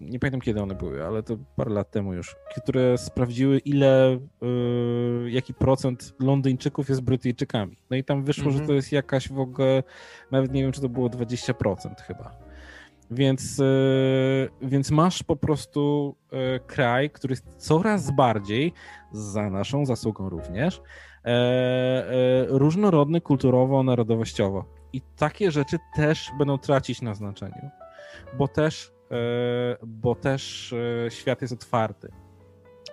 nie 0.00 0.18
pamiętam 0.18 0.40
kiedy 0.40 0.62
one 0.62 0.74
były, 0.74 1.06
ale 1.06 1.22
to 1.22 1.36
parę 1.56 1.70
lat 1.70 1.90
temu 1.90 2.14
już, 2.14 2.36
które 2.56 2.98
sprawdziły 2.98 3.58
ile, 3.58 4.12
e, 4.12 4.18
jaki 5.30 5.54
procent 5.54 6.14
Londyńczyków 6.20 6.88
jest 6.88 7.00
Brytyjczykami. 7.00 7.78
No 7.90 7.96
i 7.96 8.04
tam 8.04 8.24
wyszło, 8.24 8.42
mm 8.42 8.52
-hmm. 8.52 8.56
że 8.56 8.60
mhm. 8.60 8.68
to 8.68 8.74
jest 8.74 8.92
jakaś 8.92 9.28
w 9.28 9.38
ogóle, 9.38 9.82
nawet 10.30 10.52
nie 10.52 10.62
wiem, 10.62 10.72
czy 10.72 10.80
to 10.80 10.88
było 10.88 11.08
20% 11.08 12.00
chyba. 12.00 12.30
Więc, 13.10 13.60
e, 13.60 13.64
więc 14.62 14.90
masz 14.90 15.22
po 15.22 15.36
prostu 15.36 16.14
kraj, 16.66 17.10
który 17.10 17.32
jest 17.32 17.54
coraz 17.56 18.10
bardziej, 18.10 18.72
za 19.12 19.50
naszą 19.50 19.86
zasługą 19.86 20.28
również, 20.28 20.82
różnorodny 22.48 23.20
kulturowo, 23.20 23.82
narodowościowo. 23.82 24.64
I 24.92 25.00
takie 25.16 25.50
rzeczy 25.50 25.78
też 25.96 26.30
będą 26.38 26.58
tracić 26.58 27.02
na 27.02 27.14
znaczeniu, 27.14 27.70
bo 28.38 28.48
też 28.48 28.95
E, 28.95 28.95
bo 29.86 30.14
też 30.14 30.72
e, 31.06 31.10
świat 31.10 31.42
jest 31.42 31.54
otwarty. 31.54 32.08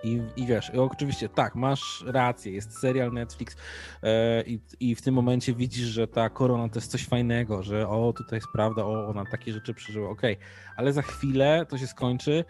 I, 0.03 0.21
I 0.35 0.45
wiesz, 0.45 0.69
oczywiście 0.69 1.29
tak, 1.29 1.55
masz 1.55 2.03
rację, 2.07 2.51
jest 2.51 2.79
serial 2.79 3.13
Netflix 3.13 3.57
e, 4.03 4.43
i, 4.43 4.59
i 4.79 4.95
w 4.95 5.01
tym 5.01 5.15
momencie 5.15 5.53
widzisz, 5.53 5.85
że 5.87 6.07
ta 6.07 6.29
korona 6.29 6.69
to 6.69 6.79
jest 6.79 6.91
coś 6.91 7.07
fajnego, 7.07 7.63
że 7.63 7.89
o, 7.89 8.13
tutaj 8.13 8.37
jest 8.37 8.47
prawda, 8.53 8.85
o, 8.85 9.07
ona 9.07 9.25
takie 9.25 9.53
rzeczy 9.53 9.73
przeżyła, 9.73 10.09
okej, 10.09 10.33
okay. 10.35 10.47
ale 10.75 10.93
za 10.93 11.01
chwilę 11.01 11.65
to 11.69 11.77
się 11.77 11.87
skończy 11.87 12.45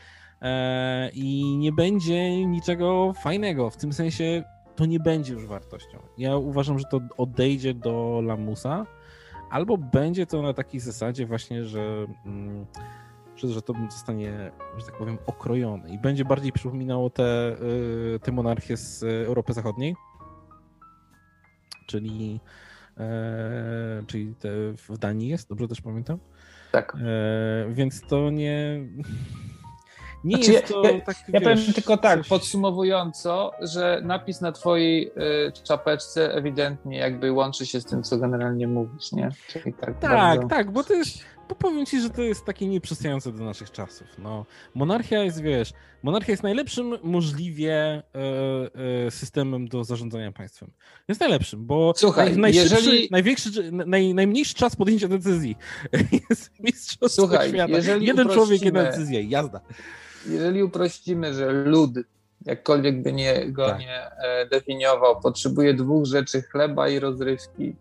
i 1.14 1.58
nie 1.58 1.72
będzie 1.72 2.46
niczego 2.46 3.14
fajnego, 3.24 3.70
w 3.70 3.78
tym 3.78 3.94
sensie 3.94 4.44
to 4.76 4.86
nie 4.86 5.00
będzie 5.00 5.34
już 5.34 5.46
wartością. 5.46 6.00
Ja 6.18 6.38
uważam, 6.38 6.80
że 6.80 6.86
to 6.92 7.02
odejdzie 7.18 7.74
do 7.74 8.22
lamusa, 8.24 8.86
albo 9.50 9.78
będzie 9.78 10.26
to 10.26 10.42
na 10.42 10.54
takiej 10.54 10.80
zasadzie 10.80 11.26
właśnie, 11.26 11.66
że... 11.66 12.06
Mm, 12.26 12.66
że 13.36 13.62
to 13.62 13.74
zostanie, 13.90 14.52
że 14.78 14.86
tak 14.86 14.98
powiem, 14.98 15.18
okrojone 15.26 15.90
i 15.90 15.98
będzie 15.98 16.26
bardziej 16.26 16.52
przypominało 16.52 17.10
te, 17.10 17.56
y, 18.16 18.20
te 18.24 18.32
monarchie 18.32 18.78
z 18.78 19.04
Europy 19.04 19.54
Zachodniej, 19.54 19.96
czyli, 21.86 22.40
e, 22.98 24.04
czyli 24.08 24.36
te 24.36 24.50
w 24.90 24.98
Danii 24.98 25.30
jest, 25.30 25.50
dobrze 25.50 25.68
też 25.68 25.82
pamiętam? 25.82 26.20
Tak. 26.72 26.96
E, 26.96 27.74
więc 27.74 28.02
to 28.02 28.30
nie... 28.30 28.80
Nie 30.24 30.36
znaczy, 30.36 30.52
jest 30.52 30.68
to 30.68 30.84
ja, 30.84 31.02
tak, 31.02 31.16
ja 31.28 31.40
wiesz, 31.40 31.60
powiem 31.60 31.74
tylko 31.74 31.98
tak, 31.98 32.20
coś... 32.20 32.28
podsumowująco, 32.28 33.52
że 33.62 34.02
napis 34.04 34.42
na 34.42 34.52
twojej 34.52 35.08
y, 35.08 35.52
czapeczce 35.64 36.34
ewidentnie 36.34 36.98
jakby 36.98 37.32
łączy 37.32 37.66
się 37.66 37.82
z 37.82 37.86
tym, 37.86 38.04
co 38.04 38.18
generalnie 38.18 38.68
mówisz, 38.68 39.12
nie? 39.12 39.30
Czyli 39.48 39.74
tak, 39.74 40.00
tak, 40.00 40.12
bardzo... 40.12 40.48
tak, 40.48 40.72
bo 40.72 40.84
to 40.84 40.94
jest 40.94 41.26
powiem 41.56 41.86
ci, 41.86 42.02
że 42.02 42.10
to 42.10 42.22
jest 42.22 42.46
takie 42.46 42.68
nieprzystające 42.68 43.32
do 43.32 43.44
naszych 43.44 43.72
czasów. 43.72 44.08
No, 44.18 44.46
monarchia 44.76 45.24
jest, 45.24 45.42
wiesz, 45.42 45.74
monarchia 46.04 46.32
jest 46.32 46.44
najlepszym 46.44 46.98
możliwie 47.04 47.74
e, 47.74 48.04
e, 49.08 49.12
systemem 49.12 49.68
do 49.68 49.84
zarządzania 49.84 50.32
państwem. 50.32 50.72
Jest 51.08 51.22
najlepszym, 51.22 51.66
bo 51.66 51.94
Słuchaj, 51.96 52.36
jeżeli... 52.54 53.08
największy, 53.12 53.72
naj, 53.72 54.14
najmniejszy 54.14 54.54
czas 54.56 54.76
podjęcia 54.76 55.08
decyzji 55.08 55.56
jest 56.30 56.60
mistrzostwo 56.60 57.22
Słuchaj, 57.22 57.50
świata. 57.50 57.74
Jeżeli 57.74 58.06
Jeden 58.06 58.30
człowiek, 58.30 58.62
jedna 58.62 58.84
decyzja, 58.84 59.20
jazda. 59.22 59.62
Jeżeli 60.30 60.64
uprościmy, 60.64 61.34
że 61.34 61.52
lud, 61.52 61.92
jakkolwiek 62.46 63.02
by 63.02 63.14
nie, 63.14 63.52
go 63.52 63.68
tak. 63.68 63.80
nie 63.80 64.12
e, 64.12 64.48
definiował, 64.52 65.22
potrzebuje 65.22 65.74
dwóch 65.74 66.06
rzeczy, 66.06 66.42
chleba 66.42 66.90
i 66.90 67.00
rozrywki, 67.00 67.76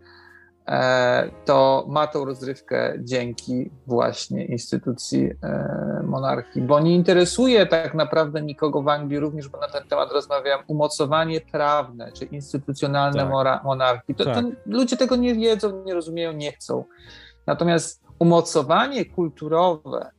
to 1.45 1.87
ma 1.89 2.07
tą 2.07 2.25
rozrywkę 2.25 2.95
dzięki 2.99 3.71
właśnie 3.87 4.45
instytucji 4.45 5.31
e, 5.43 6.03
monarchii, 6.05 6.63
bo 6.63 6.81
nie 6.81 6.95
interesuje 6.95 7.67
tak 7.67 7.95
naprawdę 7.95 8.43
nikogo 8.43 8.83
w 8.83 8.89
Anglii, 8.89 9.19
również 9.19 9.49
bo 9.49 9.61
na 9.61 9.69
ten 9.69 9.89
temat 9.89 10.13
rozmawiam, 10.13 10.61
umocowanie 10.67 11.41
prawne 11.41 12.13
czy 12.13 12.25
instytucjonalne 12.25 13.23
tak. 13.23 13.65
monarchii. 13.65 14.15
To, 14.15 14.25
tak. 14.25 14.35
to 14.35 14.43
ludzie 14.67 14.97
tego 14.97 15.17
nie 15.17 15.35
wiedzą, 15.35 15.85
nie 15.85 15.95
rozumieją, 15.95 16.33
nie 16.33 16.53
chcą. 16.53 16.85
Natomiast 17.47 18.03
umocowanie 18.19 19.05
kulturowe, 19.05 20.11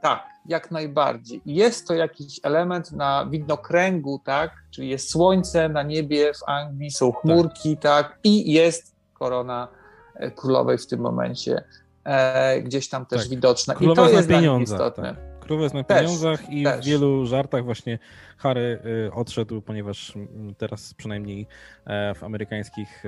tak, 0.00 0.22
jak 0.46 0.70
najbardziej. 0.70 1.40
Jest 1.46 1.88
to 1.88 1.94
jakiś 1.94 2.40
element 2.42 2.92
na 2.92 3.26
widnokręgu, 3.26 4.20
tak? 4.24 4.50
Czyli 4.70 4.88
jest 4.88 5.10
słońce 5.10 5.68
na 5.68 5.82
niebie 5.82 6.34
w 6.34 6.48
Anglii, 6.48 6.90
są 6.90 7.12
chmurki, 7.12 7.76
tak, 7.76 8.08
tak? 8.08 8.18
i 8.24 8.52
jest 8.52 8.89
korona 9.20 9.68
e, 10.14 10.30
królowej 10.30 10.78
w 10.78 10.86
tym 10.86 11.00
momencie 11.00 11.64
e, 12.04 12.62
gdzieś 12.62 12.88
tam 12.88 13.06
też 13.06 13.20
tak. 13.20 13.30
widoczna. 13.30 13.74
Królowa 13.74 14.02
I 14.02 14.04
to 14.04 14.16
jest 14.16 14.28
na 14.28 14.36
pieniądzach. 14.36 14.94
Tak. 14.94 15.16
Królowa 15.40 15.62
jest 15.62 15.74
na 15.74 15.84
też, 15.84 16.02
pieniądzach 16.02 16.50
i 16.50 16.64
też. 16.64 16.84
w 16.84 16.88
wielu 16.88 17.26
żartach 17.26 17.64
właśnie 17.64 17.98
Harry 18.38 18.82
y, 19.08 19.12
odszedł, 19.14 19.62
ponieważ 19.62 20.12
teraz 20.58 20.94
przynajmniej 20.94 21.46
e, 21.84 22.14
w 22.14 22.24
amerykańskich 22.24 23.04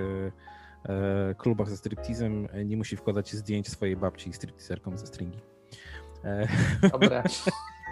klubach 1.38 1.68
ze 1.68 1.76
striptizem 1.76 2.48
nie 2.64 2.76
musi 2.76 2.96
wkładać 2.96 3.32
zdjęć 3.32 3.68
swojej 3.68 3.96
babci 3.96 4.32
striptizerką 4.32 4.96
ze 4.96 5.06
stringi. 5.06 5.38
Dobre. 6.92 7.22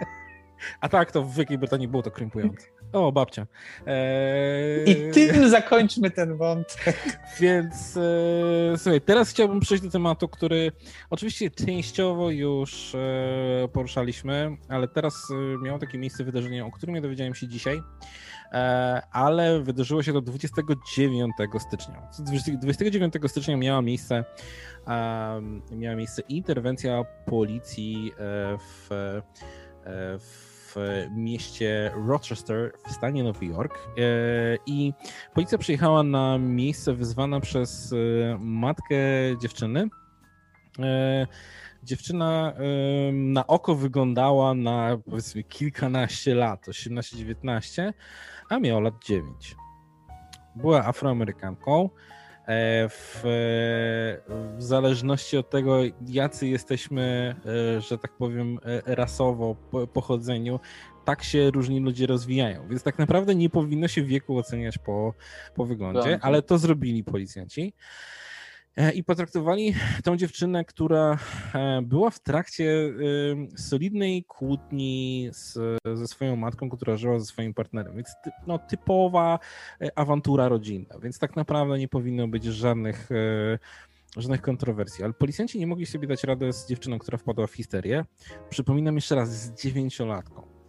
A 0.81 0.89
tak, 0.89 1.13
to 1.13 1.23
w 1.23 1.35
Wielkiej 1.35 1.59
Brytanii 1.59 1.89
było 1.89 2.03
to 2.03 2.11
krępujące. 2.11 2.67
O, 2.93 3.13
babcia. 3.13 3.47
Eee... 3.87 4.91
I 4.91 5.13
tym 5.13 5.49
zakończmy 5.51 6.11
ten 6.11 6.37
wątek. 6.37 7.21
Więc 7.41 7.97
e, 7.97 8.79
słuchaj, 8.79 9.01
teraz 9.01 9.31
chciałbym 9.31 9.61
przejść 9.61 9.85
do 9.85 9.91
tematu, 9.91 10.29
który 10.29 10.73
oczywiście 11.11 11.51
częściowo 11.51 12.31
już 12.31 12.95
e, 12.95 13.69
poruszaliśmy, 13.73 14.57
ale 14.69 14.89
teraz 14.89 15.29
e, 15.31 15.65
miało 15.65 15.79
takie 15.79 15.99
miejsce 15.99 16.25
wydarzenie, 16.25 16.65
o 16.65 16.71
którym 16.71 16.95
ja 16.95 17.03
dowiedziałem 17.03 17.35
się 17.35 17.49
dzisiaj, 17.49 17.83
ale 19.13 19.61
wydarzyło 19.63 20.03
się 20.03 20.13
to 20.13 20.21
29 20.21 21.35
stycznia. 21.59 22.09
29 22.63 23.15
stycznia 23.27 23.57
miała 23.57 23.83
miejsce, 23.83 24.25
miała 25.73 25.97
miejsce 25.97 26.23
interwencja 26.29 27.05
policji 27.27 28.13
w, 28.59 28.89
w 30.19 30.50
w 30.75 31.07
mieście 31.11 31.93
Rochester 32.07 32.73
w 32.87 32.93
stanie 32.93 33.25
Nowy 33.25 33.47
Jork 33.47 33.75
e, 33.75 34.01
i 34.67 34.93
policja 35.35 35.59
przyjechała 35.59 36.03
na 36.03 36.39
miejsce 36.39 36.95
wyzwana 36.95 37.41
przez 37.41 37.93
e, 37.93 37.97
matkę 38.41 38.97
dziewczyny. 39.41 39.89
E, 40.79 41.27
dziewczyna 41.83 42.53
na 43.13 43.47
oko 43.47 43.75
wyglądała 43.75 44.55
na 44.55 44.99
powiedzmy 45.11 45.43
kilkanaście 45.43 46.35
lat, 46.35 46.67
18-19, 46.67 47.93
a 48.49 48.59
miała 48.59 48.81
lat 48.81 48.95
9. 49.05 49.57
Była 50.57 50.85
afroamerykanką. 50.85 51.91
E, 52.49 52.89
w, 52.89 53.21
w, 54.57 54.63
zależności 54.63 55.37
od 55.37 55.51
tego, 55.51 55.79
jacy 56.09 56.49
jesteśmy, 56.49 57.35
e, 57.77 57.81
że 57.81 57.99
tak 57.99 58.17
powiem, 58.17 58.59
e, 58.65 58.95
rasowo, 58.95 59.57
po 59.71 59.87
pochodzeniu, 59.87 60.61
tak 61.05 61.23
się 61.23 61.51
różni 61.51 61.81
ludzie 61.81 62.07
rozwijają. 62.07 62.69
Więc 62.69 62.83
tak 62.83 62.99
naprawdę 62.99 63.35
nie 63.35 63.51
powinno 63.51 63.89
się 63.89 64.03
wieku 64.03 64.39
oceniać 64.39 64.79
po, 64.79 65.15
po 65.55 65.65
wyglądzie, 65.65 66.19
ale 66.23 66.43
to 66.43 66.59
zrobili 66.59 67.05
policjanci. 67.05 67.75
E, 68.77 68.93
i 68.93 69.05
potraktowali 69.05 69.75
tą 70.05 70.17
dziewczynę, 70.17 70.65
która 70.65 71.19
e, 71.55 71.83
była 71.83 72.11
w 72.11 72.21
trakcie 72.21 72.93
solidnej 73.57 74.25
kłótni 74.25 75.29
z, 75.33 75.59
ze 75.95 76.07
swoją 76.07 76.37
matką, 76.37 76.71
która 76.71 76.97
żyła 76.97 77.19
ze 77.19 77.25
swoim 77.25 77.55
partnerem. 77.55 77.95
Więc 77.95 78.15
no, 78.47 78.59
typowa 78.59 79.39
e, 79.81 79.99
awantura 79.99 80.49
rodzinna. 80.49 80.99
Więc 81.03 81.19
tak 81.19 81.37
naprawdę 81.37 81.79
nie 81.79 81.89
powinno 81.89 82.29
być 82.29 82.45
żadnych 82.45 83.09
żadnych 84.17 84.43
kontrowersji, 84.43 85.05
ale 85.05 85.13
policjanci 85.13 85.59
nie 85.59 85.67
mogli 85.67 85.87
sobie 85.87 86.09
dać 86.09 86.25
rady 86.25 86.53
z 86.53 86.67
dziewczyną, 86.67 86.99
która 86.99 87.19
wpadła 87.19 87.47
w 87.47 87.55
histerię. 87.55 88.05
Przypominam 88.49 88.95
jeszcze 88.95 89.15
raz, 89.15 89.31
z 89.31 89.63
dziewięciolatką. 89.63 90.60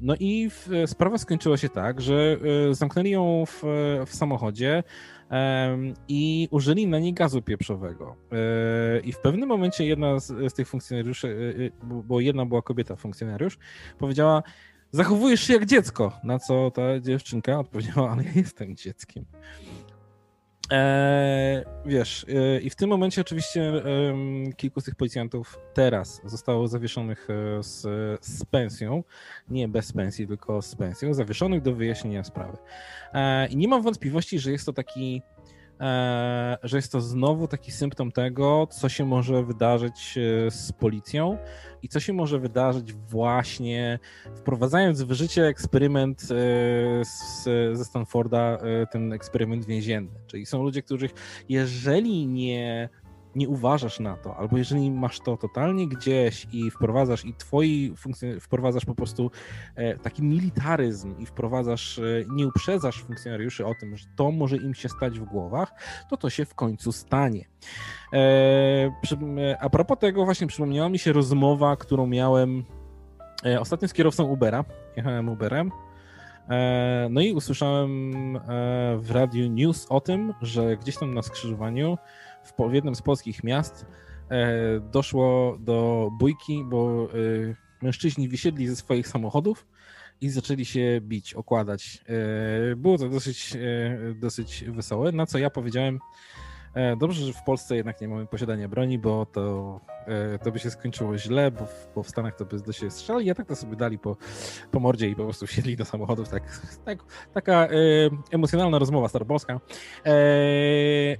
No 0.00 0.14
i 0.20 0.50
sprawa 0.86 1.18
skończyła 1.18 1.56
się 1.56 1.68
tak, 1.68 2.00
że 2.00 2.36
e, 2.70 2.74
zamknęli 2.74 3.10
ją 3.10 3.44
w, 3.46 3.62
w 4.06 4.14
samochodzie 4.14 4.82
i 6.08 6.48
użyli 6.50 6.86
na 6.86 6.98
niej 6.98 7.14
gazu 7.14 7.42
pieprzowego. 7.42 8.16
E, 8.32 9.00
I 9.00 9.12
w 9.12 9.18
pewnym 9.18 9.48
momencie 9.48 9.86
jedna 9.86 10.20
z, 10.20 10.52
z 10.52 10.54
tych 10.54 10.68
funkcjonariuszy, 10.68 11.54
e, 11.82 11.86
bo 11.86 12.20
jedna 12.20 12.46
była 12.46 12.62
kobieta 12.62 12.96
funkcjonariusz, 12.96 13.58
powiedziała, 13.98 14.42
zachowujesz 14.90 15.40
się 15.40 15.52
jak 15.52 15.66
dziecko, 15.66 16.12
na 16.24 16.38
co 16.38 16.70
ta 16.70 17.00
dziewczynka 17.00 17.58
odpowiedziała, 17.58 18.10
ale 18.10 18.24
ja 18.24 18.32
jestem 18.34 18.76
dzieckiem. 18.76 19.24
E, 20.72 21.64
wiesz, 21.86 22.26
e, 22.28 22.60
i 22.60 22.70
w 22.70 22.74
tym 22.74 22.90
momencie 22.90 23.20
oczywiście 23.20 23.62
e, 23.62 23.82
kilku 24.56 24.80
z 24.80 24.84
tych 24.84 24.94
policjantów 24.94 25.58
teraz 25.74 26.20
zostało 26.24 26.68
zawieszonych 26.68 27.28
e, 27.30 27.62
z, 27.62 27.80
z 28.24 28.44
pensją, 28.44 29.04
nie 29.48 29.68
bez 29.68 29.92
pensji, 29.92 30.26
tylko 30.26 30.62
z 30.62 30.74
pensją, 30.74 31.14
zawieszonych 31.14 31.62
do 31.62 31.74
wyjaśnienia 31.74 32.24
sprawy. 32.24 32.58
E, 33.12 33.46
I 33.48 33.56
nie 33.56 33.68
mam 33.68 33.82
wątpliwości, 33.82 34.38
że 34.38 34.52
jest 34.52 34.66
to 34.66 34.72
taki 34.72 35.22
że 36.62 36.76
jest 36.76 36.92
to 36.92 37.00
znowu 37.00 37.48
taki 37.48 37.72
symptom 37.72 38.12
tego, 38.12 38.66
co 38.70 38.88
się 38.88 39.04
może 39.04 39.42
wydarzyć 39.42 40.18
e, 40.18 40.50
z 40.50 40.72
policją 40.72 41.38
i 41.82 41.88
co 41.88 42.00
się 42.00 42.12
może 42.12 42.38
wydarzyć 42.38 42.92
właśnie 42.92 43.98
wprowadzając 44.34 45.02
w 45.02 45.12
życie 45.12 45.46
eksperyment 45.46 46.22
e, 46.22 46.24
z, 47.04 47.44
ze 47.78 47.84
Stanforda, 47.84 48.58
ten 48.90 49.12
eksperyment 49.12 49.66
więzienny. 49.66 50.20
Czyli 50.26 50.46
są 50.46 50.62
ludzie, 50.62 50.82
których 50.82 51.44
jeżeli 51.48 52.26
nie 52.26 52.88
nie 53.36 53.48
uważasz 53.48 54.00
na 54.00 54.16
to, 54.16 54.36
albo 54.36 54.58
jeżeli 54.58 54.90
masz 54.90 55.20
to 55.20 55.36
totalnie 55.36 55.88
gdzieś 55.88 56.46
i 56.52 56.70
wprowadzasz 56.70 57.24
i 57.24 57.34
twoi 57.34 57.92
funkcjon- 57.92 58.40
wprowadzasz 58.40 58.84
po 58.84 58.94
prostu 58.94 59.30
e, 59.74 59.98
taki 59.98 60.22
militaryzm 60.22 61.18
i 61.18 61.26
wprowadzasz, 61.26 61.98
e, 61.98 62.02
nie 62.28 62.46
uprzedzasz 62.46 63.02
funkcjonariuszy 63.02 63.66
o 63.66 63.74
tym, 63.74 63.96
że 63.96 64.06
to 64.16 64.30
może 64.30 64.56
im 64.56 64.74
się 64.74 64.88
stać 64.88 65.20
w 65.20 65.24
głowach, 65.24 65.72
to 66.10 66.16
to 66.16 66.30
się 66.30 66.44
w 66.44 66.54
końcu 66.54 66.92
stanie. 66.92 67.44
E, 68.12 69.56
a 69.60 69.70
propos 69.70 69.98
tego 69.98 70.24
właśnie 70.24 70.46
przypomniała 70.46 70.88
mi 70.88 70.98
się 70.98 71.12
rozmowa, 71.12 71.76
którą 71.76 72.06
miałem 72.06 72.64
ostatnio 73.60 73.88
z 73.88 73.92
kierowcą 73.92 74.24
Ubera. 74.24 74.64
Jechałem 74.96 75.28
Uberem. 75.28 75.70
No 77.10 77.20
i 77.20 77.32
usłyszałem 77.32 78.12
w 78.98 79.10
radiu 79.10 79.48
news 79.48 79.86
o 79.88 80.00
tym, 80.00 80.34
że 80.42 80.76
gdzieś 80.76 80.96
tam 80.96 81.14
na 81.14 81.22
skrzyżowaniu 81.22 81.98
w, 82.46 82.72
jednym 82.72 82.94
z 82.94 83.02
polskich 83.02 83.44
miast 83.44 83.86
e, 84.30 84.80
doszło 84.80 85.56
do 85.60 86.08
bójki, 86.18 86.64
bo 86.64 87.08
e, 87.50 87.54
mężczyźni 87.82 88.28
wysiedli 88.28 88.66
ze 88.66 88.76
swoich 88.76 89.08
samochodów 89.08 89.66
i 90.20 90.28
zaczęli 90.30 90.64
się 90.64 91.00
bić, 91.02 91.34
okładać. 91.34 92.04
E, 92.72 92.76
było 92.76 92.98
to 92.98 93.08
dosyć, 93.08 93.56
dosyć 94.14 94.64
wesołe, 94.68 95.12
na 95.12 95.26
co 95.26 95.38
ja 95.38 95.50
powiedziałem, 95.50 95.98
dobrze, 96.96 97.24
że 97.24 97.32
w 97.32 97.42
Polsce 97.42 97.76
jednak 97.76 98.00
nie 98.00 98.08
mamy 98.08 98.26
posiadania 98.26 98.68
broni, 98.68 98.98
bo 98.98 99.26
to, 99.26 99.80
to 100.42 100.52
by 100.52 100.58
się 100.58 100.70
skończyło 100.70 101.18
źle, 101.18 101.50
bo 101.50 101.66
w, 101.66 101.88
bo 101.94 102.02
w 102.02 102.08
Stanach 102.08 102.36
to 102.36 102.44
by 102.44 102.60
do 102.60 102.72
siebie 102.72 102.90
strzelali, 102.90 103.30
a 103.30 103.34
tak 103.34 103.46
to 103.46 103.56
sobie 103.56 103.76
dali 103.76 103.98
po, 103.98 104.16
po 104.70 104.80
mordzie 104.80 105.08
i 105.08 105.16
po 105.16 105.24
prostu 105.24 105.46
wsiedli 105.46 105.76
do 105.76 105.84
samochodów. 105.84 106.28
Tak, 106.28 106.42
tak, 106.84 106.98
taka 107.34 107.68
emocjonalna 108.30 108.78
rozmowa 108.78 109.08
staropolska. 109.08 109.60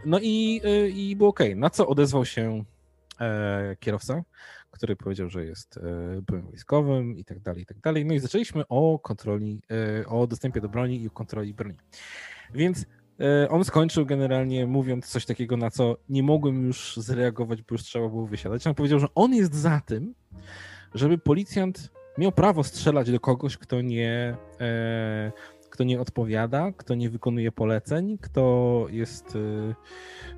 no 0.06 0.18
i, 0.22 0.60
i 0.94 1.16
było 1.16 1.30
ok. 1.30 1.40
Na 1.56 1.70
co 1.70 1.86
odezwał 1.86 2.24
się 2.24 2.64
kierowca? 3.80 4.22
który 4.70 4.96
powiedział, 4.96 5.28
że 5.28 5.44
jest 5.44 5.80
byłym 6.26 6.46
wojskowym 6.46 7.16
i 7.16 7.24
tak 7.24 7.40
dalej, 7.40 7.62
i 7.62 7.66
tak 7.66 7.78
dalej. 7.80 8.04
No 8.04 8.14
i 8.14 8.18
zaczęliśmy 8.18 8.68
o 8.68 8.98
kontroli, 8.98 9.62
o 10.06 10.26
dostępie 10.26 10.60
do 10.60 10.68
broni 10.68 11.02
i 11.02 11.06
o 11.06 11.10
kontroli 11.10 11.54
broni. 11.54 11.76
Więc 12.54 12.86
E, 12.86 12.86
on 13.48 13.64
skończył 13.64 14.06
generalnie 14.06 14.66
mówiąc 14.66 15.06
coś 15.06 15.26
takiego, 15.26 15.56
na 15.56 15.70
co 15.70 15.96
nie 16.08 16.22
mogłem 16.22 16.66
już 16.66 16.96
zareagować, 16.96 17.62
bo 17.62 17.74
już 17.74 17.82
trzeba 17.82 18.08
było 18.08 18.26
wysiadać. 18.26 18.66
On 18.66 18.74
powiedział, 18.74 18.98
że 18.98 19.06
on 19.14 19.34
jest 19.34 19.54
za 19.54 19.80
tym, 19.80 20.14
żeby 20.94 21.18
policjant 21.18 21.90
miał 22.18 22.32
prawo 22.32 22.64
strzelać 22.64 23.10
do 23.10 23.20
kogoś, 23.20 23.56
kto 23.56 23.80
nie, 23.80 24.36
e, 24.60 25.32
kto 25.70 25.84
nie 25.84 26.00
odpowiada, 26.00 26.72
kto 26.76 26.94
nie 26.94 27.10
wykonuje 27.10 27.52
poleceń, 27.52 28.18
kto 28.18 28.86
jest, 28.90 29.36
e, 29.36 29.38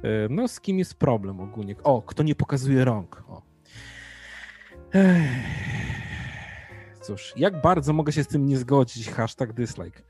e 0.09 0.29
no 0.31 0.49
z 0.49 0.61
kim 0.61 0.79
jest 0.79 0.95
problem 0.95 1.41
ogólnie. 1.41 1.75
O, 1.83 2.03
kto 2.03 2.23
nie 2.23 2.35
pokazuje 2.35 2.85
rąk. 2.85 3.25
O. 3.29 3.43
Cóż, 7.03 7.33
jak 7.37 7.61
bardzo 7.61 7.93
mogę 7.93 8.13
się 8.13 8.25
z 8.25 8.29
tym 8.29 8.47
nie 8.47 8.59
zgodzić, 8.59 9.11
hashtag 9.11 9.53
dislike. 9.53 10.03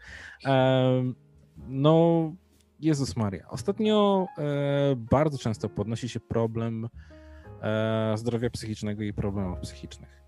no, 1.68 2.32
Jezus 2.80 3.16
Maria. 3.16 3.48
Ostatnio 3.48 4.26
e, 4.38 4.96
bardzo 4.96 5.38
często 5.38 5.68
podnosi 5.68 6.08
się 6.08 6.20
problem 6.20 6.88
e, 7.62 8.14
zdrowia 8.16 8.50
psychicznego 8.50 9.02
i 9.02 9.12
problemów 9.12 9.58
psychicznych. 9.58 10.22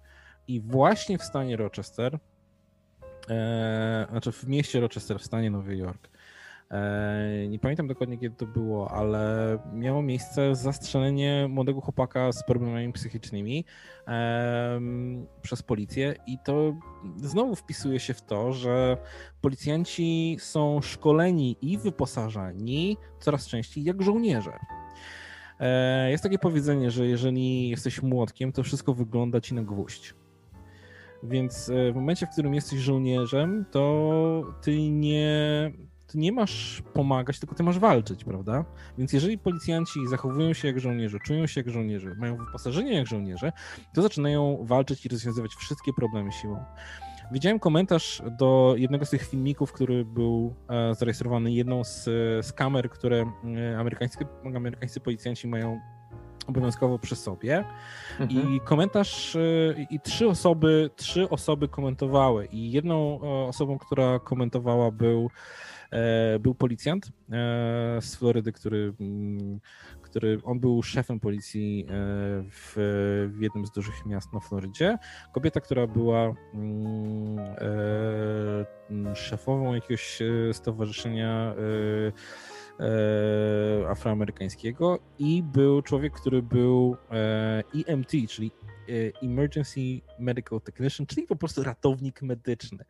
I 0.48 0.60
właśnie 0.60 1.18
w 1.18 1.22
stanie 1.22 1.56
Rochester, 1.56 2.18
e, 3.30 4.06
znaczy 4.10 4.32
w 4.32 4.48
mieście 4.48 4.80
Rochester, 4.80 5.18
w 5.18 5.24
stanie 5.24 5.50
Nowy 5.50 5.76
Jork, 5.76 6.09
nie 7.48 7.58
pamiętam 7.58 7.88
dokładnie 7.88 8.18
kiedy 8.18 8.36
to 8.36 8.46
było, 8.46 8.90
ale 8.90 9.58
miało 9.72 10.02
miejsce 10.02 10.54
zastrzelenie 10.54 11.48
młodego 11.48 11.80
chłopaka 11.80 12.32
z 12.32 12.44
problemami 12.44 12.92
psychicznymi 12.92 13.64
przez 15.42 15.62
policję 15.62 16.14
i 16.26 16.38
to 16.44 16.74
znowu 17.16 17.56
wpisuje 17.56 18.00
się 18.00 18.14
w 18.14 18.22
to, 18.22 18.52
że 18.52 18.96
policjanci 19.40 20.36
są 20.40 20.80
szkoleni 20.82 21.56
i 21.62 21.78
wyposażani 21.78 22.96
coraz 23.20 23.46
częściej 23.46 23.84
jak 23.84 24.02
żołnierze. 24.02 24.52
E, 25.60 26.10
jest 26.10 26.22
takie 26.22 26.38
powiedzenie, 26.38 26.90
że 26.90 27.06
jeżeli 27.06 27.68
jesteś 27.68 28.02
młotkiem, 28.02 28.52
to 28.52 28.62
wszystko 28.62 28.94
wygląda 28.94 29.40
ci 29.40 29.54
na 29.54 29.62
gwóźdź. 29.62 30.14
Więc 31.22 31.68
e, 31.68 31.92
w 31.92 31.94
momencie, 31.94 32.26
w 32.26 32.30
którym 32.30 32.54
jesteś 32.54 32.78
żołnierzem, 32.78 33.64
to 33.70 34.42
ty 34.62 34.90
nie, 34.90 35.72
ty 36.12 36.18
nie 36.18 36.32
masz 36.32 36.82
pomagać, 36.94 37.38
tylko 37.38 37.54
ty 37.54 37.62
masz 37.62 37.78
walczyć, 37.78 38.24
prawda? 38.24 38.64
Więc 38.98 39.12
jeżeli 39.12 39.38
policjanci 39.38 40.06
zachowują 40.08 40.52
się 40.52 40.68
jak 40.68 40.80
żołnierze, 40.80 41.18
czują 41.24 41.46
się 41.46 41.60
jak 41.60 41.70
żołnierze, 41.70 42.14
mają 42.18 42.36
wyposażenie 42.36 42.92
jak 42.92 43.06
żołnierze, 43.06 43.52
to 43.94 44.02
zaczynają 44.02 44.58
walczyć 44.62 45.06
i 45.06 45.08
rozwiązywać 45.08 45.54
wszystkie 45.54 45.92
problemy 45.92 46.32
siłą. 46.32 46.64
Widziałem 47.32 47.58
komentarz 47.58 48.22
do 48.38 48.74
jednego 48.76 49.06
z 49.06 49.10
tych 49.10 49.22
filmików, 49.28 49.72
który 49.72 50.04
był 50.04 50.54
e, 50.68 50.94
zarejestrowany 50.94 51.52
jedną 51.52 51.84
z, 51.84 52.04
z 52.46 52.52
kamer, 52.52 52.90
które 52.90 53.32
e, 53.72 53.78
amerykańscy, 53.78 54.26
amerykańscy 54.56 55.00
policjanci 55.00 55.48
mają 55.48 55.80
obowiązkowo 56.46 56.98
przy 56.98 57.16
sobie. 57.16 57.64
Mhm. 58.20 58.54
I 58.54 58.60
komentarz, 58.60 59.36
e, 59.36 59.40
i 59.90 60.00
trzy 60.00 60.28
osoby, 60.28 60.90
trzy 60.96 61.28
osoby 61.28 61.68
komentowały. 61.68 62.46
I 62.46 62.72
jedną 62.72 63.20
osobą, 63.48 63.78
która 63.78 64.18
komentowała 64.18 64.90
był 64.90 65.30
E, 65.30 65.69
był 66.40 66.54
policjant 66.54 67.06
e, 67.06 67.10
z 68.00 68.16
Florydy, 68.16 68.52
który, 68.52 68.94
mm, 69.00 69.60
który 70.02 70.38
on 70.44 70.60
był 70.60 70.82
szefem 70.82 71.20
policji 71.20 71.86
e, 71.88 71.92
w, 72.50 72.72
w 73.36 73.42
jednym 73.42 73.66
z 73.66 73.70
dużych 73.70 74.06
miast 74.06 74.32
na 74.32 74.40
Florydzie. 74.40 74.98
Kobieta, 75.32 75.60
która 75.60 75.86
była 75.86 76.34
mm, 76.54 77.38
szefową 79.14 79.74
jakiegoś 79.74 80.18
stowarzyszenia 80.52 81.54
afroamerykańskiego 83.88 84.98
i 85.18 85.42
był 85.42 85.82
człowiek, 85.82 86.12
który 86.12 86.42
był 86.42 86.96
EMT, 87.86 88.10
czyli 88.28 88.50
E, 88.90 89.12
emergency 89.22 90.00
Medical 90.18 90.60
Technician, 90.60 91.06
czyli 91.06 91.26
po 91.26 91.36
prostu 91.36 91.62
ratownik 91.62 92.22
medyczny. 92.22 92.84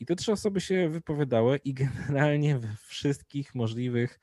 I 0.00 0.06
te 0.06 0.16
trzy 0.16 0.32
osoby 0.32 0.60
się 0.60 0.88
wypowiadały 0.88 1.60
i 1.64 1.74
generalnie 1.74 2.58
we 2.58 2.68
wszystkich 2.86 3.54
możliwych, 3.54 4.20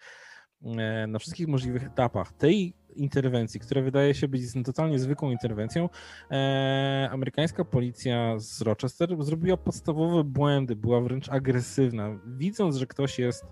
e, 0.63 1.07
na 1.07 1.19
wszystkich 1.19 1.47
możliwych 1.47 1.84
etapach 1.84 2.34
tej 2.34 2.74
interwencji, 2.95 3.59
która 3.59 3.82
wydaje 3.82 4.13
się 4.13 4.28
być 4.28 4.41
totalnie 4.65 4.99
zwykłą 4.99 5.32
interwencją, 5.32 5.89
e, 6.32 7.09
amerykańska 7.11 7.65
policja 7.65 8.39
z 8.39 8.61
Rochester 8.61 9.24
zrobiła 9.24 9.57
podstawowe 9.57 10.24
błędy, 10.24 10.76
była 10.76 11.01
wręcz 11.01 11.30
agresywna. 11.30 12.19
Widząc, 12.26 12.76
że 12.76 12.88
ktoś 12.88 13.19
jest, 13.19 13.45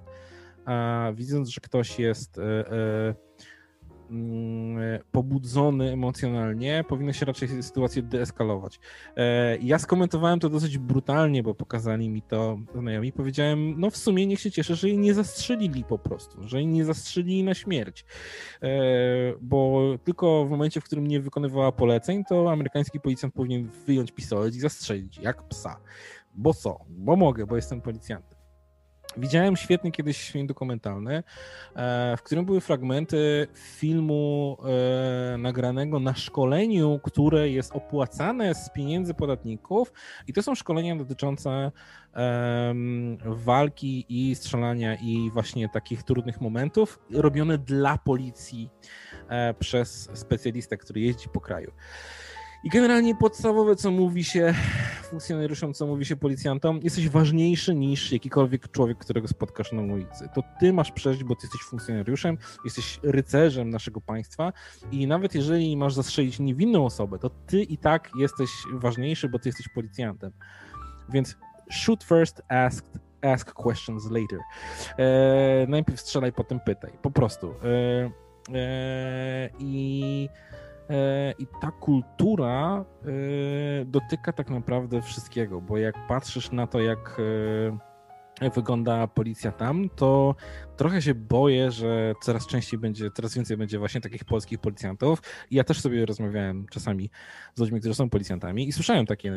widząc, 1.16 1.50
że 1.50 1.62
ktoś 1.62 2.00
jest 2.00 2.40
mm, 4.12 5.00
pobudzony 5.12 5.92
emocjonalnie, 5.92 6.84
powinno 6.88 7.14
się 7.14 7.26
raczej 7.26 7.64
sytuację 7.64 8.02
deeskalować. 8.02 8.80
E, 9.18 9.58
ja 9.58 9.80
skomentowałem 9.80 10.40
to 10.40 10.50
dosyć 10.50 10.78
brutalnie, 10.78 11.44
bo 11.44 11.56
pokazali 11.56 12.10
mi 12.10 12.22
to 12.22 12.60
znajomi. 12.76 13.12
Powiedziałem, 13.12 13.80
no 13.80 13.90
w 13.90 13.98
sumie 13.98 14.28
niech 14.28 14.40
się 14.40 14.52
cieszę, 14.52 14.76
że 14.76 14.88
jej 14.88 14.98
nie 14.98 15.14
zastrzelili 15.14 15.84
po 15.84 16.00
prostu, 16.00 16.48
że 16.48 16.58
jej 16.58 16.68
nie 16.68 16.86
zastrzelili 16.86 17.44
na 17.44 17.54
śmierć. 17.54 18.06
E, 18.62 18.68
bo 19.42 19.82
tylko 20.04 20.46
w 20.46 20.50
momencie, 20.50 20.82
w 20.82 20.84
którym 20.84 21.08
nie 21.08 21.20
wykonywała 21.20 21.72
poleceń, 21.72 22.24
to 22.30 22.52
amerykański 22.52 23.00
policjant 23.00 23.34
powinien 23.34 23.70
wyjąć 23.88 24.12
pistolet 24.12 24.56
i 24.56 24.60
zastrzelić, 24.60 25.18
jak 25.18 25.48
psa. 25.48 25.80
Bo 26.36 26.54
co? 26.54 26.80
Bo 26.90 27.16
mogę, 27.16 27.46
bo 27.46 27.56
jestem 27.56 27.82
policjantem. 27.82 28.41
Widziałem 29.18 29.56
świetny 29.56 29.92
kiedyś 29.92 30.32
film 30.32 30.48
dokumentalny, 30.48 31.24
e, 31.76 32.18
w 32.18 32.24
którym 32.24 32.46
były 32.46 32.62
fragmenty 32.62 33.48
filmu 33.54 34.58
e, 35.34 35.38
nagranego 35.38 36.00
na 36.00 36.16
szkoleniu, 36.16 37.00
które 37.04 37.50
jest 37.50 37.72
opłacane 37.76 38.56
z 38.56 38.70
pieniędzy 38.70 39.14
podatników 39.14 39.94
i 40.28 40.34
to 40.34 40.44
są 40.44 40.56
szkolenia 40.56 40.96
dotyczące 40.96 41.72
walki 43.26 44.06
i 44.10 44.36
strzelania 44.36 44.96
i 44.96 45.30
właśnie 45.34 45.70
takich 45.70 46.04
trudnych 46.04 46.42
momentów 46.42 47.00
robione 47.12 47.58
dla 47.58 47.98
policji 47.98 48.70
e, 49.30 49.54
przez 49.54 50.10
specjalistę, 50.14 50.78
który 50.78 51.02
jeździ 51.02 51.30
po 51.30 51.42
kraju. 51.42 51.72
I 52.64 52.70
generalnie 52.70 53.16
podstawowe, 53.16 53.76
co 53.76 53.92
mówi 53.92 54.24
się 54.24 54.54
funkcjonariuszom, 55.04 55.74
co 55.74 55.88
mówi 55.88 56.06
się 56.06 56.16
policjantom, 56.16 56.80
jesteś 56.84 57.10
ważniejszy 57.10 57.76
niż 57.76 58.12
jakikolwiek 58.12 58.72
człowiek, 58.72 58.98
którego 58.98 59.28
spotkasz 59.28 59.72
na 59.72 59.82
ulicy. 59.82 60.30
To 60.34 60.44
ty 60.60 60.74
masz 60.74 60.92
przejść, 60.92 61.24
bo 61.24 61.36
ty 61.36 61.42
jesteś 61.44 61.62
funkcjonariuszem, 61.62 62.38
jesteś 62.66 63.00
rycerzem 63.04 63.70
naszego 63.70 64.02
państwa 64.02 64.54
i 64.92 65.08
nawet 65.08 65.36
jeżeli 65.36 65.78
masz 65.78 65.94
zastrzelić 65.94 66.40
niewinną 66.40 66.86
osobę, 66.86 67.20
to 67.20 67.30
ty 67.30 67.64
i 67.64 67.78
tak 67.78 68.10
jesteś 68.20 68.50
ważniejszy, 68.74 69.30
bo 69.30 69.40
ty 69.40 69.50
jesteś 69.50 69.68
policjantem. 69.68 70.32
Więc 71.10 71.38
shoot 71.72 72.04
first, 72.04 72.42
ask, 72.48 72.86
ask 73.22 73.54
questions 73.54 74.12
later. 74.12 74.40
E, 74.98 75.66
najpierw 75.68 76.00
strzelaj, 76.00 76.34
potem 76.34 76.60
pytaj. 76.60 76.92
Po 77.02 77.12
prostu. 77.12 77.54
E, 77.64 78.12
e, 78.56 79.50
I 79.60 80.30
I 81.40 81.48
ta 81.62 81.72
kultura 81.72 82.86
e, 83.82 83.86
dotyka 83.86 84.34
tak 84.34 84.50
naprawdę 84.50 85.02
wszystkiego, 85.02 85.62
bo 85.62 85.78
jak 85.78 86.08
patrzysz 86.08 86.52
na 86.52 86.68
to, 86.68 86.80
jak 86.80 87.18
e, 88.42 88.50
wygląda 88.50 89.08
policja 89.08 89.52
tam, 89.52 89.90
to 89.96 90.36
trochę 90.78 91.02
się 91.02 91.16
boję, 91.16 91.72
że 91.72 92.14
coraz 92.22 92.48
częściej 92.48 92.80
będzie, 92.80 93.12
coraz 93.12 93.36
więcej 93.36 93.58
będzie 93.58 93.80
właśnie 93.80 94.02
takich 94.02 94.26
polskich 94.26 94.60
policjantów. 94.60 95.22
Ja 95.52 95.64
też 95.64 95.82
sobie 95.82 96.06
rozmawiałem 96.06 96.68
czasami 96.68 97.10
z 97.56 97.60
ludźmi, 97.60 97.80
którzy 97.80 97.96
są 97.96 98.10
policjantami 98.10 98.68
i 98.68 98.72
słyszałem 98.72 99.06
takie, 99.06 99.34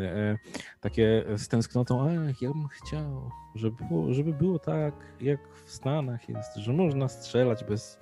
takie 0.81 1.25
z 1.37 1.49
tęsknotą, 1.49 2.11
ach, 2.11 2.43
ja 2.43 2.49
bym 2.49 2.69
chciał, 2.69 3.31
żeby 3.55 3.85
było, 3.85 4.15
żeby 4.15 4.33
było 4.33 4.59
tak, 4.59 4.95
jak 5.21 5.41
w 5.65 5.71
Stanach 5.71 6.29
jest, 6.29 6.57
że 6.57 6.73
można 6.73 7.09
strzelać 7.09 7.65
bez 7.65 7.99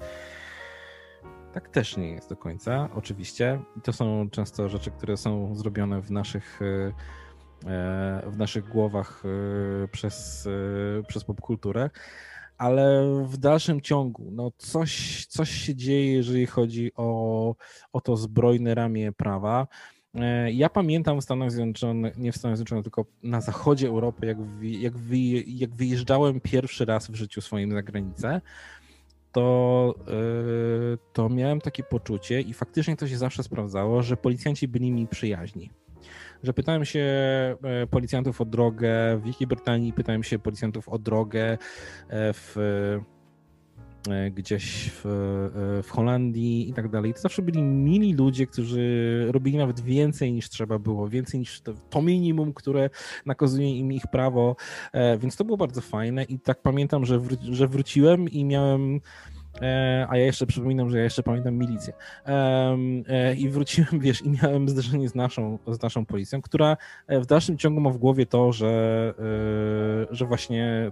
tak 1.52 1.68
też 1.68 1.96
nie 1.96 2.10
jest 2.10 2.28
do 2.28 2.36
końca, 2.36 2.88
oczywiście. 2.94 3.60
To 3.82 3.92
są 3.92 4.30
często 4.30 4.68
rzeczy, 4.68 4.90
które 4.90 5.16
są 5.16 5.54
zrobione 5.54 6.02
w 6.02 6.10
naszych, 6.10 6.60
e, 6.62 6.92
e, 7.70 8.30
w 8.30 8.36
naszych 8.36 8.68
głowach 8.68 9.22
e, 9.84 9.88
przez, 9.88 10.48
przez 11.08 11.24
popkulturę, 11.24 11.90
ale 12.58 13.06
w 13.24 13.36
dalszym 13.36 13.80
ciągu 13.80 14.30
no 14.30 14.50
coś, 14.58 15.26
coś 15.26 15.50
się 15.50 15.74
dzieje, 15.74 16.12
jeżeli 16.12 16.46
chodzi 16.46 16.92
o, 16.96 17.54
o 17.92 18.00
to 18.00 18.16
zbrojne 18.16 18.74
ramię 18.74 19.12
prawa. 19.12 19.66
Ja 20.52 20.68
pamiętam 20.68 21.20
w 21.20 21.24
Stanach 21.24 21.50
Zjednoczonych, 21.50 22.18
nie 22.18 22.32
w 22.32 22.36
Stanach 22.36 22.56
Zjednoczonych, 22.56 22.84
tylko 22.84 23.04
na 23.22 23.40
zachodzie 23.40 23.88
Europy, 23.88 24.26
jak, 24.26 24.38
jak, 24.62 24.94
jak 25.46 25.74
wyjeżdżałem 25.74 26.40
pierwszy 26.40 26.84
raz 26.84 27.10
w 27.10 27.14
życiu 27.14 27.40
swoim 27.40 27.72
za 27.72 27.82
granicę, 27.82 28.40
to, 29.32 29.94
y, 30.94 30.98
to 31.12 31.28
miałem 31.28 31.60
takie 31.60 31.82
poczucie 31.82 32.40
i 32.40 32.54
faktycznie 32.54 32.96
to 32.96 33.08
się 33.08 33.18
zawsze 33.18 33.42
sprawdzało, 33.42 34.02
że 34.02 34.16
policjanci 34.16 34.68
byli 34.68 34.92
mi 34.92 35.06
przyjaźni. 35.06 35.70
Że 36.42 36.52
pytałem 36.52 36.84
się 36.84 37.00
e, 37.00 37.86
policjantów 37.90 38.40
o 38.40 38.44
drogę 38.44 39.16
w 39.16 39.24
Wielkiej 39.24 39.46
Brytanii, 39.46 39.92
pytałem 39.92 40.22
się 40.22 40.38
policjantów 40.38 40.88
o 40.88 40.98
drogę 40.98 41.42
e, 41.42 41.58
w 42.32 42.56
gdzieś 44.30 44.90
w, 44.90 45.06
e, 45.06 45.82
w 45.82 45.90
Holandii 45.90 46.70
i 46.70 46.72
tak 46.72 46.88
dalej. 46.88 47.14
To 47.14 47.20
zawsze 47.20 47.42
byli 47.42 47.62
mili 47.62 48.14
ludzie, 48.14 48.46
którzy 48.46 49.26
robili 49.30 49.58
nawet 49.58 49.80
więcej 49.80 50.32
niż 50.32 50.48
trzeba 50.48 50.78
było, 50.78 51.08
więcej 51.08 51.40
niż 51.40 51.60
to, 51.60 51.74
to 51.90 52.02
minimum, 52.02 52.54
które 52.54 52.90
nakazuje 53.26 53.78
im 53.78 53.92
ich 53.92 54.06
prawo, 54.06 54.56
e, 54.92 55.18
więc 55.18 55.36
to 55.36 55.44
było 55.44 55.56
bardzo 55.56 55.80
fajne 55.80 56.24
i 56.24 56.38
tak 56.38 56.62
pamiętam, 56.62 57.06
że, 57.06 57.20
że 57.50 57.68
wróciłem 57.68 58.28
i 58.28 58.44
miałem 58.44 59.00
a 60.08 60.16
ja 60.16 60.24
jeszcze 60.24 60.46
przypominam, 60.46 60.90
że 60.90 60.98
ja 60.98 61.04
jeszcze 61.04 61.22
pamiętam 61.22 61.54
milicję. 61.54 61.92
I 63.36 63.48
wróciłem, 63.48 64.00
wiesz, 64.00 64.22
i 64.22 64.30
miałem 64.42 64.68
zderzenie 64.68 65.08
z 65.08 65.14
naszą, 65.14 65.58
z 65.66 65.82
naszą 65.82 66.06
policją, 66.06 66.42
która 66.42 66.76
w 67.08 67.26
dalszym 67.26 67.58
ciągu 67.58 67.80
ma 67.80 67.90
w 67.90 67.98
głowie 67.98 68.26
to, 68.26 68.52
że, 68.52 69.14
że 70.10 70.26
właśnie 70.26 70.90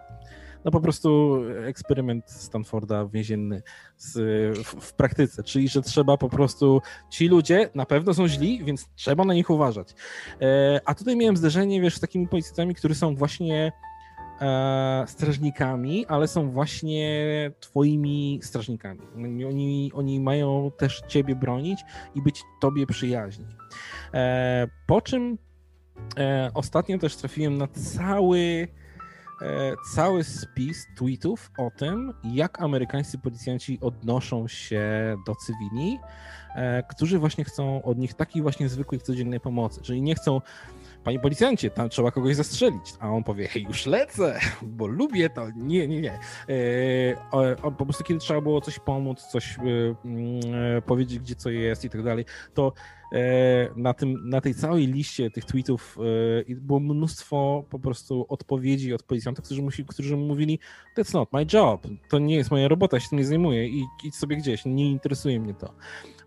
no 0.64 0.70
po 0.70 0.80
prostu 0.80 1.40
eksperyment 1.66 2.30
Stanforda 2.30 3.06
więzienny 3.06 3.62
z, 3.96 4.12
w, 4.58 4.80
w, 4.80 4.92
praktyce, 4.92 5.42
czyli 5.42 5.68
że 5.68 5.82
trzeba 5.82 6.16
po 6.16 6.28
prostu, 6.28 6.82
ci 7.10 7.28
ludzie 7.28 7.70
na 7.74 7.86
pewno 7.86 8.14
są 8.14 8.28
źli, 8.28 8.64
więc 8.64 8.88
trzeba 8.94 9.24
na 9.24 9.34
nich 9.34 9.50
uważać. 9.50 9.94
E, 10.40 10.80
a 10.84 10.94
tutaj 10.94 11.16
miałem 11.16 11.36
zderzenie, 11.36 11.80
wiesz, 11.80 11.96
z 11.96 12.00
takimi 12.00 12.28
policjantami, 12.28 12.74
którzy 12.74 12.94
są 12.94 13.16
właśnie 13.16 13.72
e, 14.40 15.04
strażnikami, 15.06 16.06
ale 16.06 16.28
są 16.28 16.50
właśnie 16.50 17.30
twoimi 17.60 18.40
strażnikami. 18.42 19.00
Oni, 19.48 19.92
oni 19.94 20.20
mają 20.20 20.70
też 20.78 21.02
ciebie 21.08 21.36
bronić 21.36 21.80
i 22.14 22.22
być 22.22 22.42
tobie 22.60 22.86
przyjaźni. 22.86 23.46
E, 24.14 24.66
po 24.86 25.00
czym 25.00 25.38
e, 26.18 26.50
ostatnio 26.54 26.98
też 26.98 27.16
trafiłem 27.16 27.58
na 27.58 27.66
cały 27.66 28.68
cały 29.94 30.24
spis 30.24 30.86
tweetów 30.96 31.50
o 31.58 31.70
tym, 31.70 32.14
jak 32.24 32.62
amerykańscy 32.62 33.18
policjanci 33.18 33.78
odnoszą 33.80 34.48
się 34.48 35.16
do 35.26 35.34
cywili, 35.34 35.98
e, 36.54 36.82
którzy 36.82 37.18
właśnie 37.18 37.44
chcą 37.44 37.82
od 37.82 37.98
nich 37.98 38.14
takiej 38.14 38.42
właśnie 38.42 38.68
zwykłej, 38.68 39.00
codziennej 39.00 39.40
pomocy. 39.40 39.82
Czyli 39.82 40.02
nie 40.02 40.14
chcą, 40.14 40.40
panie 41.04 41.20
policjancie, 41.20 41.70
tam 41.70 41.88
trzeba 41.88 42.10
kogoś 42.10 42.36
zastrzelić, 42.36 42.94
a 43.00 43.08
on 43.08 43.24
powie, 43.24 43.48
hej, 43.48 43.62
już 43.62 43.86
lecę, 43.86 44.38
bo 44.62 44.86
lubię 44.86 45.30
to. 45.30 45.50
Nie, 45.56 45.88
nie, 45.88 46.00
nie. 46.00 46.12
E, 46.12 47.70
po 47.78 47.84
prostu 47.84 48.04
kiedy 48.04 48.20
trzeba 48.20 48.40
było 48.40 48.60
coś 48.60 48.78
pomóc, 48.78 49.22
coś 49.22 49.58
mm, 49.58 50.82
powiedzieć, 50.86 51.18
gdzie 51.18 51.34
co 51.34 51.50
jest 51.50 51.84
i 51.84 51.90
tak 51.90 52.02
dalej, 52.02 52.24
to 52.54 52.72
E, 52.72 52.99
na, 53.76 53.94
tym, 53.94 54.28
na 54.28 54.40
tej 54.40 54.54
całej 54.54 54.86
liście 54.86 55.30
tych 55.30 55.44
tweetów 55.44 55.98
e, 56.48 56.54
było 56.54 56.80
mnóstwo 56.80 57.64
po 57.70 57.78
prostu 57.78 58.26
odpowiedzi 58.28 58.94
od 58.94 59.02
policjantów, 59.02 59.44
którzy, 59.44 59.62
musi, 59.62 59.84
którzy 59.84 60.16
mówili 60.16 60.58
that's 60.98 61.14
not 61.14 61.32
my 61.32 61.46
job, 61.52 61.86
to 62.10 62.18
nie 62.18 62.36
jest 62.36 62.50
moja 62.50 62.68
robota, 62.68 63.00
się 63.00 63.08
tym 63.08 63.18
nie 63.18 63.24
zajmuję 63.24 63.68
i 63.68 63.84
idź 64.04 64.14
sobie 64.14 64.36
gdzieś, 64.36 64.64
nie 64.64 64.90
interesuje 64.90 65.40
mnie 65.40 65.54
to. 65.54 65.74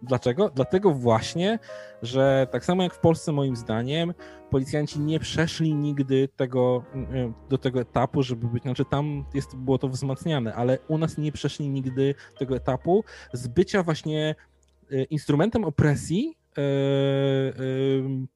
Dlaczego? 0.01 0.49
Dlatego 0.49 0.91
właśnie, 0.91 1.59
że 2.01 2.47
tak 2.51 2.65
samo 2.65 2.83
jak 2.83 2.93
w 2.93 2.99
Polsce 2.99 3.31
moim 3.31 3.55
zdaniem, 3.55 4.13
policjanci 4.49 4.99
nie 4.99 5.19
przeszli 5.19 5.75
nigdy 5.75 6.29
tego, 6.35 6.83
e, 6.95 7.33
do 7.49 7.57
tego 7.57 7.81
etapu, 7.81 8.23
żeby 8.23 8.47
być, 8.47 8.63
znaczy 8.63 8.85
tam 8.85 9.25
jest, 9.33 9.55
było 9.55 9.77
to 9.77 9.87
wzmacniane, 9.87 10.55
ale 10.55 10.79
u 10.87 10.97
nas 10.97 11.17
nie 11.17 11.31
przeszli 11.31 11.69
nigdy 11.69 12.15
tego 12.39 12.55
etapu 12.55 13.03
z 13.33 13.47
bycia 13.47 13.83
właśnie 13.83 14.35
instrumentem 15.09 15.65
opresji 15.65 16.33
E, 16.33 16.35
e, 16.35 16.42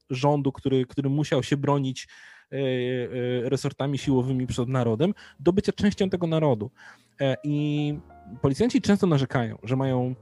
rządu, 0.10 0.52
który, 0.52 0.86
który 0.86 1.10
musiał 1.10 1.44
się 1.44 1.58
bronić 1.58 2.08
e, 2.52 2.58
resortami 3.50 3.98
siłowymi 3.98 4.48
przed 4.48 4.70
narodem, 4.70 5.14
do 5.40 5.54
bycia 5.54 5.72
częścią 5.72 6.10
tego 6.10 6.28
narodu. 6.28 6.72
I 7.44 8.00
policjanci 8.42 8.82
często 8.82 9.08
narzekają, 9.08 9.58
że 9.64 9.76
mają 9.76 10.16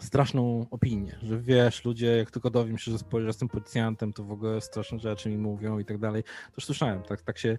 straszną 0.00 0.66
opinię, 0.70 1.18
że 1.22 1.40
wiesz, 1.40 1.84
ludzie, 1.84 2.06
jak 2.06 2.30
tylko 2.30 2.50
dowiem 2.50 2.78
się, 2.78 2.92
że, 2.92 2.98
że 3.12 3.26
jestem 3.26 3.48
policjantem, 3.48 4.12
to 4.12 4.24
w 4.24 4.32
ogóle 4.32 4.60
straszne 4.60 4.98
rzeczy 4.98 5.28
mi 5.28 5.38
mówią 5.38 5.78
i 5.78 5.84
tak 5.84 5.98
dalej. 5.98 6.22
To 6.22 6.54
już 6.56 6.64
słyszałem, 6.64 7.02
tak, 7.02 7.22
tak, 7.22 7.38
się, 7.38 7.58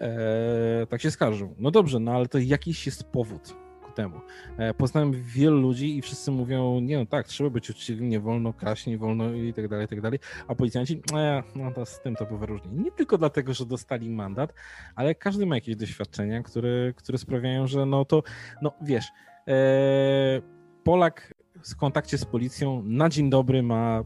e, 0.00 0.86
tak 0.86 1.02
się 1.02 1.10
skarżą. 1.10 1.54
No 1.58 1.70
dobrze, 1.70 2.00
no 2.00 2.12
ale 2.12 2.28
to 2.28 2.38
jakiś 2.38 2.86
jest 2.86 3.04
powód 3.04 3.67
temu. 3.98 4.20
E, 4.58 4.74
poznałem 4.74 5.12
wielu 5.12 5.60
ludzi 5.60 5.96
i 5.96 6.02
wszyscy 6.02 6.30
mówią, 6.30 6.80
nie 6.80 6.98
no 6.98 7.06
tak, 7.06 7.26
trzeba 7.26 7.50
być 7.50 7.70
uczciwym, 7.70 8.08
nie 8.08 8.20
wolno 8.20 8.52
kraść, 8.52 8.86
nie 8.86 8.98
wolno 8.98 9.32
i 9.32 9.52
tak 9.52 9.68
dalej, 9.68 9.84
i 9.84 9.88
tak 9.88 10.00
dalej, 10.00 10.18
a 10.48 10.54
policjanci, 10.54 11.02
e, 11.14 11.42
no 11.56 11.72
to 11.72 11.86
z 11.86 12.00
tym 12.00 12.16
to 12.16 12.26
bywa 12.26 12.46
różnie. 12.46 12.70
Nie 12.72 12.92
tylko 12.92 13.18
dlatego, 13.18 13.54
że 13.54 13.66
dostali 13.66 14.10
mandat, 14.10 14.54
ale 14.94 15.14
każdy 15.14 15.46
ma 15.46 15.54
jakieś 15.54 15.76
doświadczenia, 15.76 16.42
które, 16.42 16.92
które 16.96 17.18
sprawiają, 17.18 17.66
że 17.66 17.86
no 17.86 18.04
to, 18.04 18.22
no 18.62 18.72
wiesz, 18.82 19.06
e, 19.48 20.40
Polak 20.84 21.34
w 21.64 21.76
kontakcie 21.76 22.18
z 22.18 22.24
policją 22.24 22.82
na 22.82 23.08
dzień 23.08 23.30
dobry 23.30 23.62
ma 23.62 24.04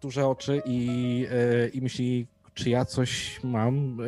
duże 0.00 0.28
oczy 0.28 0.62
i, 0.64 1.26
e, 1.30 1.68
i 1.68 1.80
myśli, 1.80 2.26
czy 2.60 2.70
ja 2.70 2.84
coś 2.84 3.40
mam 3.44 3.98
e, 4.00 4.06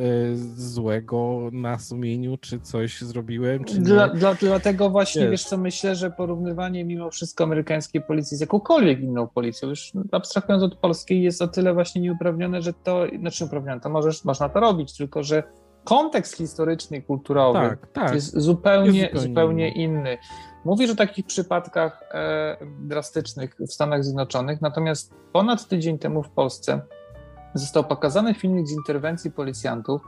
złego 0.57 1.49
na 1.53 1.79
sumieniu, 1.79 2.37
czy 2.37 2.61
coś 2.61 3.01
zrobiłem, 3.01 3.65
czy 3.65 3.81
dla, 3.81 4.09
dla, 4.09 4.35
dlatego 4.35 4.91
właśnie, 4.91 5.29
wiesz 5.29 5.45
co, 5.45 5.59
myślę, 5.59 5.95
że 5.95 6.11
porównywanie 6.11 6.85
mimo 6.85 7.11
wszystko 7.11 7.45
amerykańskiej 7.45 8.03
policji 8.03 8.37
z 8.37 8.41
jakąkolwiek 8.41 9.01
inną 9.01 9.29
policją, 9.29 9.69
już 9.69 9.93
abstrahując 10.13 10.63
od 10.63 10.77
polskiej, 10.77 11.23
jest 11.23 11.43
o 11.43 11.49
tyle 11.49 11.75
właśnie 11.75 12.03
nieuprawnione, 12.03 12.63
że 12.63 12.73
to, 12.73 13.07
znaczy 13.19 13.45
uprawnione, 13.45 13.81
to 13.81 13.91
możesz, 13.91 14.25
można 14.25 14.49
to 14.49 14.61
robić, 14.61 14.97
tylko 14.97 15.23
że 15.23 15.43
kontekst 15.85 16.37
historyczny 16.37 16.97
i 16.97 17.03
kulturowy 17.03 17.59
tak, 17.59 17.87
tak. 17.93 18.15
Jest, 18.15 18.39
zupełnie, 18.39 19.01
jest 19.01 19.13
zupełnie, 19.13 19.29
zupełnie 19.29 19.69
inny. 19.69 20.19
Mówisz 20.65 20.91
o 20.91 20.95
takich 20.95 21.27
przypadkach 21.27 22.03
e, 22.15 22.57
drastycznych 22.81 23.57
w 23.69 23.73
Stanach 23.73 24.05
Zjednoczonych, 24.05 24.61
natomiast 24.61 25.15
ponad 25.33 25.69
tydzień 25.69 25.99
temu 25.99 26.23
w 26.23 26.31
Polsce 26.31 26.81
został 27.55 27.85
pokazany 27.85 28.35
filmik 28.35 28.67
z 28.67 28.73
interwencji 28.73 29.31
policjantów, 29.31 30.03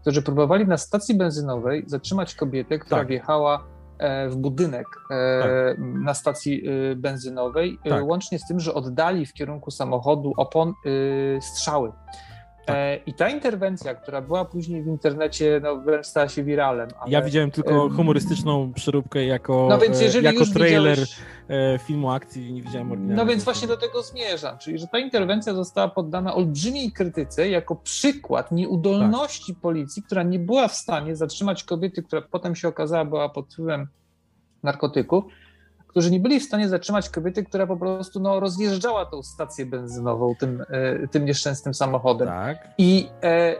którzy 0.00 0.22
próbowali 0.22 0.66
na 0.66 0.76
stacji 0.76 1.14
benzynowej 1.14 1.84
zatrzymać 1.86 2.34
kobietę, 2.34 2.78
która 2.78 3.00
tak. 3.00 3.08
wjechała 3.08 3.64
e, 3.98 4.28
w 4.28 4.36
budynek 4.36 4.86
e, 5.10 5.40
tak. 5.42 5.78
na 5.78 6.14
stacji 6.14 6.62
e, 6.68 6.96
benzynowej, 6.96 7.78
tak. 7.88 8.06
łącznie 8.06 8.38
z 8.38 8.46
tym, 8.46 8.60
że 8.60 8.74
oddali 8.74 9.26
w 9.26 9.32
kierunku 9.32 9.70
samochodu 9.70 10.32
opon 10.36 10.72
strzały. 11.40 11.92
Tak. 12.68 12.76
E, 12.76 12.96
I 13.06 13.14
ta 13.14 13.28
interwencja, 13.28 13.94
która 13.94 14.20
była 14.20 14.44
później 14.44 14.82
w 14.82 14.86
internecie, 14.86 15.60
no 15.62 15.76
wręcz 15.76 16.06
stała 16.06 16.28
się 16.28 16.44
wiralem. 16.44 16.88
Ale... 17.00 17.10
Ja 17.10 17.22
widziałem 17.22 17.50
tylko 17.50 17.88
humorystyczną 17.96 18.72
przeróbkę 18.72 19.24
jako, 19.24 19.66
no 19.70 19.86
e, 19.86 20.22
jako 20.22 20.46
trailer 20.46 20.98
widziałeś... 20.98 21.18
E, 21.48 21.78
filmu 21.78 22.10
akcji, 22.10 22.52
nie 22.52 22.62
widziałem 22.62 22.92
oryginalnego. 22.92 23.24
No 23.24 23.30
więc 23.30 23.44
właśnie 23.44 23.68
do 23.68 23.76
tego 23.76 24.02
zmierzam, 24.02 24.58
czyli 24.58 24.78
że 24.78 24.86
ta 24.86 24.98
interwencja 24.98 25.54
została 25.54 25.88
poddana 25.88 26.34
olbrzymiej 26.34 26.92
krytyce 26.92 27.48
jako 27.48 27.76
przykład 27.76 28.52
nieudolności 28.52 29.52
tak. 29.52 29.62
policji, 29.62 30.02
która 30.02 30.22
nie 30.22 30.38
była 30.38 30.68
w 30.68 30.74
stanie 30.74 31.16
zatrzymać 31.16 31.64
kobiety, 31.64 32.02
która 32.02 32.22
potem 32.22 32.56
się 32.56 32.68
okazała 32.68 33.04
była 33.04 33.28
pod 33.28 33.52
wpływem 33.52 33.86
narkotyków, 34.62 35.24
którzy 35.98 36.10
nie 36.10 36.20
byli 36.20 36.40
w 36.40 36.44
stanie 36.44 36.68
zatrzymać 36.68 37.10
kobiety, 37.10 37.44
która 37.44 37.66
po 37.66 37.76
prostu 37.76 38.20
no, 38.20 38.40
rozjeżdżała 38.40 39.06
tą 39.06 39.22
stację 39.22 39.66
benzynową 39.66 40.34
tym, 40.34 40.64
e, 40.68 41.08
tym 41.08 41.24
nieszczęsnym 41.24 41.74
samochodem. 41.74 42.28
Tak. 42.28 42.68
I 42.78 43.10
e, 43.22 43.54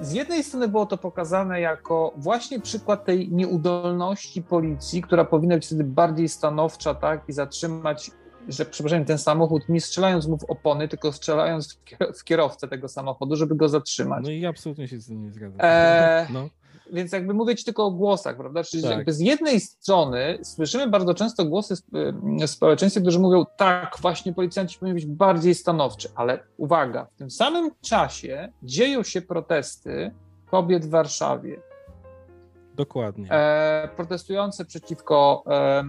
z 0.00 0.12
jednej 0.12 0.44
strony 0.44 0.68
było 0.68 0.86
to 0.86 0.98
pokazane 0.98 1.60
jako 1.60 2.12
właśnie 2.16 2.60
przykład 2.60 3.04
tej 3.04 3.32
nieudolności 3.32 4.42
policji, 4.42 5.02
która 5.02 5.24
powinna 5.24 5.54
być 5.54 5.66
wtedy 5.66 5.84
bardziej 5.84 6.28
stanowcza, 6.28 6.94
tak, 6.94 7.28
i 7.28 7.32
zatrzymać, 7.32 8.10
że 8.48 8.64
przepraszam, 8.64 9.04
ten 9.04 9.18
samochód 9.18 9.68
nie 9.68 9.80
strzelając 9.80 10.26
mu 10.26 10.38
w 10.38 10.44
opony, 10.44 10.88
tylko 10.88 11.12
strzelając 11.12 11.78
w 12.18 12.24
kierowcę 12.24 12.68
tego 12.68 12.88
samochodu, 12.88 13.36
żeby 13.36 13.54
go 13.54 13.68
zatrzymać. 13.68 14.24
No 14.24 14.30
i 14.30 14.46
absolutnie 14.46 14.88
się 14.88 15.00
z 15.00 15.06
tym 15.06 15.22
nie 15.22 15.32
zgadzam. 15.32 15.58
E, 15.60 16.26
no 16.32 16.48
więc 16.92 17.12
jakby 17.12 17.34
mówić 17.34 17.64
tylko 17.64 17.84
o 17.84 17.90
głosach, 17.90 18.36
prawda? 18.36 18.64
Czyli 18.64 18.82
tak. 18.82 18.92
jakby 18.92 19.12
z 19.12 19.20
jednej 19.20 19.60
strony 19.60 20.38
słyszymy 20.42 20.88
bardzo 20.88 21.14
często 21.14 21.44
głosy 21.44 21.74
w 22.46 22.50
społeczeństwie, 22.50 23.00
którzy 23.00 23.18
mówią, 23.18 23.44
tak, 23.56 23.96
właśnie 24.00 24.32
policjanci 24.32 24.78
powinni 24.78 24.94
być 24.94 25.06
bardziej 25.06 25.54
stanowczy, 25.54 26.08
ale 26.14 26.38
uwaga, 26.56 27.06
w 27.14 27.18
tym 27.18 27.30
samym 27.30 27.70
czasie 27.80 28.52
dzieją 28.62 29.02
się 29.02 29.22
protesty 29.22 30.14
kobiet 30.50 30.86
w 30.86 30.90
Warszawie. 30.90 31.60
Dokładnie. 32.74 33.30
E, 33.30 33.88
protestujące 33.96 34.64
przeciwko 34.64 35.44
e, 35.46 35.84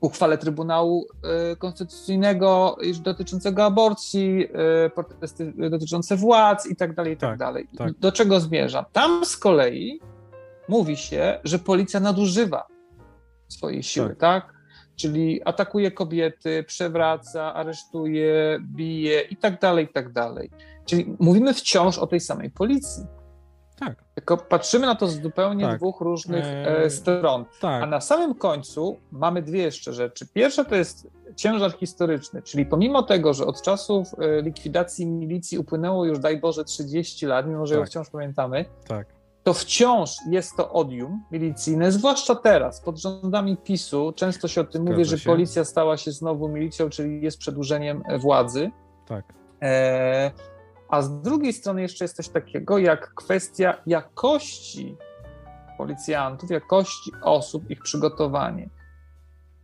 uchwale 0.00 0.38
Trybunału 0.38 1.06
e, 1.22 1.56
Konstytucyjnego 1.56 2.76
dotyczącego 3.02 3.64
aborcji, 3.64 4.48
e, 4.84 4.90
protesty 4.90 5.52
dotyczące 5.70 6.16
władz 6.16 6.66
i 6.66 6.76
tak 6.76 6.94
dalej, 6.94 7.12
i 7.12 7.16
tak, 7.16 7.30
tak 7.30 7.38
dalej. 7.38 7.68
Tak. 7.78 7.92
Do 7.92 8.12
czego 8.12 8.40
zmierzam? 8.40 8.84
Tam 8.92 9.24
z 9.24 9.36
kolei 9.36 10.00
mówi 10.68 10.96
się, 10.96 11.40
że 11.44 11.58
policja 11.58 12.00
nadużywa 12.00 12.66
swojej 13.48 13.82
siły, 13.82 14.08
tak? 14.08 14.18
tak? 14.18 14.58
Czyli 14.96 15.40
atakuje 15.44 15.90
kobiety, 15.90 16.64
przewraca, 16.66 17.54
aresztuje, 17.54 18.58
bije 18.60 19.20
i 19.20 19.36
tak 19.36 19.60
dalej, 19.60 19.84
i 19.84 19.88
tak 19.88 20.12
dalej. 20.12 20.50
Czyli 20.84 21.16
mówimy 21.18 21.54
wciąż 21.54 21.98
o 21.98 22.06
tej 22.06 22.20
samej 22.20 22.50
policji. 22.50 23.06
Tak. 23.80 24.04
Tylko 24.14 24.36
patrzymy 24.36 24.86
na 24.86 24.94
to 24.94 25.08
z 25.08 25.22
zupełnie 25.22 25.64
tak. 25.64 25.76
dwóch 25.76 26.00
różnych 26.00 26.44
eee, 26.44 26.90
stron. 26.90 27.44
Tak. 27.60 27.82
A 27.82 27.86
na 27.86 28.00
samym 28.00 28.34
końcu 28.34 28.98
mamy 29.12 29.42
dwie 29.42 29.62
jeszcze 29.62 29.92
rzeczy. 29.92 30.26
Pierwsza 30.34 30.64
to 30.64 30.74
jest 30.74 31.08
ciężar 31.36 31.72
historyczny, 31.72 32.42
czyli 32.42 32.66
pomimo 32.66 33.02
tego, 33.02 33.34
że 33.34 33.46
od 33.46 33.62
czasów 33.62 34.08
e, 34.18 34.42
likwidacji 34.42 35.06
milicji 35.06 35.58
upłynęło 35.58 36.04
już, 36.04 36.18
daj 36.18 36.40
Boże, 36.40 36.64
30 36.64 37.26
lat, 37.26 37.46
mimo 37.46 37.66
że 37.66 37.74
tak. 37.74 37.80
ją 37.80 37.86
wciąż 37.86 38.10
pamiętamy, 38.10 38.64
tak 38.88 39.17
to 39.42 39.54
wciąż 39.54 40.16
jest 40.30 40.56
to 40.56 40.72
odium 40.72 41.24
milicyjne, 41.30 41.92
zwłaszcza 41.92 42.34
teraz, 42.34 42.80
pod 42.80 42.98
rządami 43.00 43.56
PiSu. 43.56 44.12
Często 44.16 44.48
się 44.48 44.60
o 44.60 44.64
tym 44.64 44.84
mówi, 44.84 45.04
że 45.04 45.18
policja 45.18 45.64
stała 45.64 45.96
się 45.96 46.12
znowu 46.12 46.48
milicją, 46.48 46.88
czyli 46.88 47.22
jest 47.22 47.38
przedłużeniem 47.38 48.02
władzy. 48.18 48.70
Tak. 49.06 49.24
E, 49.62 50.30
a 50.88 51.02
z 51.02 51.22
drugiej 51.22 51.52
strony 51.52 51.82
jeszcze 51.82 52.04
jest 52.04 52.16
coś 52.16 52.28
takiego 52.28 52.78
jak 52.78 53.14
kwestia 53.14 53.74
jakości 53.86 54.96
policjantów, 55.78 56.50
jakości 56.50 57.12
osób, 57.22 57.70
ich 57.70 57.82
przygotowanie. 57.82 58.68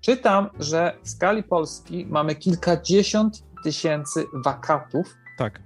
Czytam, 0.00 0.50
że 0.58 0.98
w 1.02 1.08
skali 1.08 1.42
Polski 1.42 2.06
mamy 2.06 2.34
kilkadziesiąt 2.34 3.42
tysięcy 3.64 4.24
wakatów. 4.44 5.16
Tak. 5.38 5.60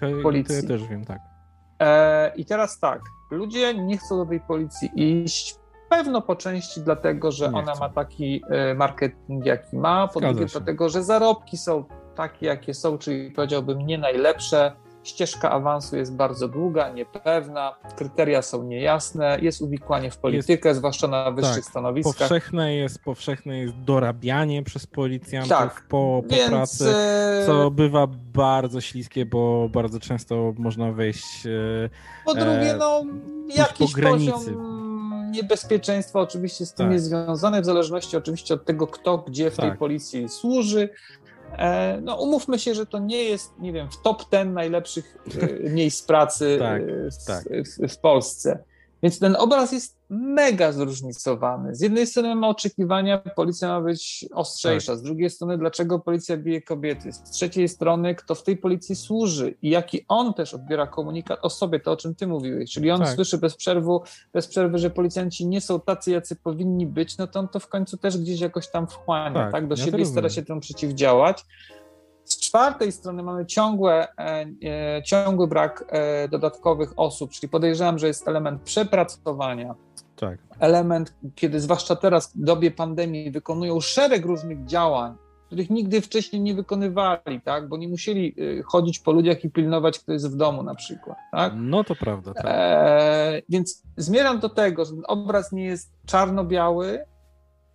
To, 0.00 0.06
policji. 0.22 0.56
to 0.56 0.62
ja 0.62 0.78
też 0.78 0.88
wiem, 0.88 1.04
tak. 1.04 1.31
E, 1.82 2.32
I 2.36 2.44
teraz 2.44 2.78
tak, 2.78 3.00
ludzie 3.30 3.74
nie 3.74 3.98
chcą 3.98 4.16
do 4.16 4.26
tej 4.26 4.40
policji 4.40 4.90
iść. 4.94 5.56
Pewno 5.90 6.22
po 6.22 6.36
części 6.36 6.80
dlatego, 6.80 7.32
że 7.32 7.48
nie 7.48 7.58
ona 7.58 7.74
ma 7.74 7.88
taki 7.88 8.42
e, 8.50 8.74
marketing, 8.74 9.46
jaki 9.46 9.76
ma, 9.76 10.08
po 10.08 10.20
drugie 10.20 10.46
dlatego, 10.46 10.88
że 10.88 11.02
zarobki 11.02 11.56
są 11.56 11.84
takie, 12.14 12.46
jakie 12.46 12.74
są, 12.74 12.98
czyli 12.98 13.30
powiedziałbym 13.30 13.78
nie 13.86 13.98
najlepsze. 13.98 14.72
Ścieżka 15.04 15.50
awansu 15.50 15.96
jest 15.96 16.16
bardzo 16.16 16.48
długa, 16.48 16.92
niepewna, 16.92 17.76
kryteria 17.96 18.42
są 18.42 18.62
niejasne, 18.62 19.38
jest 19.40 19.62
uwikłanie 19.62 20.10
w 20.10 20.18
politykę, 20.18 20.68
jest, 20.68 20.78
zwłaszcza 20.78 21.08
na 21.08 21.30
wyższych 21.30 21.54
tak, 21.54 21.64
stanowiskach. 21.64 22.14
Powszechne 22.14 22.74
jest, 22.74 23.04
powszechne 23.04 23.58
jest 23.58 23.74
dorabianie 23.80 24.62
przez 24.62 24.86
policjantów 24.86 25.50
tak, 25.50 25.86
po, 25.88 26.22
po 26.28 26.34
więc, 26.34 26.50
pracy, 26.50 26.88
e, 26.88 27.42
co 27.46 27.70
bywa 27.70 28.06
bardzo 28.34 28.80
śliskie, 28.80 29.26
bo 29.26 29.68
bardzo 29.68 30.00
często 30.00 30.54
można 30.58 30.92
wejść. 30.92 31.46
E, 31.46 31.90
po 32.24 32.34
drugie, 32.34 32.74
no, 32.78 33.04
jakiś 33.56 33.92
poziom 33.94 34.82
niebezpieczeństwa 35.32 36.20
oczywiście 36.20 36.66
z 36.66 36.74
tym 36.74 36.86
tak. 36.86 36.92
jest 36.92 37.04
związane, 37.04 37.62
w 37.62 37.64
zależności 37.64 38.16
oczywiście 38.16 38.54
od 38.54 38.64
tego, 38.64 38.86
kto 38.86 39.18
gdzie 39.18 39.50
w 39.50 39.56
tak. 39.56 39.66
tej 39.66 39.78
policji 39.78 40.28
służy. 40.28 40.88
E, 41.58 41.98
no, 42.02 42.16
umówmy 42.16 42.58
się, 42.58 42.74
że 42.74 42.86
to 42.86 42.98
nie 42.98 43.24
jest, 43.24 43.58
nie 43.58 43.72
wiem, 43.72 43.90
w 43.90 44.02
top 44.02 44.24
ten 44.24 44.52
najlepszych 44.52 45.18
e, 45.40 45.70
miejsc 45.70 46.02
pracy 46.02 46.56
tak, 46.60 46.82
w, 46.86 47.26
tak. 47.26 47.44
w, 47.44 47.92
w 47.92 47.98
Polsce. 47.98 48.64
Więc 49.02 49.18
ten 49.18 49.36
obraz 49.36 49.72
jest 49.72 49.98
mega 50.10 50.72
zróżnicowany. 50.72 51.74
Z 51.74 51.80
jednej 51.80 52.06
strony 52.06 52.28
mamy 52.28 52.46
oczekiwania, 52.46 53.18
policja 53.18 53.68
ma 53.68 53.80
być 53.80 54.26
ostrzejsza, 54.32 54.92
tak. 54.92 54.98
z 54.98 55.02
drugiej 55.02 55.30
strony, 55.30 55.58
dlaczego 55.58 55.98
policja 55.98 56.36
bije 56.36 56.62
kobiety, 56.62 57.12
z 57.12 57.22
trzeciej 57.22 57.68
strony, 57.68 58.14
kto 58.14 58.34
w 58.34 58.42
tej 58.42 58.56
policji 58.56 58.96
służy 58.96 59.54
i 59.62 59.70
jaki 59.70 60.04
on 60.08 60.34
też 60.34 60.54
odbiera 60.54 60.86
komunikat 60.86 61.38
o 61.42 61.50
sobie, 61.50 61.80
to 61.80 61.92
o 61.92 61.96
czym 61.96 62.14
ty 62.14 62.26
mówiłeś, 62.26 62.70
czyli 62.70 62.90
on 62.90 63.00
tak. 63.00 63.14
słyszy 63.14 63.38
bez, 63.38 63.56
przerwy, 63.56 63.90
bez 64.32 64.46
przerwy, 64.46 64.78
że 64.78 64.90
policjanci 64.90 65.46
nie 65.46 65.60
są 65.60 65.80
tacy, 65.80 66.10
jacy 66.10 66.36
powinni 66.36 66.86
być, 66.86 67.18
no 67.18 67.26
to 67.26 67.40
on 67.40 67.48
to 67.48 67.60
w 67.60 67.68
końcu 67.68 67.96
też 67.96 68.18
gdzieś 68.18 68.40
jakoś 68.40 68.70
tam 68.70 68.86
wchłania, 68.86 69.34
tak, 69.34 69.52
tak? 69.52 69.68
do 69.68 69.74
ja 69.78 69.84
siebie 69.84 70.06
stara 70.06 70.30
się 70.30 70.42
temu 70.42 70.60
przeciwdziałać. 70.60 71.44
Z 72.24 72.40
czwartej 72.40 72.92
strony 72.92 73.22
mamy 73.22 73.46
ciągłe, 73.46 74.08
e, 74.18 74.46
e, 74.64 75.02
ciągły 75.02 75.46
brak 75.46 75.84
e, 75.88 76.28
dodatkowych 76.28 76.92
osób, 76.96 77.30
czyli 77.30 77.50
podejrzewam, 77.50 77.98
że 77.98 78.06
jest 78.06 78.28
element 78.28 78.62
przepracowania, 78.62 79.74
tak. 80.16 80.38
element, 80.58 81.14
kiedy 81.34 81.60
zwłaszcza 81.60 81.96
teraz 81.96 82.32
w 82.32 82.44
dobie 82.44 82.70
pandemii 82.70 83.30
wykonują 83.30 83.80
szereg 83.80 84.26
różnych 84.26 84.64
działań, 84.64 85.14
których 85.46 85.70
nigdy 85.70 86.00
wcześniej 86.00 86.42
nie 86.42 86.54
wykonywali, 86.54 87.40
tak? 87.44 87.68
bo 87.68 87.76
nie 87.76 87.88
musieli 87.88 88.34
chodzić 88.66 88.98
po 88.98 89.12
ludziach 89.12 89.44
i 89.44 89.50
pilnować, 89.50 89.98
kto 89.98 90.12
jest 90.12 90.30
w 90.30 90.36
domu 90.36 90.62
na 90.62 90.74
przykład. 90.74 91.16
Tak? 91.32 91.52
No 91.56 91.84
to 91.84 91.94
prawda. 91.94 92.34
Tak. 92.34 92.44
E, 92.48 93.42
więc 93.48 93.82
zmierzam 93.96 94.40
do 94.40 94.48
tego, 94.48 94.84
że 94.84 94.90
ten 94.90 95.02
obraz 95.06 95.52
nie 95.52 95.64
jest 95.64 95.92
czarno-biały, 96.06 97.04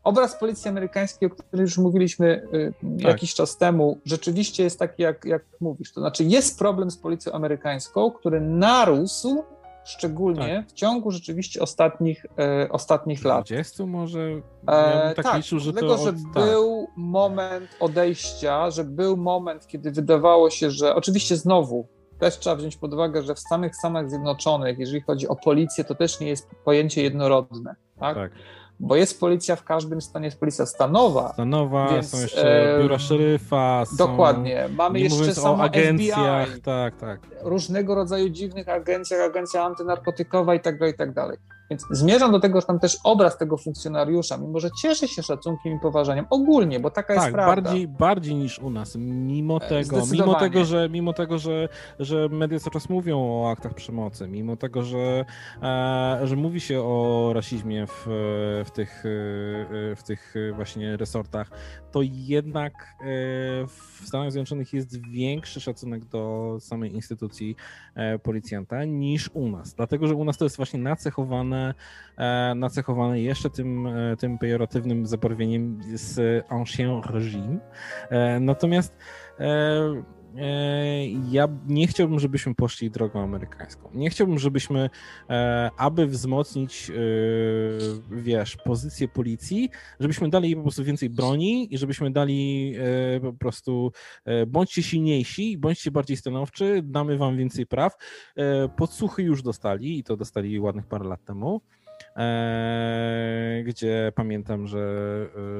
Obraz 0.07 0.35
policji 0.35 0.69
amerykańskiej, 0.69 1.27
o 1.27 1.29
którym 1.29 1.65
już 1.65 1.77
mówiliśmy 1.77 2.47
y, 2.53 2.73
tak. 2.81 3.07
jakiś 3.07 3.33
czas 3.33 3.57
temu, 3.57 3.99
rzeczywiście 4.05 4.63
jest 4.63 4.79
taki, 4.79 5.03
jak, 5.03 5.25
jak 5.25 5.45
mówisz. 5.59 5.93
To 5.93 6.01
znaczy, 6.01 6.23
jest 6.23 6.59
problem 6.59 6.91
z 6.91 6.97
policją 6.97 7.31
amerykańską, 7.31 8.11
który 8.11 8.41
narósł 8.41 9.43
szczególnie 9.85 10.55
tak. 10.55 10.69
w 10.69 10.73
ciągu 10.73 11.11
rzeczywiście 11.11 11.61
ostatnich, 11.61 12.25
e, 12.39 12.69
ostatnich 12.69 13.25
lat. 13.25 13.45
20 13.45 13.85
może? 13.85 14.31
Ja 14.31 15.13
tak, 15.15 15.25
tak 15.25 15.37
liczył, 15.37 15.59
że 15.59 15.71
dlatego, 15.71 15.93
od... 15.93 16.01
że 16.01 16.11
tak. 16.11 16.45
był 16.45 16.87
moment 16.95 17.69
odejścia, 17.79 18.71
że 18.71 18.83
był 18.83 19.17
moment, 19.17 19.67
kiedy 19.67 19.91
wydawało 19.91 20.49
się, 20.49 20.71
że 20.71 20.95
oczywiście 20.95 21.35
znowu 21.35 21.87
też 22.19 22.39
trzeba 22.39 22.55
wziąć 22.55 22.77
pod 22.77 22.93
uwagę, 22.93 23.23
że 23.23 23.35
w 23.35 23.39
samych 23.39 23.75
Stanach 23.75 24.09
Zjednoczonych, 24.09 24.79
jeżeli 24.79 25.01
chodzi 25.01 25.27
o 25.27 25.35
policję, 25.35 25.83
to 25.83 25.95
też 25.95 26.19
nie 26.19 26.27
jest 26.27 26.49
pojęcie 26.65 27.03
jednorodne. 27.03 27.75
Tak? 27.99 28.15
tak 28.15 28.31
bo 28.79 28.95
jest 28.95 29.19
policja 29.19 29.55
w 29.55 29.63
każdym 29.63 30.01
stanie, 30.01 30.25
jest 30.25 30.39
policja 30.39 30.65
stanowa. 30.65 31.33
Stanowa, 31.33 31.89
więc, 31.89 32.09
są 32.09 32.21
jeszcze 32.21 32.77
biura 32.81 32.99
szeryfa. 32.99 33.85
Są, 33.85 33.97
dokładnie. 33.97 34.69
Mamy 34.75 34.99
jeszcze 34.99 35.35
samo 35.35 35.63
agencjach, 35.63 36.47
FBI, 36.49 36.61
tak, 36.61 36.97
tak. 36.97 37.19
Różnego 37.41 37.95
rodzaju 37.95 38.29
dziwnych 38.29 38.69
agencjach, 38.69 39.21
agencja 39.21 39.63
antynarkotykowa 39.63 40.55
i 40.55 40.59
tak 40.59 40.79
dalej, 40.79 40.93
i 40.93 40.97
tak 40.97 41.13
dalej. 41.13 41.37
Więc 41.69 41.85
zmierzam 41.91 42.31
do 42.31 42.39
tego, 42.39 42.61
że 42.61 42.67
tam 42.67 42.79
też 42.79 42.97
obraz 43.03 43.37
tego 43.37 43.57
funkcjonariusza, 43.57 44.37
mimo 44.37 44.59
że 44.59 44.69
cieszy 44.81 45.07
się 45.07 45.23
szacunkiem 45.23 45.73
i 45.73 45.79
poważaniem 45.79 46.25
ogólnie, 46.29 46.79
bo 46.79 46.91
taka 46.91 47.15
tak, 47.15 47.23
jest 47.23 47.33
prawda. 47.33 47.61
Bardziej, 47.61 47.87
bardziej 47.87 48.35
niż 48.35 48.59
u 48.59 48.69
nas, 48.69 48.95
mimo 48.99 49.57
e, 49.57 49.69
tego, 49.69 50.03
mimo 50.11 50.35
tego, 50.35 50.65
że, 50.65 50.89
mimo 50.89 51.13
tego 51.13 51.37
że, 51.37 51.69
że 51.99 52.29
media 52.29 52.59
cały 52.59 52.71
czas 52.71 52.89
mówią 52.89 53.19
o 53.19 53.51
aktach 53.51 53.73
przemocy, 53.73 54.27
mimo 54.27 54.55
tego, 54.55 54.83
że, 54.83 55.25
e, 55.61 56.19
że 56.23 56.35
mówi 56.35 56.61
się 56.61 56.81
o 56.81 57.31
rasizmie 57.33 57.87
w, 57.87 58.05
w, 58.65 58.71
tych, 58.71 59.03
e, 59.05 59.95
w 59.95 60.03
tych 60.05 60.33
właśnie 60.55 60.97
resortach, 60.97 61.49
to 61.97 62.01
jednak 62.03 62.73
e, 62.73 63.05
w 63.67 64.01
Stanach 64.05 64.31
Zjednoczonych 64.31 64.73
jest 64.73 65.01
większy 65.01 65.59
szacunek 65.61 66.05
do 66.05 66.57
samej 66.59 66.93
instytucji 66.93 67.55
policjanta 68.23 68.85
niż 68.85 69.29
u 69.33 69.49
nas, 69.49 69.73
dlatego, 69.73 70.07
że 70.07 70.15
u 70.15 70.23
nas 70.23 70.37
to 70.37 70.45
jest 70.45 70.57
właśnie 70.57 70.79
nacechowane 70.79 71.17
nacechowane, 71.17 71.73
e, 72.17 72.55
nacechowane 72.55 73.21
jeszcze 73.21 73.49
tym, 73.49 73.87
e, 73.87 74.17
tym 74.17 74.37
pejoratywnym 74.37 75.05
zabarwieniem 75.05 75.79
z 75.93 76.45
ancien 76.49 77.01
régime. 77.01 77.59
E, 78.09 78.39
natomiast 78.39 78.97
ja 81.29 81.47
nie 81.67 81.87
chciałbym, 81.87 82.19
żebyśmy 82.19 82.55
poszli 82.55 82.91
drogą 82.91 83.23
amerykańską. 83.23 83.89
Nie 83.93 84.09
chciałbym, 84.09 84.39
żebyśmy, 84.39 84.89
aby 85.77 86.07
wzmocnić, 86.07 86.91
wiesz, 88.11 88.57
pozycję 88.57 89.07
policji, 89.07 89.69
żebyśmy 89.99 90.29
dali 90.29 90.55
po 90.55 90.61
prostu 90.61 90.83
więcej 90.83 91.09
broni 91.09 91.73
i 91.73 91.77
żebyśmy 91.77 92.11
dali 92.11 92.73
po 93.21 93.33
prostu 93.33 93.91
bądźcie 94.47 94.83
silniejsi, 94.83 95.57
bądźcie 95.57 95.91
bardziej 95.91 96.17
stanowczy, 96.17 96.81
damy 96.83 97.17
wam 97.17 97.37
więcej 97.37 97.65
praw. 97.65 97.93
Podsłuchy 98.77 99.23
już 99.23 99.43
dostali 99.43 99.99
i 99.99 100.03
to 100.03 100.17
dostali 100.17 100.59
ładnych 100.59 100.85
parę 100.85 101.05
lat 101.05 101.25
temu. 101.25 101.61
E, 102.17 103.63
gdzie 103.65 104.11
pamiętam, 104.15 104.67
że, 104.67 104.79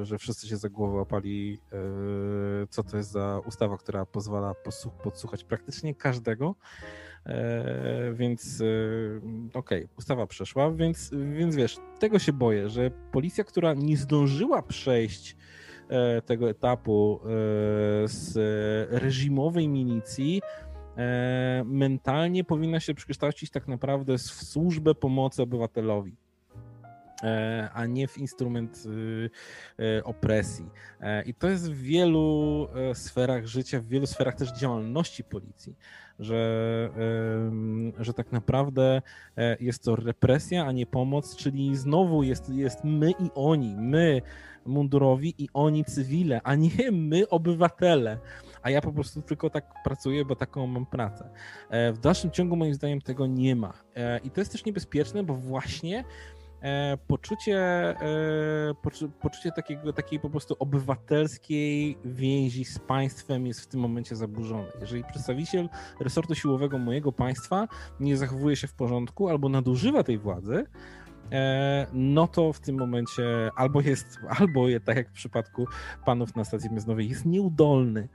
e, 0.02 0.06
że 0.06 0.18
wszyscy 0.18 0.48
się 0.48 0.58
za 0.58 0.70
głowę 0.70 1.00
opali, 1.00 1.60
e, 1.74 1.78
co 2.70 2.84
to 2.84 2.98
jest 2.98 3.12
za 3.12 3.42
ustawa, 3.46 3.78
która 3.78 4.06
pozwala 4.06 4.54
podsłuchać 5.04 5.44
praktycznie 5.44 5.96
każdego. 5.96 6.56
Więc 8.14 8.56
okej, 9.54 9.84
okay, 9.84 9.90
ustawa 9.98 10.28
przeszła, 10.28 10.72
więc, 10.72 11.12
więc 11.34 11.56
wiesz, 11.56 11.78
tego 12.00 12.20
się 12.20 12.34
boję, 12.34 12.70
że 12.70 12.92
policja, 13.12 13.44
która 13.44 13.74
nie 13.74 13.98
zdążyła 13.98 14.62
przejść 14.62 15.38
tego 16.26 16.50
etapu 16.50 17.20
z 18.06 18.34
reżimowej 18.92 19.68
milicji, 19.68 20.42
mentalnie 21.66 22.44
powinna 22.44 22.80
się 22.80 22.94
przekształcić 22.94 23.50
tak 23.50 23.68
naprawdę 23.68 24.18
w 24.18 24.22
służbę 24.22 24.96
pomocy 24.96 25.42
obywatelowi. 25.42 26.16
E, 27.24 27.70
a 27.74 27.86
nie 27.86 28.08
w 28.08 28.18
instrument 28.18 28.84
y, 28.86 29.30
e, 29.80 30.04
opresji. 30.04 30.66
E, 31.02 31.24
I 31.24 31.34
to 31.34 31.50
jest 31.50 31.72
w 31.72 31.82
wielu 31.82 32.68
sferach 32.94 33.46
życia, 33.46 33.80
w 33.80 33.88
wielu 33.88 34.08
sferach 34.08 34.36
też 34.36 34.52
działalności 34.52 35.24
policji, 35.24 35.76
że, 36.20 36.90
że 38.00 38.14
tak 38.14 38.32
naprawdę 38.32 39.02
jest 39.60 39.84
to 39.84 39.96
represja, 39.96 40.66
a 40.66 40.72
nie 40.72 40.86
pomoc, 40.86 41.36
czyli 41.36 41.76
znowu 41.76 42.24
jest, 42.24 42.50
jest 42.50 42.84
my 42.84 43.12
i 43.12 43.30
oni, 43.36 43.76
my 43.76 44.22
mundurowi 44.66 45.34
i 45.38 45.50
oni 45.54 45.86
cywile, 45.86 46.42
a 46.44 46.56
nie 46.56 46.92
my 46.92 47.30
obywatele. 47.30 48.18
A 48.62 48.70
ja 48.70 48.82
po 48.82 48.94
prostu 48.94 49.22
tylko 49.22 49.50
tak 49.50 49.74
pracuję, 49.84 50.26
bo 50.26 50.36
taką 50.36 50.68
mam 50.68 50.86
pracę. 50.86 51.30
W 51.94 51.98
dalszym 52.02 52.32
ciągu 52.32 52.56
moim 52.56 52.74
zdaniem 52.74 53.02
tego 53.02 53.28
nie 53.28 53.56
ma. 53.56 53.74
I 54.24 54.32
to 54.32 54.42
jest 54.42 54.52
też 54.52 54.66
niebezpieczne, 54.66 55.24
bo 55.24 55.34
właśnie 55.34 56.04
E, 56.62 56.98
poczucie, 57.08 57.58
e, 57.58 58.74
poczucie 59.22 59.52
takiego, 59.52 59.94
takiej 59.94 60.20
po 60.20 60.30
prostu 60.30 60.56
obywatelskiej 60.60 61.98
więzi 62.06 62.66
z 62.66 62.80
państwem 62.80 63.48
jest 63.48 63.62
w 63.62 63.68
tym 63.68 63.80
momencie 63.80 64.16
zaburzone. 64.16 64.72
Jeżeli 64.82 65.04
przedstawiciel 65.04 65.70
resortu 66.00 66.36
siłowego 66.36 66.78
mojego 66.78 67.12
państwa 67.12 67.68
nie 68.00 68.18
zachowuje 68.18 68.56
się 68.56 68.68
w 68.68 68.74
porządku 68.74 69.30
albo 69.30 69.50
nadużywa 69.50 70.04
tej 70.04 70.18
władzy, 70.18 70.66
e, 71.32 71.88
no 71.94 72.28
to 72.28 72.54
w 72.54 72.60
tym 72.60 72.78
momencie 72.78 73.52
albo 73.56 73.82
jest, 73.82 74.20
albo 74.40 74.66
tak 74.86 74.98
jak 74.98 75.10
w 75.10 75.14
przypadku 75.14 75.66
panów 76.06 76.36
na 76.36 76.46
stacji 76.46 76.70
benzynowej, 76.70 77.10
jest 77.10 77.26
nieudolny, 77.26 78.08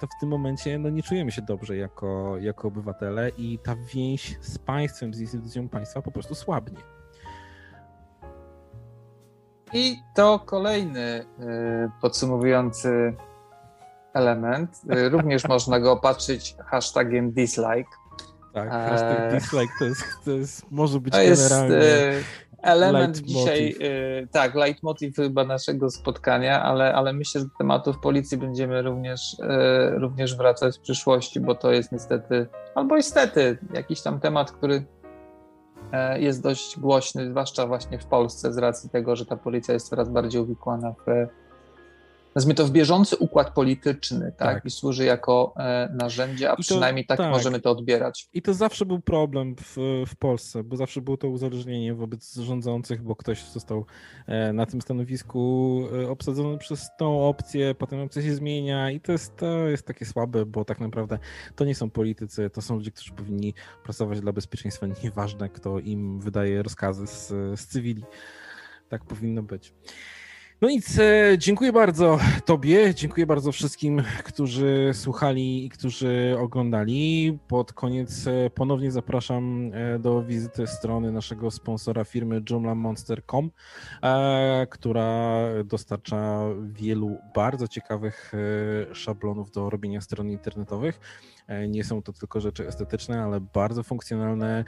to 0.00 0.06
w 0.06 0.20
tym 0.20 0.28
momencie 0.28 0.78
no, 0.78 0.90
nie 0.90 1.02
czujemy 1.02 1.32
się 1.32 1.42
dobrze 1.42 1.76
jako, 1.76 2.38
jako 2.38 2.68
obywatele 2.68 3.30
i 3.38 3.58
ta 3.58 3.76
więź 3.94 4.38
z 4.40 4.58
państwem, 4.58 5.14
z 5.14 5.20
instytucją 5.20 5.68
państwa 5.68 6.02
po 6.02 6.10
prostu 6.10 6.34
słabnie. 6.34 6.95
I 9.72 10.02
to 10.14 10.38
kolejny 10.38 11.24
y, 11.40 11.90
podsumowujący 12.00 13.14
element. 14.14 14.80
Y, 14.96 15.08
również 15.16 15.48
można 15.48 15.80
go 15.80 15.92
opatrzyć 15.92 16.56
hashtagiem 16.66 17.32
dislike. 17.32 17.90
Tak, 18.54 18.68
e, 18.68 18.70
hashtag 18.70 19.32
dislike 19.32 19.72
to 19.78 19.84
jest, 19.84 20.04
to 20.24 20.30
jest 20.30 20.70
może 20.70 21.00
być 21.00 21.14
to 21.14 21.18
generalnie 21.18 21.74
jest, 21.74 22.26
element 22.62 23.18
dzisiaj, 23.18 23.76
tak, 24.32 24.54
leitmotiv 24.54 25.16
chyba 25.16 25.44
naszego 25.44 25.90
spotkania, 25.90 26.62
ale, 26.62 26.94
ale 26.94 27.12
myślę, 27.12 27.40
że 27.40 27.46
do 27.46 27.52
tematów 27.58 27.98
policji 27.98 28.38
będziemy 28.38 28.82
również, 28.82 29.36
również 29.96 30.36
wracać 30.36 30.78
w 30.78 30.80
przyszłości, 30.80 31.40
bo 31.40 31.54
to 31.54 31.72
jest 31.72 31.92
niestety, 31.92 32.46
albo 32.74 32.96
niestety, 32.96 33.58
jakiś 33.74 34.02
tam 34.02 34.20
temat, 34.20 34.52
który 34.52 34.84
jest 36.18 36.42
dość 36.42 36.78
głośny, 36.78 37.30
zwłaszcza 37.30 37.66
właśnie 37.66 37.98
w 37.98 38.06
Polsce, 38.06 38.52
z 38.52 38.58
racji 38.58 38.90
tego, 38.90 39.16
że 39.16 39.26
ta 39.26 39.36
policja 39.36 39.74
jest 39.74 39.88
coraz 39.88 40.08
bardziej 40.08 40.40
uwikłana 40.40 40.92
w 40.92 41.26
nazwijmy 42.36 42.54
to 42.54 42.66
w 42.66 42.70
bieżący 42.70 43.16
układ 43.16 43.54
polityczny, 43.54 44.32
tak? 44.36 44.54
tak. 44.54 44.64
I 44.64 44.70
służy 44.70 45.04
jako 45.04 45.54
e, 45.56 45.88
narzędzie, 45.94 46.50
a 46.50 46.56
to, 46.56 46.62
przynajmniej 46.62 47.06
tak, 47.06 47.18
tak, 47.18 47.30
możemy 47.30 47.60
to 47.60 47.70
odbierać. 47.70 48.28
I 48.32 48.42
to 48.42 48.54
zawsze 48.54 48.86
był 48.86 49.00
problem 49.00 49.56
w, 49.56 49.76
w 50.06 50.16
Polsce, 50.16 50.64
bo 50.64 50.76
zawsze 50.76 51.00
było 51.00 51.16
to 51.16 51.28
uzależnienie 51.28 51.94
wobec 51.94 52.34
rządzących, 52.34 53.02
bo 53.02 53.16
ktoś 53.16 53.44
został 53.44 53.84
e, 54.26 54.52
na 54.52 54.66
tym 54.66 54.80
stanowisku 54.80 55.82
e, 56.02 56.08
obsadzony 56.08 56.58
przez 56.58 56.88
tą 56.98 57.28
opcję, 57.28 57.74
potem 57.74 58.00
opcja 58.00 58.22
się 58.22 58.34
zmienia 58.34 58.90
i 58.90 59.00
to 59.00 59.12
jest, 59.12 59.36
to 59.36 59.68
jest 59.68 59.86
takie 59.86 60.06
słabe, 60.06 60.46
bo 60.46 60.64
tak 60.64 60.80
naprawdę 60.80 61.18
to 61.54 61.64
nie 61.64 61.74
są 61.74 61.90
politycy, 61.90 62.50
to 62.50 62.62
są 62.62 62.74
ludzie, 62.76 62.90
którzy 62.90 63.12
powinni 63.12 63.54
pracować 63.84 64.20
dla 64.20 64.32
bezpieczeństwa, 64.32 64.86
nieważne 65.04 65.48
kto 65.48 65.78
im 65.78 66.20
wydaje 66.20 66.62
rozkazy 66.62 67.06
z, 67.06 67.28
z 67.60 67.66
cywili. 67.66 68.04
Tak 68.88 69.04
powinno 69.04 69.42
być. 69.42 69.74
No 70.60 70.68
nic, 70.68 70.98
e, 70.98 71.38
dziękuję 71.38 71.72
bardzo 71.72 72.18
Tobie, 72.44 72.94
dziękuję 72.94 73.26
bardzo 73.26 73.52
wszystkim, 73.52 74.02
którzy 74.24 74.90
słuchali 74.94 75.64
i 75.64 75.68
którzy 75.70 76.36
oglądali. 76.38 77.38
Pod 77.48 77.72
koniec 77.72 78.26
e, 78.26 78.50
ponownie 78.50 78.90
zapraszam 78.90 79.70
e, 79.74 79.98
do 79.98 80.22
wizyty 80.22 80.66
strony 80.66 81.12
naszego 81.12 81.50
sponsora 81.50 82.04
firmy 82.04 82.42
joomlamonster.com, 82.50 83.50
która 84.70 85.40
dostarcza 85.64 86.40
wielu 86.72 87.18
bardzo 87.34 87.68
ciekawych 87.68 88.32
szablonów 88.92 89.50
do 89.50 89.70
robienia 89.70 90.00
stron 90.00 90.30
internetowych. 90.30 91.00
Nie 91.68 91.84
są 91.84 92.02
to 92.02 92.12
tylko 92.12 92.40
rzeczy 92.40 92.68
estetyczne, 92.68 93.22
ale 93.22 93.40
bardzo 93.40 93.82
funkcjonalne, 93.82 94.64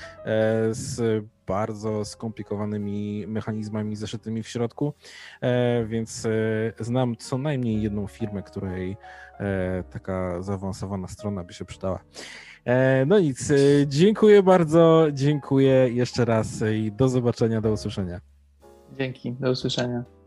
z 0.71 1.25
bardzo 1.49 2.05
skomplikowanymi 2.05 3.27
mechanizmami 3.27 3.97
zaszytymi 3.97 4.43
w 4.43 4.49
środku, 4.49 4.95
e, 5.41 5.85
więc 5.85 6.27
e, 6.27 6.85
znam 6.85 7.17
co 7.17 7.39
najmniej 7.39 7.83
jedną 7.83 8.07
firmę, 8.07 8.43
której 8.43 8.97
e, 9.41 9.85
taka 9.91 10.43
zaawansowana 10.43 11.09
strona 11.09 11.45
by 11.45 11.53
się 11.53 11.65
przydała. 11.65 12.01
No 13.07 13.21
nic, 13.21 13.53
dziękuję 13.87 14.43
bardzo, 14.43 15.07
dziękuję 15.13 15.89
jeszcze 15.89 16.25
raz 16.25 16.63
i 16.75 16.93
do 16.93 17.09
zobaczenia, 17.09 17.61
do 17.61 17.73
usłyszenia. 17.73 18.21
Dzięki, 18.99 19.33
do 19.33 19.51
usłyszenia. 19.51 20.18